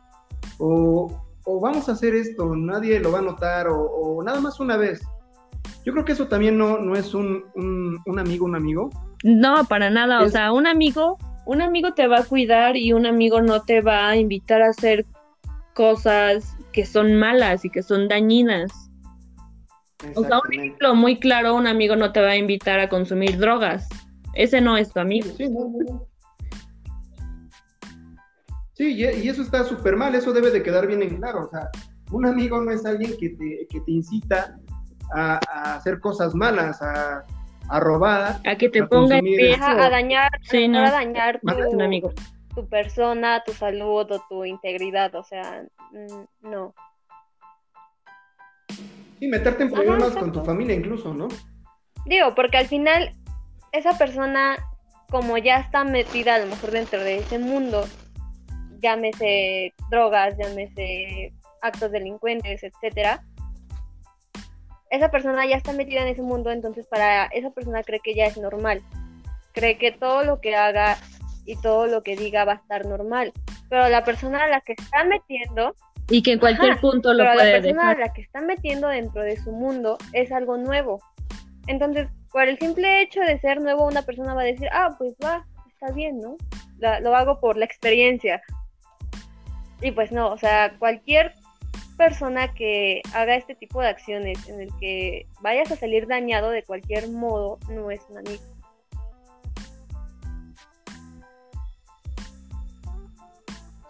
o, 0.59 1.23
vamos 1.61 1.89
a 1.89 1.93
hacer 1.93 2.15
esto, 2.15 2.55
nadie 2.55 3.01
lo 3.01 3.13
va 3.13 3.19
a 3.19 3.23
notar, 3.23 3.67
o, 3.69 4.23
nada 4.25 4.41
más 4.41 4.61
una 4.61 4.77
vez. 4.77 5.01
Yo 5.85 5.93
creo 5.93 6.05
que 6.05 6.13
eso 6.13 6.27
también 6.27 6.59
no, 6.59 6.79
no 6.79 6.97
es 6.97 7.15
un, 7.15 7.45
un, 7.55 8.19
amigo, 8.19 8.45
un 8.45 8.57
amigo. 8.57 8.91
No, 9.23 9.65
para 9.65 9.91
nada, 9.91 10.23
o 10.23 10.29
sea, 10.29 10.53
un 10.53 10.67
amigo, 10.67 11.19
un 11.45 11.63
amigo 11.63 11.95
te 11.95 12.07
va 12.09 12.19
a 12.19 12.25
cuidar 12.25 12.77
y 12.77 12.93
un 12.93 13.07
amigo 13.07 13.41
no 13.41 13.63
te 13.63 13.81
va 13.81 14.09
a 14.09 14.17
invitar 14.17 14.63
a 14.63 14.71
hacer 14.71 15.07
cosas 15.77 16.57
que 16.73 16.85
son 16.87 17.15
malas 17.15 17.65
y 17.65 17.71
que 17.71 17.83
son 17.83 18.09
dañinas. 18.09 18.73
O 20.15 20.25
sea, 20.25 20.41
un 20.45 20.55
ejemplo 20.55 20.95
muy 20.95 21.21
claro, 21.21 21.55
un 21.55 21.67
amigo 21.67 21.95
no 21.97 22.13
te 22.13 22.21
va 22.21 22.31
a 22.31 22.37
invitar 22.37 22.81
a 22.81 22.89
consumir 22.89 23.39
drogas. 23.39 23.89
Ese 24.35 24.61
no 24.61 24.77
es 24.77 24.91
tu 24.91 25.01
amigo. 25.01 25.29
Sí, 25.37 25.49
sí 28.75 28.85
y 28.95 29.29
eso 29.29 29.43
está 29.43 29.65
súper 29.65 29.97
mal, 29.97 30.15
eso 30.15 30.33
debe 30.33 30.51
de 30.51 30.63
quedar 30.63 30.87
bien 30.87 31.03
en 31.03 31.19
claro. 31.19 31.45
O 31.47 31.51
sea, 31.51 31.71
un 32.11 32.27
amigo 32.27 32.61
no 32.61 32.71
es 32.71 32.85
alguien 32.87 33.15
que 33.19 33.31
te, 33.31 33.67
que 33.69 33.81
te 33.81 33.93
incita 33.93 34.57
a, 35.15 35.39
hacer 35.77 36.01
cosas 36.01 36.35
malas, 36.35 36.81
a, 36.81 37.25
a 37.69 37.81
robar. 37.81 38.41
A 38.47 38.57
que 38.57 38.69
te 38.69 38.83
ponga 38.85 39.19
en 39.19 39.63
a 39.63 39.91
dañar, 39.91 40.31
a 40.33 40.91
dañar 40.91 41.41
tu, 41.41 41.81
amigo. 41.81 42.13
Tu 42.57 42.69
persona, 42.69 43.45
tu 43.45 43.53
salud 43.53 44.11
o 44.11 44.21
tu 44.29 44.45
integridad. 44.45 45.15
O 45.15 45.23
sea, 45.23 45.65
mm, 45.93 46.49
no. 46.49 46.75
Sí, 49.21 49.29
meterte 49.29 49.63
en 49.63 49.71
problemas 49.71 50.17
con 50.17 50.33
tu 50.33 50.43
familia 50.45 50.75
incluso, 50.75 51.15
¿no? 51.15 51.29
Digo, 52.07 52.35
porque 52.35 52.57
al 52.57 52.67
final 52.67 53.13
esa 53.73 53.97
persona, 53.97 54.57
como 55.11 55.39
ya 55.39 55.59
está 55.59 55.85
metida 55.85 56.35
a 56.35 56.39
lo 56.39 56.47
mejor 56.47 56.71
dentro 56.71 57.01
de 57.01 57.19
ese 57.19 57.39
mundo, 57.39 57.85
llámese 58.81 59.75
drogas, 59.91 60.37
llámese 60.39 61.33
actos 61.63 61.93
delincuentes, 61.93 62.63
etcétera, 62.63 63.23
esa 64.91 65.11
persona 65.11 65.47
ya 65.47 65.57
está 65.57 65.73
metida 65.73 66.03
en 66.03 66.09
ese 66.09 66.23
mundo, 66.23 66.51
entonces 66.51 66.87
para 66.87 67.27
esa 67.27 67.51
persona 67.51 67.83
cree 67.83 68.01
que 68.01 68.15
ya 68.15 68.27
es 68.27 68.37
normal. 68.39 68.83
Cree 69.53 69.79
que 69.79 69.93
todo 69.93 70.23
lo 70.23 70.41
que 70.41 70.55
haga 70.55 70.99
y 71.47 71.57
todo 71.57 71.87
lo 71.87 72.03
que 72.03 72.17
diga 72.17 72.45
va 72.45 72.53
a 72.53 72.57
estar 72.57 72.85
normal. 72.85 73.33
Pero 73.71 73.89
la 73.89 74.05
persona 74.05 74.45
a 74.45 74.49
la 74.49 74.61
que 74.61 74.73
está 74.73 75.05
metiendo 75.05 75.75
y 76.09 76.23
que 76.23 76.33
en 76.33 76.39
cualquier 76.39 76.79
punto 76.81 77.13
lo 77.13 77.25
pero 77.25 77.35
puede 77.35 77.53
la 77.53 77.63
persona 77.63 77.91
a 77.91 77.95
la 77.97 78.13
que 78.13 78.21
está 78.21 78.41
metiendo 78.41 78.89
dentro 78.89 79.23
de 79.23 79.37
su 79.37 79.51
mundo 79.51 79.99
es 80.13 80.31
algo 80.31 80.57
nuevo. 80.57 81.01
Entonces, 81.67 82.09
por 82.31 82.49
el 82.49 82.59
simple 82.59 83.03
hecho 83.03 83.21
de 83.21 83.41
ser 83.41 83.61
nuevo, 83.61 83.87
una 83.87 84.03
persona 84.03 84.35
va 84.35 84.43
a 84.43 84.45
decir, 84.45 84.69
ah, 84.73 84.95
pues 84.99 85.15
va, 85.25 85.45
está 85.69 85.93
bien, 85.93 86.21
¿no? 86.21 86.37
lo 86.79 87.17
hago 87.17 87.41
por 87.41 87.57
la 87.57 87.65
experiencia. 87.65 88.43
Y 89.81 89.91
pues 89.91 90.13
no, 90.13 90.29
o 90.29 90.39
sea, 90.39 90.75
cualquier 90.79 91.35
persona 91.97 92.53
que 92.53 93.01
haga 93.15 93.35
este 93.35 93.55
tipo 93.55 93.81
de 93.81 93.89
acciones 93.89 94.49
en 94.49 94.61
el 94.61 94.71
que 94.79 95.27
vayas 95.41 95.73
a 95.73 95.77
salir 95.77 96.07
dañado 96.07 96.51
de 96.51 96.63
cualquier 96.63 97.09
modo, 97.11 97.59
no 97.71 97.91
es 97.91 98.01
un 98.11 98.19
amigo. 98.19 98.43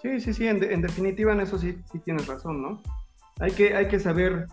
Sí, 0.06 0.20
sí, 0.20 0.34
sí, 0.34 0.46
en, 0.46 0.60
definitiva 0.82 1.32
en 1.32 1.40
eso 1.40 1.58
sí, 1.58 1.76
sí 1.90 1.98
tienes 1.98 2.28
razón, 2.28 2.62
¿no? 2.62 2.80
Hay 3.40 3.50
que, 3.50 3.74
hay 3.74 3.88
que 3.88 3.98
saber 3.98 4.46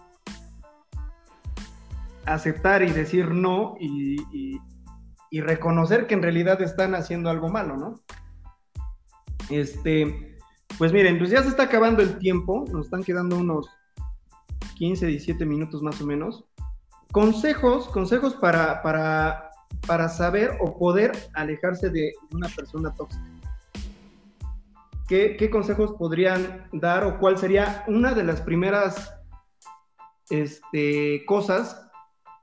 aceptar 2.26 2.82
y 2.82 2.92
decir 2.92 3.30
no 3.30 3.76
y, 3.80 4.18
reconocer 5.32 6.08
que 6.08 6.14
en 6.14 6.22
realidad 6.22 6.62
están 6.62 6.96
haciendo 6.96 7.30
algo 7.30 7.50
malo, 7.50 7.76
¿no? 7.76 8.00
Este, 9.50 10.38
pues 10.78 10.92
miren, 10.92 11.20
pues 11.20 11.30
ya 11.30 11.44
se 11.44 11.50
está 11.50 11.64
acabando 11.64 12.02
el 12.02 12.18
tiempo, 12.18 12.66
nos 12.72 12.86
están 12.86 13.04
quedando 13.04 13.38
unos 13.38 13.68
15, 14.76 15.06
17 15.08 15.46
minutos 15.46 15.84
más 15.84 16.02
o 16.02 16.06
menos. 16.06 16.46
Consejos, 17.12 17.88
consejos 17.90 18.36
para, 18.36 18.82
para, 18.82 19.52
para 19.86 20.10
saber 20.10 20.58
o 20.62 20.78
poder 20.80 21.12
alejarse 21.34 21.90
de 21.90 22.14
una 22.32 22.48
persona 22.48 22.94
tóxica. 22.94 23.33
¿Qué, 25.14 25.38
¿Qué, 25.38 25.52
consejos 25.52 25.94
podrían 26.00 26.68
dar 26.72 27.04
o 27.04 27.20
cuál 27.20 27.38
sería 27.38 27.84
una 27.86 28.16
de 28.16 28.24
las 28.24 28.42
primeras 28.42 29.14
este, 30.32 31.24
cosas 31.28 31.88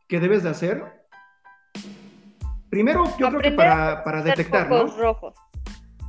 ¿Qué 0.06 0.20
debes 0.20 0.44
de 0.44 0.50
hacer? 0.50 0.84
Primero, 2.68 3.06
yo 3.18 3.28
creo 3.28 3.40
que 3.40 3.50
para, 3.50 4.04
para 4.04 4.22
detectar, 4.22 4.70
¿no? 4.70 4.86
rojos. 4.86 5.34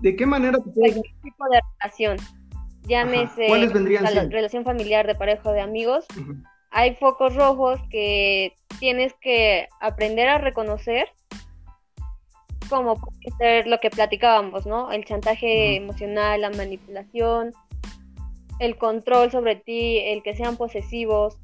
¿De 0.01 0.16
qué 0.16 0.28
manera 0.28 0.59
te 0.59 0.70
puedes... 0.70 0.93
¿Qué 0.97 1.16
tipo 1.24 1.45
de 1.49 1.59
relación? 1.80 2.18
Llámese 2.84 3.47
¿Cuáles 3.47 3.74
vendrían 3.74 4.03
la 4.03 4.26
relación 4.26 4.64
familiar, 4.64 5.07
de 5.07 5.16
pareja, 5.16 5.51
de 5.53 5.62
amigos. 5.62 6.05
Hay 6.70 6.95
focos 6.97 7.34
rojos 7.34 7.80
que 7.89 8.53
tienes 8.80 9.16
que 9.20 9.68
aprender 9.80 10.28
a 10.30 10.38
reconocer 10.38 11.07
como 12.72 12.96
puede 12.96 13.38
ser 13.38 13.68
lo 13.68 13.78
que 13.80 13.90
platicábamos, 13.90 14.66
¿no? 14.66 14.92
El 14.92 15.06
chantaje 15.06 15.76
emocional, 15.76 16.42
la 16.42 16.50
manipulación, 16.50 17.52
el 18.60 18.78
control 18.78 19.30
sobre 19.30 19.58
ti, 19.58 20.00
el 20.00 20.24
que 20.24 20.36
sean 20.36 20.56
posesivos, 20.56 21.38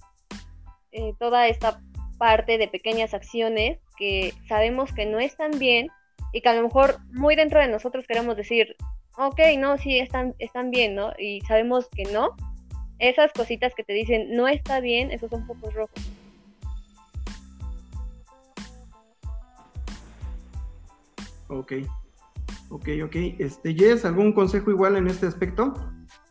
eh, 0.91 1.13
toda 1.19 1.47
esta 1.47 1.81
parte 2.17 2.57
de 2.57 2.67
pequeñas 2.67 3.13
acciones 3.13 3.79
que 3.97 4.33
sabemos 4.47 4.93
que 4.93 5.05
no 5.05 5.19
están 5.19 5.51
bien 5.59 5.89
y 6.31 6.41
que 6.41 6.49
a 6.49 6.53
lo 6.53 6.63
mejor 6.63 6.97
muy 7.11 7.35
dentro 7.35 7.59
de 7.59 7.67
nosotros 7.67 8.07
queremos 8.07 8.37
decir, 8.37 8.75
ok, 9.17 9.39
no, 9.57 9.77
sí, 9.77 9.99
están, 9.99 10.33
están 10.39 10.71
bien, 10.71 10.95
¿no? 10.95 11.11
Y 11.19 11.41
sabemos 11.41 11.89
que 11.89 12.05
no. 12.05 12.29
Esas 12.99 13.33
cositas 13.33 13.75
que 13.75 13.83
te 13.83 13.93
dicen, 13.93 14.33
no 14.35 14.47
está 14.47 14.79
bien, 14.79 15.11
esos 15.11 15.29
son 15.29 15.45
focos 15.45 15.73
rojos. 15.73 16.09
Ok, 21.49 21.73
ok, 22.69 22.89
ok. 23.05 23.15
Este, 23.39 23.73
Jess, 23.73 24.05
¿algún 24.05 24.33
consejo 24.33 24.71
igual 24.71 24.97
en 24.97 25.07
este 25.07 25.27
aspecto? 25.27 25.73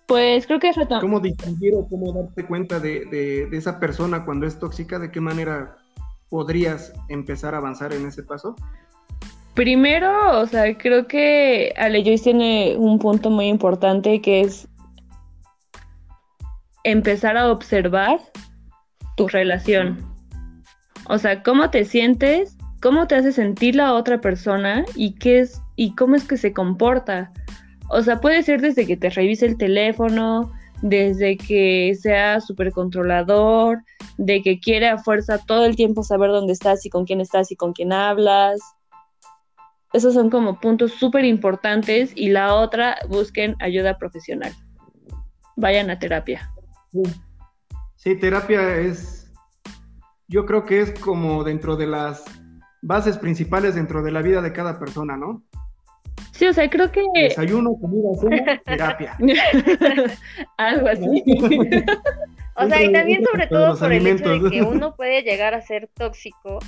Pues 0.07 0.47
creo 0.47 0.61
que 0.61 0.69
es 0.69 0.77
¿Cómo 1.01 1.19
distinguir 1.19 1.75
o 1.75 1.89
cómo 1.89 2.13
darte 2.13 2.47
cuenta 2.47 2.79
de, 2.79 3.07
de, 3.07 3.57
esa 3.57 3.81
persona 3.81 4.25
cuando 4.25 4.47
es 4.47 4.59
tóxica? 4.59 4.99
¿De 4.99 5.11
qué 5.11 5.21
manera 5.21 5.77
podrías 6.29 6.93
empezar 7.09 7.55
a 7.55 7.59
avanzar 7.59 7.93
en 7.93 8.07
ese 8.07 8.23
paso? 8.23 8.55
Primero, 9.55 10.39
o 10.39 10.47
sea, 10.47 10.77
creo 10.79 11.09
que 11.09 11.73
Ale 11.77 12.05
Joyce 12.05 12.25
tiene 12.25 12.77
un 12.77 12.99
punto 12.99 13.31
muy 13.31 13.47
importante 13.47 14.21
que 14.21 14.43
es 14.43 14.69
empezar 16.85 17.37
a 17.37 17.51
observar 17.51 18.21
tu 19.17 19.27
relación. 19.27 19.99
O 21.09 21.19
sea, 21.19 21.43
cómo 21.43 21.71
te 21.71 21.85
sientes, 21.85 22.56
cómo 22.87 23.09
te 23.09 23.17
hace 23.17 23.33
sentir 23.33 23.75
la 23.75 23.95
otra 23.95 24.21
persona 24.21 24.85
y 24.95 25.15
qué 25.15 25.41
es 25.41 25.61
y 25.75 25.97
cómo 25.97 26.15
es 26.15 26.23
que 26.23 26.37
se 26.37 26.53
comporta. 26.53 27.33
O 27.89 28.01
sea, 28.01 28.21
puede 28.21 28.45
ser 28.45 28.61
desde 28.61 28.87
que 28.87 28.97
te 28.97 29.11
revise 29.11 29.45
el 29.45 29.59
teléfono, 29.59 30.53
desde 30.83 31.37
que 31.37 31.97
sea 32.01 32.41
súper 32.41 32.71
controlador, 32.71 33.83
de 34.19 34.41
que 34.41 34.61
quiere 34.61 34.87
a 34.87 34.99
fuerza 34.99 35.39
todo 35.39 35.67
el 35.67 35.75
tiempo 35.75 36.05
saber 36.05 36.31
dónde 36.31 36.53
estás 36.53 36.87
y 36.87 36.89
con 36.89 37.07
quién 37.07 37.21
estás 37.21 37.51
y 37.51 37.57
con 37.57 37.73
quién 37.73 37.93
hablas. 37.93 38.61
Esos 39.93 40.15
son 40.15 40.31
como 40.31 40.61
puntos 40.61 40.93
súper 40.93 41.25
importantes 41.25 42.13
y 42.15 42.29
la 42.29 42.55
otra, 42.55 42.99
busquen 43.09 43.57
ayuda 43.59 43.99
profesional. 43.99 44.53
Vayan 45.57 45.91
a 45.91 45.99
terapia. 45.99 46.53
Sí, 47.97 48.15
terapia 48.15 48.77
es, 48.77 49.33
yo 50.29 50.47
creo 50.47 50.65
que 50.65 50.83
es 50.83 50.93
como 51.01 51.43
dentro 51.43 51.75
de 51.75 51.89
las 51.89 52.46
bases 52.83 53.19
principales 53.19 53.75
dentro 53.75 54.03
de 54.03 54.13
la 54.13 54.23
vida 54.23 54.43
de 54.43 54.53
cada 54.53 54.79
persona, 54.79 55.17
¿no? 55.17 55.43
Sí, 56.33 56.47
o 56.47 56.53
sea, 56.53 56.69
creo 56.69 56.93
que... 56.93 57.03
Desayuno, 57.15 57.77
comida, 57.81 58.09
cena, 58.21 58.61
terapia. 58.65 59.17
Algo 60.59 60.89
así. 60.89 61.25
o 62.57 62.69
sea, 62.69 62.83
y 62.83 62.93
también 62.93 63.25
sobre 63.25 63.47
todo 63.47 63.79
por 63.79 63.93
el 63.93 64.07
hecho 64.07 64.39
de 64.39 64.51
que 64.51 64.63
uno 64.63 64.95
puede 64.95 65.23
llegar 65.23 65.55
a 65.55 65.63
ser 65.63 65.89
tóxico 65.95 66.59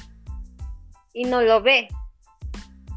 y 1.12 1.24
no 1.24 1.42
lo 1.42 1.62
ve. 1.62 1.88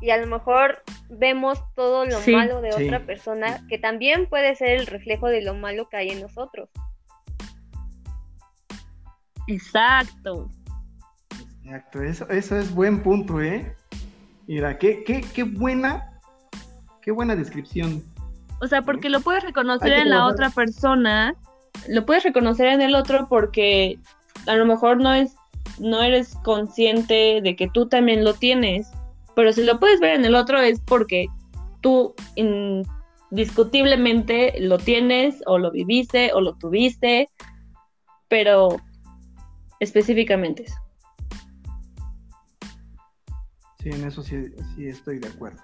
Y 0.02 0.10
a 0.12 0.18
lo 0.18 0.28
mejor 0.28 0.82
vemos 1.10 1.60
todo 1.76 2.06
lo 2.06 2.20
malo 2.32 2.62
de 2.62 2.74
otra 2.74 3.06
persona, 3.06 3.66
que 3.68 3.78
también 3.78 4.28
puede 4.28 4.56
ser 4.56 4.80
el 4.80 4.88
reflejo 4.88 5.28
de 5.28 5.42
lo 5.42 5.54
malo 5.54 5.90
que 5.90 5.98
hay 5.98 6.10
en 6.10 6.22
nosotros. 6.22 6.70
Exacto. 9.48 10.50
Exacto, 11.72 12.04
eso, 12.04 12.30
eso 12.30 12.58
es 12.58 12.76
buen 12.76 13.02
punto, 13.02 13.42
¿eh? 13.42 13.74
Mira, 14.46 14.78
qué, 14.78 15.06
qué, 15.06 15.24
qué 15.34 15.44
buena 15.44 16.12
Qué 17.02 17.12
buena 17.12 17.36
descripción. 17.36 18.04
O 18.62 18.68
sea, 18.68 18.84
porque 18.84 19.10
lo 19.10 19.20
puedes 19.22 19.44
reconocer 19.44 19.94
en 19.94 20.10
la 20.10 20.28
otra 20.28 20.52
persona, 20.52 21.34
lo 21.88 22.06
puedes 22.06 22.24
reconocer 22.24 22.68
en 22.68 22.82
el 22.82 22.94
otro 22.94 23.28
porque 23.28 23.98
a 24.46 24.56
lo 24.56 24.66
mejor 24.66 25.02
no 25.02 25.12
es 25.14 25.36
no 25.80 26.04
eres 26.04 26.36
consciente 26.44 27.42
de 27.42 27.56
que 27.56 27.68
tú 27.68 27.88
también 27.88 28.24
lo 28.24 28.36
tienes, 28.36 28.92
pero 29.36 29.52
si 29.52 29.64
lo 29.64 29.80
puedes 29.80 30.00
ver 30.00 30.14
en 30.16 30.26
el 30.26 30.36
otro 30.36 30.60
es 30.60 30.80
porque 30.80 31.26
tú 31.82 32.14
indiscutiblemente 32.36 34.54
lo 34.60 34.78
tienes 34.78 35.42
o 35.48 35.58
lo 35.58 35.72
viviste 35.72 36.32
o 36.34 36.42
lo 36.42 36.54
tuviste, 36.54 37.30
pero 38.28 38.80
específicamente 39.80 40.64
eso. 40.64 40.76
Sí, 43.82 43.90
en 43.90 44.06
eso 44.06 44.22
sí, 44.22 44.54
sí 44.76 44.88
estoy 44.88 45.20
de 45.20 45.28
acuerdo. 45.28 45.62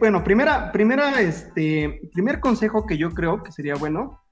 Bueno, 0.00 0.22
primera, 0.22 0.70
primera, 0.70 1.20
este, 1.20 2.10
primer 2.12 2.40
consejo 2.40 2.86
que 2.86 2.98
yo 2.98 3.10
creo 3.10 3.42
que 3.42 3.52
sería 3.52 3.74
bueno, 3.74 4.22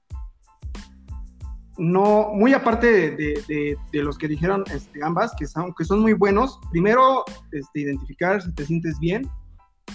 no, 1.77 2.29
muy 2.33 2.53
aparte 2.53 3.11
de, 3.11 3.77
los 3.91 4.19
que 4.19 4.27
dijeron 4.27 4.63
este, 4.71 5.03
ambas, 5.03 5.33
que 5.35 5.47
son, 5.47 5.73
que 5.73 5.83
son 5.83 5.99
muy 5.99 6.13
buenos, 6.13 6.59
primero 6.69 7.23
este, 7.51 7.81
identificar 7.81 8.39
si 8.41 8.53
te 8.53 8.65
sientes 8.65 8.99
bien, 8.99 9.27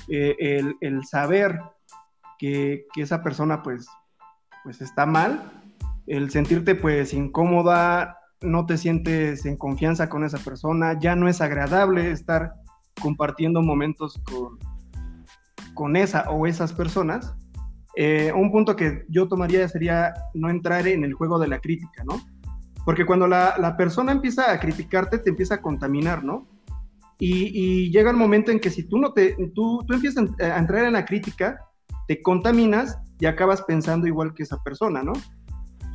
eh, 0.08 0.64
el, 0.80 1.04
saber 1.04 1.60
que, 2.40 2.86
esa 2.96 3.22
persona 3.22 3.62
pues, 3.62 3.86
pues 4.64 4.80
está 4.80 5.06
mal, 5.06 5.52
el 6.08 6.30
sentirte 6.30 6.74
pues 6.74 7.14
incómoda, 7.14 8.18
no 8.40 8.66
te 8.66 8.78
sientes 8.78 9.46
en 9.46 9.56
confianza 9.56 10.08
con 10.08 10.24
esa 10.24 10.38
persona, 10.38 10.98
ya 10.98 11.14
no 11.14 11.28
es 11.28 11.40
agradable 11.40 12.10
estar 12.10 12.54
compartiendo 13.00 13.62
momentos 13.62 14.20
con, 14.24 14.58
con 15.74 15.96
esa 15.96 16.30
o 16.30 16.46
esas 16.46 16.72
personas, 16.72 17.36
eh, 17.98 18.30
un 18.34 18.52
punto 18.52 18.76
que 18.76 19.06
yo 19.08 19.26
tomaría 19.26 19.66
sería 19.68 20.12
no 20.34 20.50
entrar 20.50 20.86
en 20.86 21.02
el 21.02 21.14
juego 21.14 21.38
de 21.38 21.48
la 21.48 21.60
crítica, 21.60 22.04
¿no? 22.04 22.20
Porque 22.84 23.06
cuando 23.06 23.26
la, 23.26 23.74
persona 23.78 24.12
empieza 24.12 24.52
a 24.52 24.60
criticarte, 24.60 25.18
te 25.18 25.30
empieza 25.30 25.56
a 25.56 25.62
contaminar, 25.62 26.22
¿no? 26.22 26.46
Y, 27.18 27.90
llega 27.90 28.10
el 28.10 28.16
momento 28.16 28.50
en 28.50 28.60
que 28.60 28.68
si 28.68 28.86
tú 28.86 28.98
no 28.98 29.12
te, 29.12 29.34
tú, 29.54 29.82
tú 29.86 29.94
empiezas 29.94 30.26
a 30.38 30.58
entrar 30.58 30.84
en 30.84 30.92
la 30.92 31.06
crítica, 31.06 31.58
te 32.06 32.20
contaminas 32.20 32.98
y 33.18 33.24
acabas 33.24 33.62
pensando 33.62 34.06
igual 34.06 34.34
que 34.34 34.42
esa 34.42 34.62
persona, 34.62 35.02
¿no? 35.02 35.14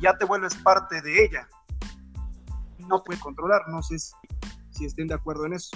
Ya 0.00 0.16
te 0.18 0.24
vuelves 0.24 0.56
parte 0.56 1.00
de 1.02 1.24
ella. 1.24 1.48
No 2.88 3.00
puede 3.04 3.20
controlar, 3.20 3.62
no 3.68 3.80
sé 3.80 4.00
si, 4.00 4.12
si 4.70 4.84
estén 4.86 5.06
de 5.06 5.14
acuerdo 5.14 5.46
en 5.46 5.52
eso. 5.52 5.70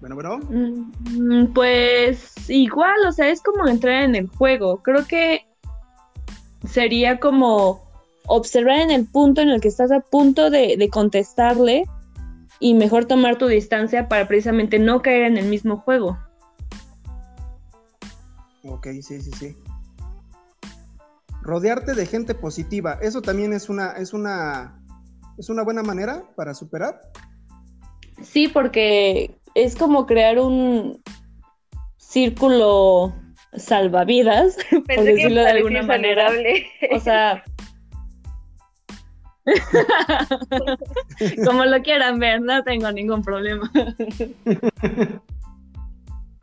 Bueno, 0.00 0.16
bueno. 0.16 0.38
Mm, 0.50 1.52
pues 1.54 2.50
igual, 2.50 3.06
o 3.08 3.12
sea, 3.12 3.30
es 3.30 3.40
como 3.40 3.66
entrar 3.66 4.02
en 4.02 4.14
el 4.14 4.28
juego. 4.28 4.82
Creo 4.82 5.06
que 5.06 5.46
sería 6.68 7.20
como 7.20 7.84
observar 8.26 8.80
en 8.80 8.90
el 8.90 9.06
punto 9.06 9.40
en 9.40 9.48
el 9.48 9.60
que 9.60 9.68
estás 9.68 9.90
a 9.92 10.00
punto 10.00 10.50
de, 10.50 10.88
contestarle 10.92 11.84
y 12.60 12.74
mejor 12.74 13.06
tomar 13.06 13.36
tu 13.36 13.46
distancia 13.46 14.08
para 14.08 14.28
precisamente 14.28 14.78
no 14.78 15.02
caer 15.02 15.24
en 15.24 15.36
el 15.36 15.46
mismo 15.46 15.78
juego. 15.78 16.18
Ok, 18.62 18.88
sí, 19.02 19.20
sí, 19.20 19.30
sí. 19.32 19.56
Rodearte 21.42 21.94
de 21.94 22.06
gente 22.06 22.34
positiva, 22.34 22.98
eso 23.02 23.20
también 23.20 23.52
es 23.52 23.68
una, 23.68 23.92
es 23.92 24.14
una, 24.14 24.82
es 25.36 25.50
una 25.50 25.62
buena 25.62 25.82
manera 25.82 26.24
para 26.36 26.54
superar. 26.54 27.00
Sí, 28.24 28.48
porque 28.48 29.36
es 29.54 29.76
como 29.76 30.06
crear 30.06 30.38
un 30.38 31.02
círculo 31.96 33.14
salvavidas, 33.56 34.56
por 34.70 35.04
decirlo 35.04 35.42
de 35.42 35.50
alguna 35.50 35.82
manera. 35.82 36.30
O 36.90 36.98
sea, 36.98 37.44
como 41.44 41.64
lo 41.64 41.82
quieran 41.82 42.18
ver, 42.18 42.40
no 42.40 42.62
tengo 42.64 42.90
ningún 42.90 43.22
problema. 43.22 43.70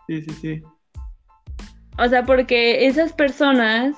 sí, 0.07 0.21
sí, 0.21 0.31
sí. 0.41 0.61
O 1.97 2.07
sea, 2.07 2.25
porque 2.25 2.87
esas 2.87 3.13
personas 3.13 3.95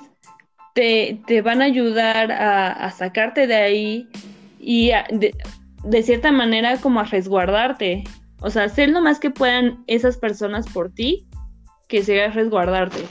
te, 0.74 1.42
van 1.42 1.62
a 1.62 1.66
ayudar 1.66 2.32
a, 2.32 2.90
sacarte 2.90 3.46
de 3.46 3.54
ahí 3.54 4.08
y 4.58 4.90
de, 5.10 5.34
de, 5.84 6.02
cierta 6.02 6.32
manera 6.32 6.78
como 6.80 7.00
a 7.00 7.04
resguardarte. 7.04 8.04
O 8.40 8.50
sea, 8.50 8.64
hacer 8.64 8.90
lo 8.90 9.00
más 9.00 9.20
que 9.20 9.30
puedan 9.30 9.84
esas 9.86 10.16
personas 10.18 10.68
por 10.68 10.90
ti, 10.90 11.28
que 11.88 12.02
sea 12.02 12.30
resguardarte. 12.30 13.04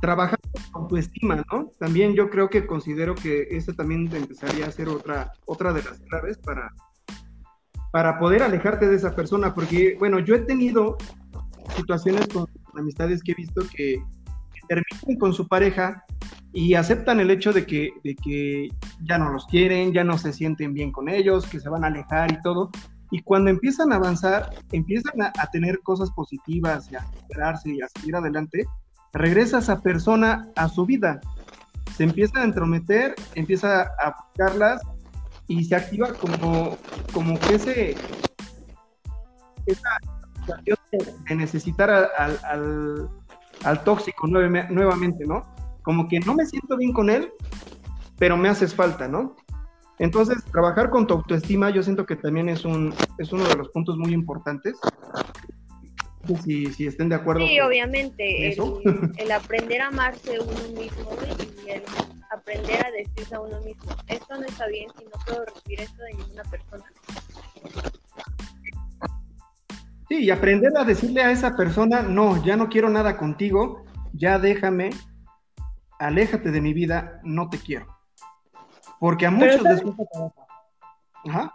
Trabajar 0.00 0.38
con 0.72 0.88
tu 0.88 0.96
estima, 0.96 1.44
¿no? 1.52 1.70
También 1.78 2.14
yo 2.14 2.30
creo 2.30 2.48
que 2.48 2.66
considero 2.66 3.14
que 3.14 3.48
eso 3.50 3.72
también 3.74 4.08
empezaría 4.14 4.66
a 4.66 4.72
ser 4.72 4.88
otra, 4.88 5.32
otra 5.44 5.72
de 5.72 5.82
las 5.82 6.00
claves 6.00 6.38
para, 6.38 6.70
para 7.92 8.18
poder 8.18 8.42
alejarte 8.42 8.88
de 8.88 8.96
esa 8.96 9.14
persona, 9.14 9.54
porque, 9.54 9.96
bueno, 9.98 10.18
yo 10.18 10.34
he 10.34 10.40
tenido 10.40 10.96
situaciones 11.76 12.26
con 12.28 12.46
amistades 12.74 13.22
que 13.22 13.32
he 13.32 13.34
visto 13.34 13.62
que 13.74 14.02
terminan 14.68 15.18
con 15.18 15.32
su 15.32 15.46
pareja 15.46 16.04
y 16.52 16.74
aceptan 16.74 17.20
el 17.20 17.30
hecho 17.30 17.52
de 17.52 17.64
que, 17.64 17.90
de 18.04 18.14
que 18.14 18.68
ya 19.02 19.18
no 19.18 19.30
los 19.30 19.46
quieren, 19.46 19.92
ya 19.92 20.04
no 20.04 20.18
se 20.18 20.32
sienten 20.32 20.74
bien 20.74 20.92
con 20.92 21.08
ellos, 21.08 21.46
que 21.46 21.60
se 21.60 21.68
van 21.68 21.84
a 21.84 21.86
alejar 21.86 22.30
y 22.30 22.42
todo, 22.42 22.70
y 23.12 23.20
cuando 23.22 23.50
empiezan 23.50 23.92
a 23.92 23.96
avanzar, 23.96 24.50
empiezan 24.72 25.20
a, 25.20 25.32
tener 25.52 25.80
cosas 25.80 26.10
positivas 26.12 26.90
y 26.90 26.96
a 26.96 27.06
superarse 27.12 27.70
y 27.70 27.82
a 27.82 27.88
seguir 27.88 28.16
adelante, 28.16 28.64
regresa 29.12 29.58
esa 29.58 29.80
persona 29.82 30.48
a 30.56 30.66
su 30.68 30.86
vida. 30.86 31.20
Se 31.94 32.04
empieza 32.04 32.40
a 32.40 32.44
entrometer, 32.44 33.14
empieza 33.34 33.82
a 33.82 34.16
buscarlas 34.16 34.80
y 35.46 35.62
se 35.62 35.76
activa 35.76 36.14
como, 36.14 36.78
como 37.12 37.38
que 37.38 37.56
ese, 37.56 37.96
esa 39.66 39.90
situación 40.40 40.78
de, 41.28 41.34
necesitar 41.34 41.90
al, 41.90 43.10
al, 43.62 43.84
tóxico 43.84 44.26
nuevamente, 44.26 45.26
¿no? 45.26 45.42
Como 45.82 46.08
que 46.08 46.20
no 46.20 46.34
me 46.34 46.46
siento 46.46 46.76
bien 46.76 46.92
con 46.92 47.10
él, 47.10 47.32
pero 48.18 48.36
me 48.36 48.48
haces 48.48 48.74
falta, 48.74 49.08
¿no? 49.08 49.36
Entonces, 49.98 50.42
trabajar 50.50 50.90
con 50.90 51.06
tu 51.06 51.14
autoestima 51.14 51.70
yo 51.70 51.82
siento 51.82 52.06
que 52.06 52.16
también 52.16 52.48
es, 52.48 52.64
un, 52.64 52.94
es 53.18 53.32
uno 53.32 53.44
de 53.44 53.56
los 53.56 53.68
puntos 53.68 53.96
muy 53.96 54.12
importantes 54.12 54.76
si, 56.44 56.66
si 56.72 56.86
estén 56.86 57.08
de 57.08 57.16
acuerdo. 57.16 57.46
Sí, 57.46 57.60
obviamente. 57.60 58.52
El, 58.52 59.12
el, 59.18 59.32
aprender 59.32 59.80
a 59.80 59.88
amarse 59.88 60.38
uno 60.40 60.80
mismo 60.80 61.10
y 61.66 61.70
el 61.70 61.82
aprender 62.30 62.86
a 62.86 62.90
decirse 62.90 63.34
a 63.34 63.40
uno 63.40 63.60
mismo, 63.60 63.92
esto 64.06 64.36
no 64.38 64.46
está 64.46 64.66
bien 64.68 64.88
si 64.98 65.04
no 65.04 65.10
puedo 65.26 65.44
recibir 65.44 65.80
esto 65.80 66.02
de 66.02 66.14
ninguna 66.14 66.42
persona. 66.44 66.84
Sí, 70.08 70.24
y 70.24 70.30
aprender 70.30 70.72
a 70.76 70.84
decirle 70.84 71.22
a 71.22 71.30
esa 71.30 71.56
persona, 71.56 72.02
no, 72.02 72.42
ya 72.44 72.56
no 72.56 72.68
quiero 72.68 72.88
nada 72.88 73.16
contigo, 73.16 73.84
ya 74.12 74.38
déjame, 74.38 74.90
aléjate 76.02 76.50
de 76.50 76.60
mi 76.60 76.72
vida, 76.72 77.20
no 77.22 77.48
te 77.48 77.58
quiero. 77.58 77.86
Porque 78.98 79.26
a 79.26 79.30
muchos 79.30 79.62
les 79.62 79.82
gusta 79.82 80.04
Ajá. 81.24 81.54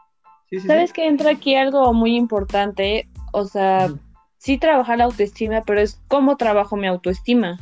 ¿Sabes 0.66 0.94
que 0.94 1.08
entra 1.08 1.32
aquí 1.32 1.56
algo 1.56 1.94
muy 1.94 2.16
importante? 2.16 3.10
O 3.34 3.46
sea, 3.46 3.90
sí 4.38 4.58
trabajar 4.58 4.98
la 4.98 5.06
autoestima, 5.06 5.62
pero 5.66 5.82
es 5.82 6.00
cómo 6.08 6.38
trabajo 6.38 6.78
mi 6.78 6.88
autoestima. 6.88 7.60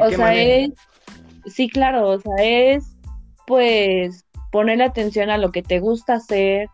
o 0.00 0.10
sea, 0.10 0.34
es, 0.34 0.70
sí, 1.46 1.68
claro, 1.68 2.08
o 2.08 2.18
sea, 2.18 2.34
es 2.38 2.96
pues 3.46 4.24
ponerle 4.50 4.84
atención 4.84 5.28
a 5.28 5.36
lo 5.36 5.50
que 5.50 5.62
te 5.62 5.80
gusta 5.80 6.14
hacer, 6.14 6.68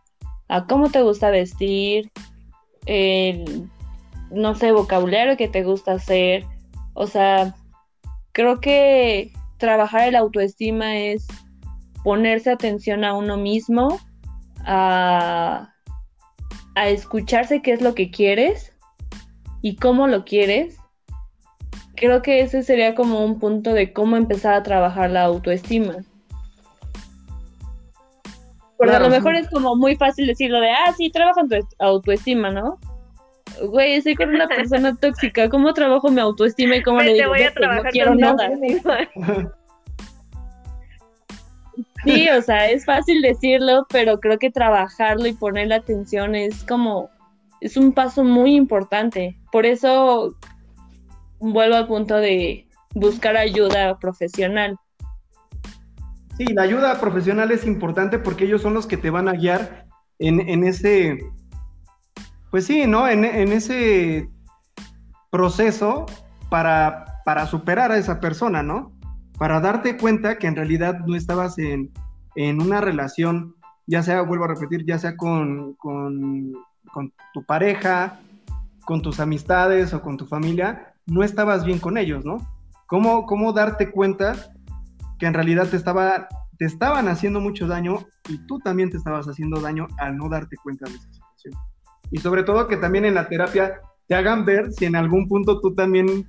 a 0.49 0.67
cómo 0.67 0.91
te 0.91 1.03
gusta 1.03 1.31
vestir, 1.31 2.11
el, 2.87 3.69
no 4.31 4.55
sé, 4.55 4.73
vocabulario 4.73 5.37
que 5.37 5.49
te 5.49 5.65
gusta 5.65 5.93
hacer. 5.93 6.45
O 7.01 7.07
sea, 7.07 7.55
creo 8.33 8.61
que 8.61 9.33
trabajar 9.57 10.09
el 10.09 10.17
autoestima 10.17 10.97
es 10.97 11.29
ponerse 12.03 12.51
atención 12.51 13.05
a 13.05 13.15
uno 13.15 13.37
mismo, 13.37 14.01
a, 14.67 15.73
a 16.75 16.89
escucharse 16.89 17.63
qué 17.63 17.73
es 17.73 17.83
lo 17.83 17.95
que 17.95 18.11
quieres 18.11 18.73
y 19.63 19.77
cómo 19.77 20.09
lo 20.09 20.25
quieres. 20.25 20.77
Creo 21.95 22.21
que 22.21 22.41
ese 22.41 22.65
sería 22.65 22.97
como 22.97 23.25
un 23.25 23.39
punto 23.39 23.75
de 23.75 23.93
cómo 23.93 24.17
empezar 24.17 24.55
a 24.55 24.65
trabajar 24.65 25.13
la 25.13 25.23
autoestima. 25.23 25.99
Porque 28.77 28.97
a 28.97 29.01
lo 29.01 29.09
mejor 29.09 29.37
es 29.37 29.49
como 29.51 29.77
muy 29.77 29.95
fácil 29.95 30.27
decirlo 30.27 30.59
de, 30.59 30.71
ah, 30.73 30.93
sí, 30.97 31.11
trabaja 31.11 31.43
en 31.43 31.49
tu 31.49 31.57
autoestima, 31.79 32.51
¿no? 32.51 32.81
Güey, 33.67 33.95
estoy 33.95 34.15
con 34.15 34.31
una 34.31 34.47
persona 34.47 34.95
tóxica, 34.97 35.49
¿cómo 35.49 35.73
trabajo 35.73 36.11
mi 36.11 36.21
autoestima 36.21 36.77
y 36.77 36.83
cómo 36.83 37.01
le 37.01 37.15
digo, 37.15 37.31
voy 37.31 37.43
a 37.43 37.53
trabajar 37.53 37.85
no 37.85 37.91
quiero 37.91 38.15
nada? 38.15 38.51
Sí, 42.05 42.29
o 42.29 42.43
sea, 42.43 42.71
es 42.71 42.85
fácil 42.85 43.23
decirlo, 43.23 43.87
pero 43.91 44.21
creo 44.21 44.39
que 44.39 44.51
trabajarlo 44.51 45.27
y 45.27 45.33
ponerle 45.33 45.75
atención 45.75 46.35
es 46.35 46.65
como, 46.65 47.11
es 47.61 47.77
un 47.77 47.93
paso 47.93 48.25
muy 48.25 48.55
importante. 48.55 49.37
Por 49.51 49.67
eso 49.67 50.35
vuelvo 51.41 51.77
al 51.77 51.87
punto 51.87 52.17
de 52.17 52.67
buscar 52.95 53.37
ayuda 53.37 53.99
profesional. 53.99 54.77
Sí, 56.37 56.47
la 56.55 56.63
ayuda 56.63 57.01
profesional 57.01 57.51
es 57.51 57.67
importante 57.67 58.19
porque 58.19 58.45
ellos 58.45 58.63
son 58.63 58.75
los 58.75 58.87
que 58.87 58.97
te 58.97 59.11
van 59.11 59.29
a 59.29 59.33
guiar 59.33 59.87
en, 60.21 60.65
ese, 60.65 61.19
pues 62.51 62.67
sí, 62.67 62.87
¿no? 62.87 63.09
En, 63.09 63.25
ese 63.25 64.29
proceso 65.31 66.07
para, 66.51 67.21
para 67.25 67.47
superar 67.47 67.93
a 67.93 67.99
esa 67.99 68.21
persona, 68.21 68.63
¿no? 68.63 68.99
para 69.39 69.61
darte 69.61 69.97
cuenta 69.97 70.37
que 70.37 70.49
en 70.49 70.57
realidad 70.57 70.99
no 71.07 71.15
estabas 71.15 71.59
en, 71.59 71.91
una 72.35 72.81
relación, 72.81 73.55
ya 73.87 74.03
sea, 74.03 74.23
vuelvo 74.23 74.45
a 74.45 74.49
repetir, 74.49 74.85
ya 74.85 74.99
sea 74.99 75.17
con, 75.17 75.77
tu 77.33 77.45
pareja, 77.47 78.21
con 78.85 79.01
tus 79.01 79.21
amistades 79.21 79.95
o 79.95 80.03
con 80.03 80.17
tu 80.17 80.27
familia, 80.27 80.95
no 81.07 81.23
estabas 81.23 81.65
bien 81.65 81.79
con 81.79 81.97
ellos, 81.99 82.25
¿no? 82.25 82.39
¿Cómo, 82.87 83.27
cómo 83.27 83.53
darte 83.53 83.91
cuenta 83.91 84.35
que 85.19 85.27
en 85.27 85.35
realidad 85.35 85.69
te, 85.69 85.77
estaba, 85.77 86.29
te 86.59 86.65
estaban 86.65 87.09
haciendo 87.09 87.41
mucho 87.41 87.67
daño 87.67 88.07
y 88.29 88.39
tú 88.47 88.59
también 88.61 88.91
te 88.91 88.97
estabas 88.97 89.27
haciendo 89.27 89.61
daño 89.61 89.89
al 89.99 90.17
no 90.17 90.29
darte 90.29 90.57
cuenta 90.63 90.89
de 90.89 90.97
esa 90.97 91.13
situación? 91.13 91.55
Y 92.11 92.19
sobre 92.19 92.43
todo 92.43 92.69
que 92.69 92.77
también 92.77 93.05
en 93.05 93.15
la 93.15 93.29
terapia 93.29 93.81
te 94.07 94.15
hagan 94.15 94.45
ver 94.45 94.73
si 94.73 94.87
en 94.87 94.97
algún 94.97 95.29
punto 95.29 95.61
tú 95.61 95.75
también 95.75 96.27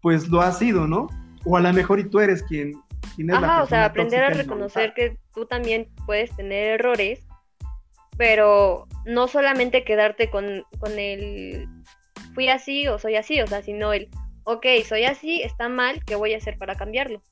pues 0.00 0.28
lo 0.28 0.40
has 0.40 0.58
sido, 0.58 0.86
¿no? 0.86 1.08
o 1.44 1.56
a 1.56 1.60
lo 1.60 1.72
mejor 1.72 2.00
y 2.00 2.08
tú 2.08 2.20
eres 2.20 2.42
quien, 2.42 2.72
quien 3.14 3.30
es 3.30 3.36
Ajá, 3.36 3.62
o 3.62 3.66
sea, 3.66 3.86
aprender 3.86 4.22
a 4.22 4.30
reconocer 4.30 4.94
que 4.94 5.18
tú 5.34 5.46
también 5.46 5.88
puedes 6.06 6.34
tener 6.36 6.80
errores, 6.80 7.26
pero 8.16 8.86
no 9.04 9.28
solamente 9.28 9.84
quedarte 9.84 10.30
con, 10.30 10.64
con 10.78 10.98
el 10.98 11.68
fui 12.34 12.48
así 12.48 12.86
o 12.88 12.98
soy 12.98 13.16
así, 13.16 13.40
o 13.40 13.46
sea, 13.46 13.62
sino 13.62 13.92
el, 13.92 14.08
ok, 14.44 14.66
soy 14.86 15.04
así, 15.04 15.42
está 15.42 15.68
mal, 15.68 16.04
¿qué 16.04 16.14
voy 16.14 16.34
a 16.34 16.38
hacer 16.38 16.56
para 16.58 16.76
cambiarlo? 16.76 17.22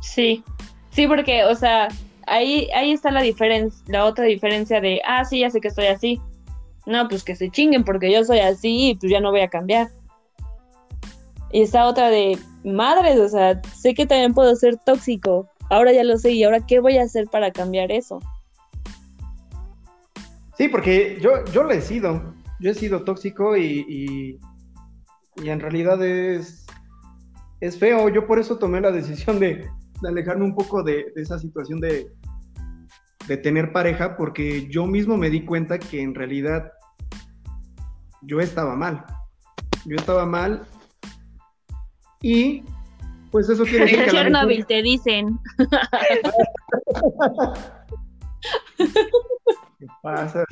Sí, 0.00 0.42
sí, 0.90 1.06
porque, 1.06 1.44
o 1.44 1.54
sea, 1.54 1.88
ahí, 2.32 2.68
ahí 2.74 2.92
está 2.92 3.10
la 3.10 3.22
diferencia, 3.22 3.84
la 3.88 4.04
otra 4.06 4.24
diferencia 4.24 4.80
de, 4.80 5.00
ah, 5.06 5.24
sí, 5.24 5.40
ya 5.40 5.50
sé 5.50 5.60
que 5.60 5.68
estoy 5.68 5.86
así. 5.86 6.20
No, 6.86 7.06
pues 7.08 7.22
que 7.22 7.36
se 7.36 7.50
chinguen 7.50 7.84
porque 7.84 8.10
yo 8.10 8.24
soy 8.24 8.40
así 8.40 8.90
y 8.90 8.94
pues 8.96 9.12
ya 9.12 9.20
no 9.20 9.30
voy 9.30 9.42
a 9.42 9.48
cambiar. 9.48 9.90
Y 11.52 11.62
esta 11.62 11.86
otra 11.86 12.08
de 12.08 12.38
madres, 12.64 13.18
o 13.18 13.28
sea, 13.28 13.60
sé 13.74 13.94
que 13.94 14.06
también 14.06 14.34
puedo 14.34 14.56
ser 14.56 14.78
tóxico. 14.78 15.48
Ahora 15.70 15.92
ya 15.92 16.02
lo 16.02 16.18
sé 16.18 16.32
y 16.32 16.42
ahora 16.42 16.66
qué 16.66 16.80
voy 16.80 16.96
a 16.98 17.02
hacer 17.02 17.28
para 17.28 17.52
cambiar 17.52 17.92
eso. 17.92 18.18
Sí, 20.56 20.68
porque 20.68 21.18
yo, 21.20 21.44
yo 21.52 21.62
lo 21.62 21.70
he 21.70 21.80
sido. 21.80 22.34
Yo 22.58 22.70
he 22.70 22.74
sido 22.74 23.04
tóxico 23.04 23.56
y, 23.56 24.38
y, 25.36 25.48
en 25.48 25.60
realidad 25.60 26.02
es, 26.04 26.66
es 27.60 27.78
feo. 27.78 28.08
Yo 28.08 28.26
por 28.26 28.38
eso 28.38 28.58
tomé 28.58 28.80
la 28.80 28.92
decisión 28.92 29.38
de, 29.40 29.68
alejarme 30.08 30.44
un 30.44 30.54
poco 30.54 30.82
de, 30.82 31.12
esa 31.16 31.38
situación 31.38 31.80
de, 31.80 32.12
de 33.26 33.36
tener 33.36 33.72
pareja, 33.72 34.16
porque 34.16 34.68
yo 34.68 34.86
mismo 34.86 35.16
me 35.16 35.30
di 35.30 35.44
cuenta 35.44 35.78
que 35.78 36.02
en 36.02 36.14
realidad 36.14 36.72
yo 38.22 38.40
estaba 38.40 38.76
mal. 38.76 39.04
Yo 39.84 39.96
estaba 39.96 40.26
mal 40.26 40.62
y 42.22 42.62
pues 43.32 43.48
eso 43.48 43.64
quiere 43.64 43.86
decir 43.86 44.04
que 44.04 44.10
Chernobyl 44.12 44.64
te 44.66 44.82
dicen. 44.82 45.38
¿Qué 48.76 49.86
pasa? 50.02 50.44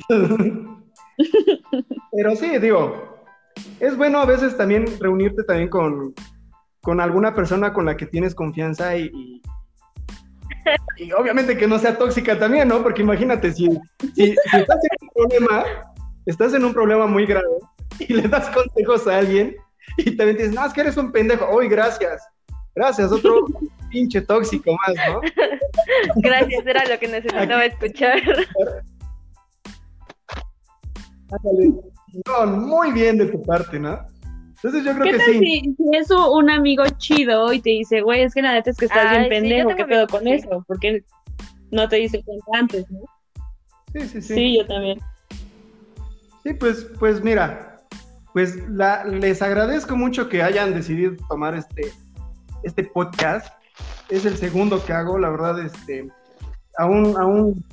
Pero 2.11 2.35
sí, 2.35 2.57
digo, 2.57 3.23
es 3.79 3.95
bueno 3.95 4.19
a 4.19 4.25
veces 4.25 4.57
también 4.57 4.85
reunirte 4.99 5.43
también 5.43 5.69
con, 5.69 6.13
con 6.81 6.99
alguna 6.99 7.33
persona 7.33 7.73
con 7.73 7.85
la 7.85 7.95
que 7.95 8.05
tienes 8.05 8.35
confianza 8.35 8.97
y, 8.97 9.41
y, 10.97 11.11
obviamente 11.13 11.57
que 11.57 11.67
no 11.67 11.79
sea 11.79 11.97
tóxica 11.97 12.37
también, 12.37 12.67
¿no? 12.67 12.81
Porque 12.81 13.01
imagínate, 13.01 13.51
si, 13.53 13.67
si, 14.15 14.35
estás 14.53 14.79
en 14.83 15.07
un 15.07 15.09
problema, 15.15 15.65
estás 16.25 16.53
en 16.53 16.65
un 16.65 16.73
problema 16.73 17.07
muy 17.07 17.25
grave 17.25 17.47
y 17.99 18.13
le 18.13 18.27
das 18.27 18.49
consejos 18.49 19.07
a 19.07 19.19
alguien, 19.19 19.55
y 19.97 20.15
también 20.15 20.37
dices, 20.37 20.53
no, 20.53 20.65
es 20.65 20.73
que 20.73 20.81
eres 20.81 20.97
un 20.97 21.11
pendejo. 21.11 21.47
Uy, 21.55 21.67
gracias. 21.67 22.21
Gracias, 22.73 23.11
otro 23.11 23.45
pinche 23.89 24.21
tóxico 24.21 24.71
más, 24.71 24.95
¿no? 25.09 25.21
Gracias, 26.15 26.65
era 26.65 26.85
lo 26.85 26.97
que 26.99 27.07
necesitaba 27.07 27.65
escuchar. 27.65 28.21
No, 32.27 32.45
muy 32.45 32.91
bien 32.91 33.17
de 33.17 33.25
tu 33.25 33.41
parte, 33.41 33.79
¿no? 33.79 34.05
Entonces 34.63 34.83
yo 34.83 34.93
creo 34.93 35.17
que 35.17 35.19
sí. 35.23 35.39
Si, 35.39 35.75
si 35.75 35.97
es 35.97 36.11
un 36.11 36.49
amigo 36.49 36.83
chido 36.97 37.51
y 37.51 37.61
te 37.61 37.71
dice, 37.71 38.01
güey, 38.01 38.21
es 38.21 38.33
que 38.33 38.41
nada, 38.43 38.59
es 38.59 38.77
que 38.77 38.85
estás 38.85 39.11
bien 39.11 39.29
pendejo, 39.29 39.75
¿qué 39.75 39.85
pedo 39.85 40.07
con 40.07 40.27
eso? 40.27 40.63
Porque 40.67 41.03
no 41.71 41.87
te 41.89 41.95
dice 41.95 42.23
cuenta 42.23 42.45
antes, 42.53 42.91
¿no? 42.91 42.99
Sí, 43.93 44.07
sí, 44.07 44.21
sí. 44.21 44.33
Sí, 44.33 44.57
yo 44.57 44.67
también. 44.67 44.99
Sí, 46.43 46.53
pues, 46.53 46.87
pues 46.99 47.23
mira, 47.23 47.77
pues 48.33 48.57
la, 48.69 49.03
les 49.05 49.41
agradezco 49.41 49.95
mucho 49.95 50.29
que 50.29 50.43
hayan 50.43 50.73
decidido 50.73 51.13
tomar 51.27 51.55
este, 51.55 51.91
este 52.63 52.83
podcast. 52.83 53.53
Es 54.09 54.25
el 54.25 54.37
segundo 54.37 54.83
que 54.85 54.93
hago, 54.93 55.17
la 55.17 55.29
verdad, 55.29 55.63
este, 55.63 56.07
aún, 56.77 57.15
aún 57.17 57.63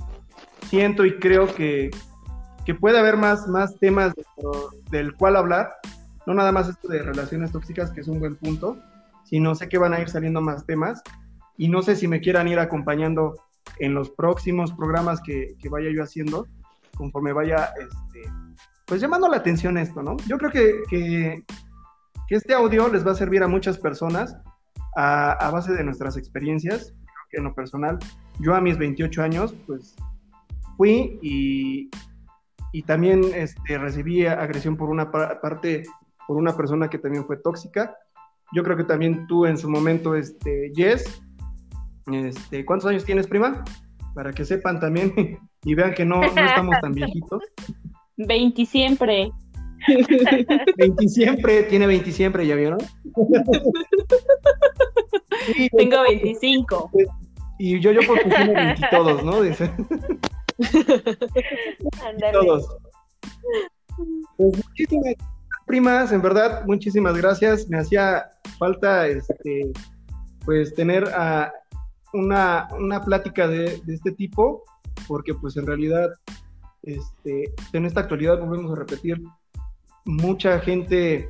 siento 0.69 1.05
y 1.05 1.19
creo 1.19 1.53
que, 1.55 1.91
que 2.65 2.75
puede 2.75 2.99
haber 2.99 3.17
más, 3.17 3.47
más 3.47 3.79
temas 3.79 4.13
del 4.91 5.15
cual 5.15 5.37
hablar. 5.37 5.71
No 6.29 6.35
nada 6.35 6.53
más 6.53 6.69
esto 6.69 6.89
de 6.89 7.03
relaciones 7.03 7.53
tóxicas, 7.53 7.91
que 7.91 8.03
es 8.03 8.07
un 8.07 8.21
buen 8.21 8.37
punto, 8.37 8.77
sino 9.25 9.55
sé 9.55 9.67
que 9.67 9.79
van 9.79 9.95
a 9.95 10.01
ir 10.01 10.11
saliendo 10.11 10.43
más 10.43 10.67
temas. 10.67 11.03
Y 11.57 11.69
no 11.69 11.81
sé 11.81 11.97
si 11.97 12.07
me 12.07 12.21
quieran 12.21 12.49
ir 12.49 12.59
acompañando 12.59 13.35
en 13.79 13.95
los 13.95 14.11
próximos 14.11 14.73
programas 14.73 15.23
que, 15.23 15.57
que 15.59 15.71
vaya 15.71 15.89
yo 15.91 16.03
haciendo, 16.03 16.47
conforme 16.99 17.33
vaya 17.33 17.71
este, 17.81 18.31
pues 18.85 19.01
llamando 19.01 19.27
la 19.27 19.39
atención 19.39 19.79
esto, 19.79 20.03
¿no? 20.03 20.19
Yo 20.27 20.37
creo 20.37 20.51
que, 20.51 20.83
que, 20.91 21.45
este 22.29 22.53
audio 22.53 22.89
les 22.89 23.07
va 23.07 23.13
a 23.13 23.15
servir 23.15 23.43
a 23.43 23.49
muchas 23.49 23.79
personas 23.79 24.37
a, 24.97 25.51
base 25.51 25.73
de 25.73 25.83
nuestras 25.83 26.19
experiencias. 26.19 26.95
Que 27.31 27.39
en 27.39 27.45
lo 27.45 27.55
personal, 27.55 27.99
yo 28.39 28.55
a 28.55 28.61
mis 28.61 28.77
28 28.77 29.23
años, 29.23 29.55
pues 29.67 29.97
fui 30.77 31.19
y, 31.23 31.89
y 32.73 32.83
también 32.83 33.23
este, 33.35 33.79
recibí 33.79 34.27
agresión 34.27 34.77
por 34.77 34.91
una 34.91 35.11
parte, 35.11 35.85
por 36.29 36.37
una 36.37 36.55
persona 36.55 36.89
que 36.91 36.99
también 36.99 37.25
fue 37.25 37.39
tóxica. 37.39 37.97
Yo 38.53 38.63
creo 38.63 38.77
que 38.77 38.85
también 38.85 39.27
tú 39.27 39.47
en 39.47 39.57
su 39.57 39.69
momento, 39.69 40.15
este, 40.15 40.71
Jess, 40.77 41.23
este, 42.13 42.67
¿cuántos 42.67 42.91
años 42.91 43.07
tienes, 43.07 43.27
prima? 43.27 43.65
Para 44.15 44.33
que 44.33 44.45
sepan 44.45 44.79
también 44.79 45.15
y 45.65 45.75
vean 45.75 45.95
que 45.95 46.05
no, 46.05 46.21
no 46.21 46.27
estamos 46.27 46.77
tan 46.83 46.93
viejitos. 46.93 47.43
20 48.19 48.67
siempre. 48.67 49.33
20 50.77 51.09
siempre, 51.09 51.63
tiene 51.63 51.87
20 51.87 52.13
siempre, 52.13 52.47
¿ya 52.47 52.57
vieron? 52.57 52.79
Tengo 55.79 56.03
25. 56.03 56.91
Y 57.59 57.81
yo, 57.81 57.93
yo 57.93 58.01
por 58.07 58.19
tiene 58.19 58.53
20 58.53 58.87
todos, 58.91 59.25
¿no? 59.25 59.41
Dice. 59.41 59.73
todos. 62.33 62.77
Pues 64.37 64.57
muchísimas 64.57 65.15
primas, 65.69 66.11
en 66.11 66.23
verdad, 66.23 66.65
muchísimas 66.67 67.17
gracias. 67.17 67.69
Me 67.69 67.79
hacía 67.79 68.29
falta 68.59 69.07
este 69.07 69.71
pues 70.45 70.75
tener 70.75 71.07
a 71.15 71.53
una, 72.13 72.69
una 72.79 73.05
plática 73.05 73.47
de, 73.47 73.81
de, 73.85 73.95
este 73.95 74.13
tipo, 74.13 74.65
porque 75.07 75.35
pues 75.35 75.57
en 75.59 75.67
realidad 75.67 76.09
este, 76.83 77.53
en 77.75 77.85
esta 77.85 78.01
actualidad 78.01 78.41
volvemos 78.41 78.73
a 78.73 78.81
repetir, 78.81 79.23
mucha 80.07 80.59
gente 80.61 81.29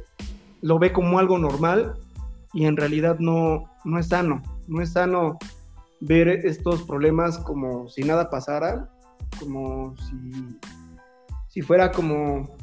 lo 0.60 0.78
ve 0.78 0.92
como 0.92 1.18
algo 1.18 1.36
normal 1.36 1.94
y 2.52 2.66
en 2.66 2.76
realidad 2.76 3.18
no, 3.18 3.68
no 3.84 3.98
es 3.98 4.08
sano, 4.08 4.42
no 4.68 4.80
es 4.80 4.92
sano 4.92 5.38
ver 6.00 6.28
estos 6.28 6.82
problemas 6.84 7.38
como 7.38 7.88
si 7.88 8.02
nada 8.04 8.30
pasara, 8.30 8.88
como 9.40 9.96
si, 9.96 10.58
si 11.48 11.60
fuera 11.60 11.90
como... 11.90 12.56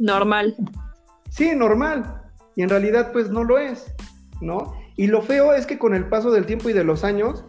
Normal. 0.00 0.56
Sí, 1.32 1.54
normal. 1.56 2.20
Y 2.56 2.62
en 2.62 2.68
realidad 2.68 3.10
pues 3.10 3.30
no 3.30 3.42
lo 3.42 3.58
es, 3.58 3.92
¿no? 4.42 4.74
Y 4.96 5.06
lo 5.06 5.22
feo 5.22 5.54
es 5.54 5.66
que 5.66 5.78
con 5.78 5.94
el 5.94 6.08
paso 6.08 6.30
del 6.30 6.44
tiempo 6.44 6.68
y 6.68 6.74
de 6.74 6.84
los 6.84 7.04
años, 7.04 7.44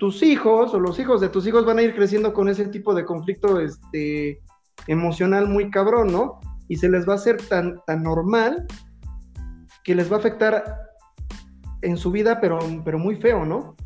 tus 0.00 0.22
hijos 0.24 0.74
o 0.74 0.80
los 0.80 0.98
hijos 0.98 1.20
de 1.20 1.28
tus 1.28 1.46
hijos 1.46 1.64
van 1.64 1.78
a 1.78 1.82
ir 1.82 1.94
creciendo 1.94 2.34
con 2.34 2.48
ese 2.48 2.66
tipo 2.66 2.94
de 2.94 3.04
conflicto 3.04 3.60
este, 3.60 4.40
emocional 4.88 5.46
muy 5.46 5.70
cabrón, 5.70 6.12
¿no? 6.12 6.40
Y 6.66 6.76
se 6.76 6.88
les 6.88 7.08
va 7.08 7.12
a 7.12 7.16
hacer 7.16 7.36
tan, 7.48 7.80
tan 7.86 8.02
normal 8.02 8.66
que 9.84 9.94
les 9.94 10.10
va 10.10 10.16
a 10.16 10.18
afectar 10.18 10.64
en 11.82 11.96
su 11.96 12.10
vida, 12.10 12.40
pero, 12.40 12.58
pero 12.84 12.98
muy 12.98 13.16
feo, 13.16 13.46
¿no? 13.46 13.76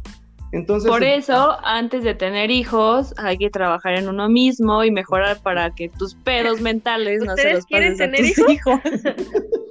Entonces, 0.52 0.90
Por 0.90 1.02
eso, 1.02 1.56
antes 1.64 2.04
de 2.04 2.14
tener 2.14 2.50
hijos, 2.50 3.14
hay 3.16 3.38
que 3.38 3.48
trabajar 3.48 3.94
en 3.94 4.08
uno 4.08 4.28
mismo 4.28 4.84
y 4.84 4.90
mejorar 4.90 5.40
para 5.42 5.74
que 5.74 5.88
tus 5.88 6.14
pedos 6.14 6.60
mentales 6.60 7.22
no 7.24 7.34
se 7.36 7.54
los 7.54 7.66
pases 7.66 8.00
a 8.00 8.10
tus 8.10 8.50
hijos. 8.50 8.80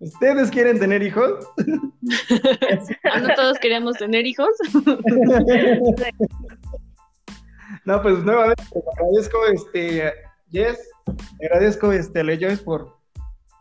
¿Ustedes 0.00 0.50
quieren 0.50 0.78
tener 0.78 1.02
hijos? 1.02 1.46
¿No 3.20 3.34
todos 3.34 3.58
queríamos 3.58 3.96
tener 3.96 4.26
hijos? 4.26 4.48
no, 7.84 8.02
pues 8.02 8.18
nuevamente 8.24 8.62
te 8.72 8.78
agradezco, 8.78 9.38
este, 9.52 10.12
Jess, 10.52 10.78
agradezco, 11.42 11.92
este, 11.92 12.22
Leyes 12.22 12.60
por, 12.60 12.97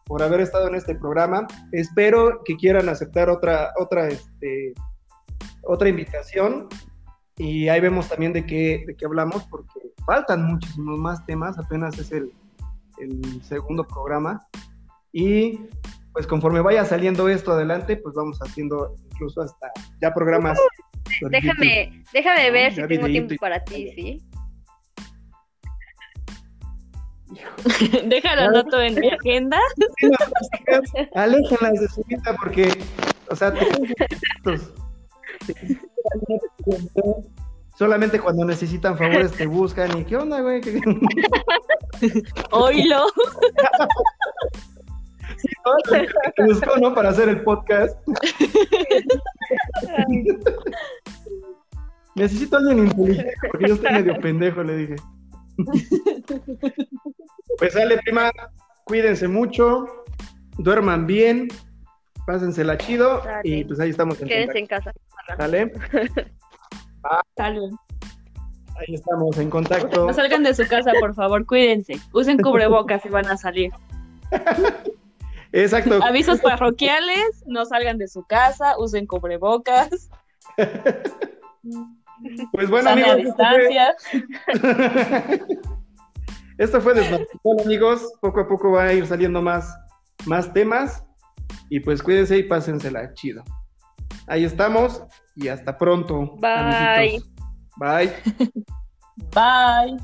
por 0.08 0.24
haber 0.24 0.41
estado 0.41 0.68
en 0.68 0.76
este 0.76 0.95
programa. 0.95 1.45
Espero 1.72 2.41
que 2.45 2.55
quieran 2.55 2.89
aceptar 2.89 3.30
otra, 3.30 3.72
otra, 3.78 4.08
este, 4.08 4.74
otra 5.64 5.89
invitación. 5.89 6.68
Y 7.38 7.68
ahí 7.68 7.80
vemos 7.80 8.10
también 8.10 8.34
de 8.34 8.45
qué, 8.45 8.84
de 8.88 8.95
qué 8.95 9.05
hablamos, 9.05 9.43
porque 9.45 9.80
faltan 10.05 10.45
muchísimos 10.45 10.97
más 10.97 11.24
temas, 11.26 11.60
apenas 11.60 11.99
es 11.99 12.12
el, 12.12 12.32
el 12.99 13.43
segundo 13.43 13.84
programa. 13.84 14.41
Y 15.12 15.60
pues 16.14 16.26
conforme 16.26 16.62
vaya 16.62 16.84
saliendo 16.84 17.30
esto 17.30 17.51
adelante, 17.51 17.97
pues 17.97 18.16
vamos 18.16 18.39
haciendo 18.41 18.95
incluso 19.12 19.41
hasta 19.41 19.72
ya 20.01 20.14
programas. 20.14 20.58
Déjame, 21.30 22.03
déjame 22.12 22.51
ver 22.51 22.74
si 22.74 22.88
tengo 22.88 23.08
tiempo 23.08 23.36
para 23.39 23.64
ti, 23.64 23.91
¿sí? 23.95 24.27
Déjalo 28.06 28.52
noto 28.52 28.82
en 28.82 28.96
mi 28.96 29.10
agenda. 29.10 29.60
Aléjenlas 31.16 31.80
de 31.80 31.88
su 31.90 32.04
vida 32.04 32.36
porque, 32.42 32.72
o 33.30 33.36
sea, 33.36 33.54
solamente 37.78 38.20
cuando 38.20 38.46
necesitan 38.46 38.98
favores 38.98 39.32
te 39.34 39.46
buscan 39.46 39.98
y 39.98 40.06
qué 40.06 40.16
onda, 40.16 40.42
güey. 40.42 40.62
Oílo. 42.52 43.06
buscó, 46.46 46.78
¿no? 46.78 46.96
Para 46.96 47.10
hacer 47.10 47.30
el 47.30 47.44
podcast. 47.44 47.98
Necesito 52.16 52.56
a 52.56 52.60
alguien 52.60 52.88
inteligente 52.88 53.34
porque 53.52 53.68
yo 53.68 53.76
estoy 53.76 53.92
medio 53.92 54.20
pendejo, 54.22 54.64
le 54.64 54.78
dije. 54.78 54.96
Pues 57.58 57.74
sale, 57.74 57.97
prima. 57.97 58.32
Cuídense 58.84 59.28
mucho. 59.28 59.88
Duerman 60.58 61.08
bien. 61.08 61.47
Pásensela 62.26 62.78
chido. 62.78 63.22
Y 63.43 63.64
pues 63.64 63.80
ahí 63.80 63.89
estamos. 63.89 64.22
En 64.22 64.28
Quédense 64.28 64.60
en 64.60 64.68
casa. 64.68 64.93
¿Sale? 65.38 65.74
Salud. 67.38 67.74
Ahí 68.76 68.93
estamos 68.93 69.38
en 69.38 69.49
contacto. 69.49 70.05
No 70.05 70.14
salgan 70.14 70.43
de 70.43 70.53
su 70.53 70.68
casa, 70.68 70.91
por 70.99 71.16
favor, 71.16 71.45
cuídense. 71.45 71.99
Usen 72.14 72.38
cubrebocas 72.38 73.01
si 73.01 73.10
van 73.10 73.26
a 73.28 73.38
salir. 73.38 73.72
Exacto. 75.51 75.99
Avisos 76.03 76.41
parroquiales, 76.41 77.43
no 77.47 77.66
salgan 77.66 77.97
de 77.97 78.08
su 78.08 78.24
casa, 78.24 78.78
usen 78.78 79.08
cubrebocas. 79.08 80.10
Pues 82.51 82.70
bueno, 82.70 82.89
amigos. 82.89 83.18
distancia. 83.18 83.95
Esto 86.57 86.82
fue, 86.82 86.93
esto 86.99 87.61
amigos. 87.63 88.13
Poco 88.22 88.41
a 88.41 88.47
poco 88.47 88.72
va 88.72 88.86
a 88.86 88.93
ir 88.93 89.05
saliendo 89.05 89.41
más, 89.41 89.78
más 90.26 90.51
temas. 90.53 91.03
Y 91.70 91.80
pues 91.80 92.01
cuídense 92.01 92.38
y 92.38 92.43
pásensela 92.43 93.13
chido. 93.13 93.43
Ahí 94.28 94.43
estamos 94.43 95.03
y 95.36 95.47
hasta 95.47 95.78
pronto. 95.78 96.36
Bye. 96.38 97.22
Bye. 97.78 98.11
Bye. 99.34 99.97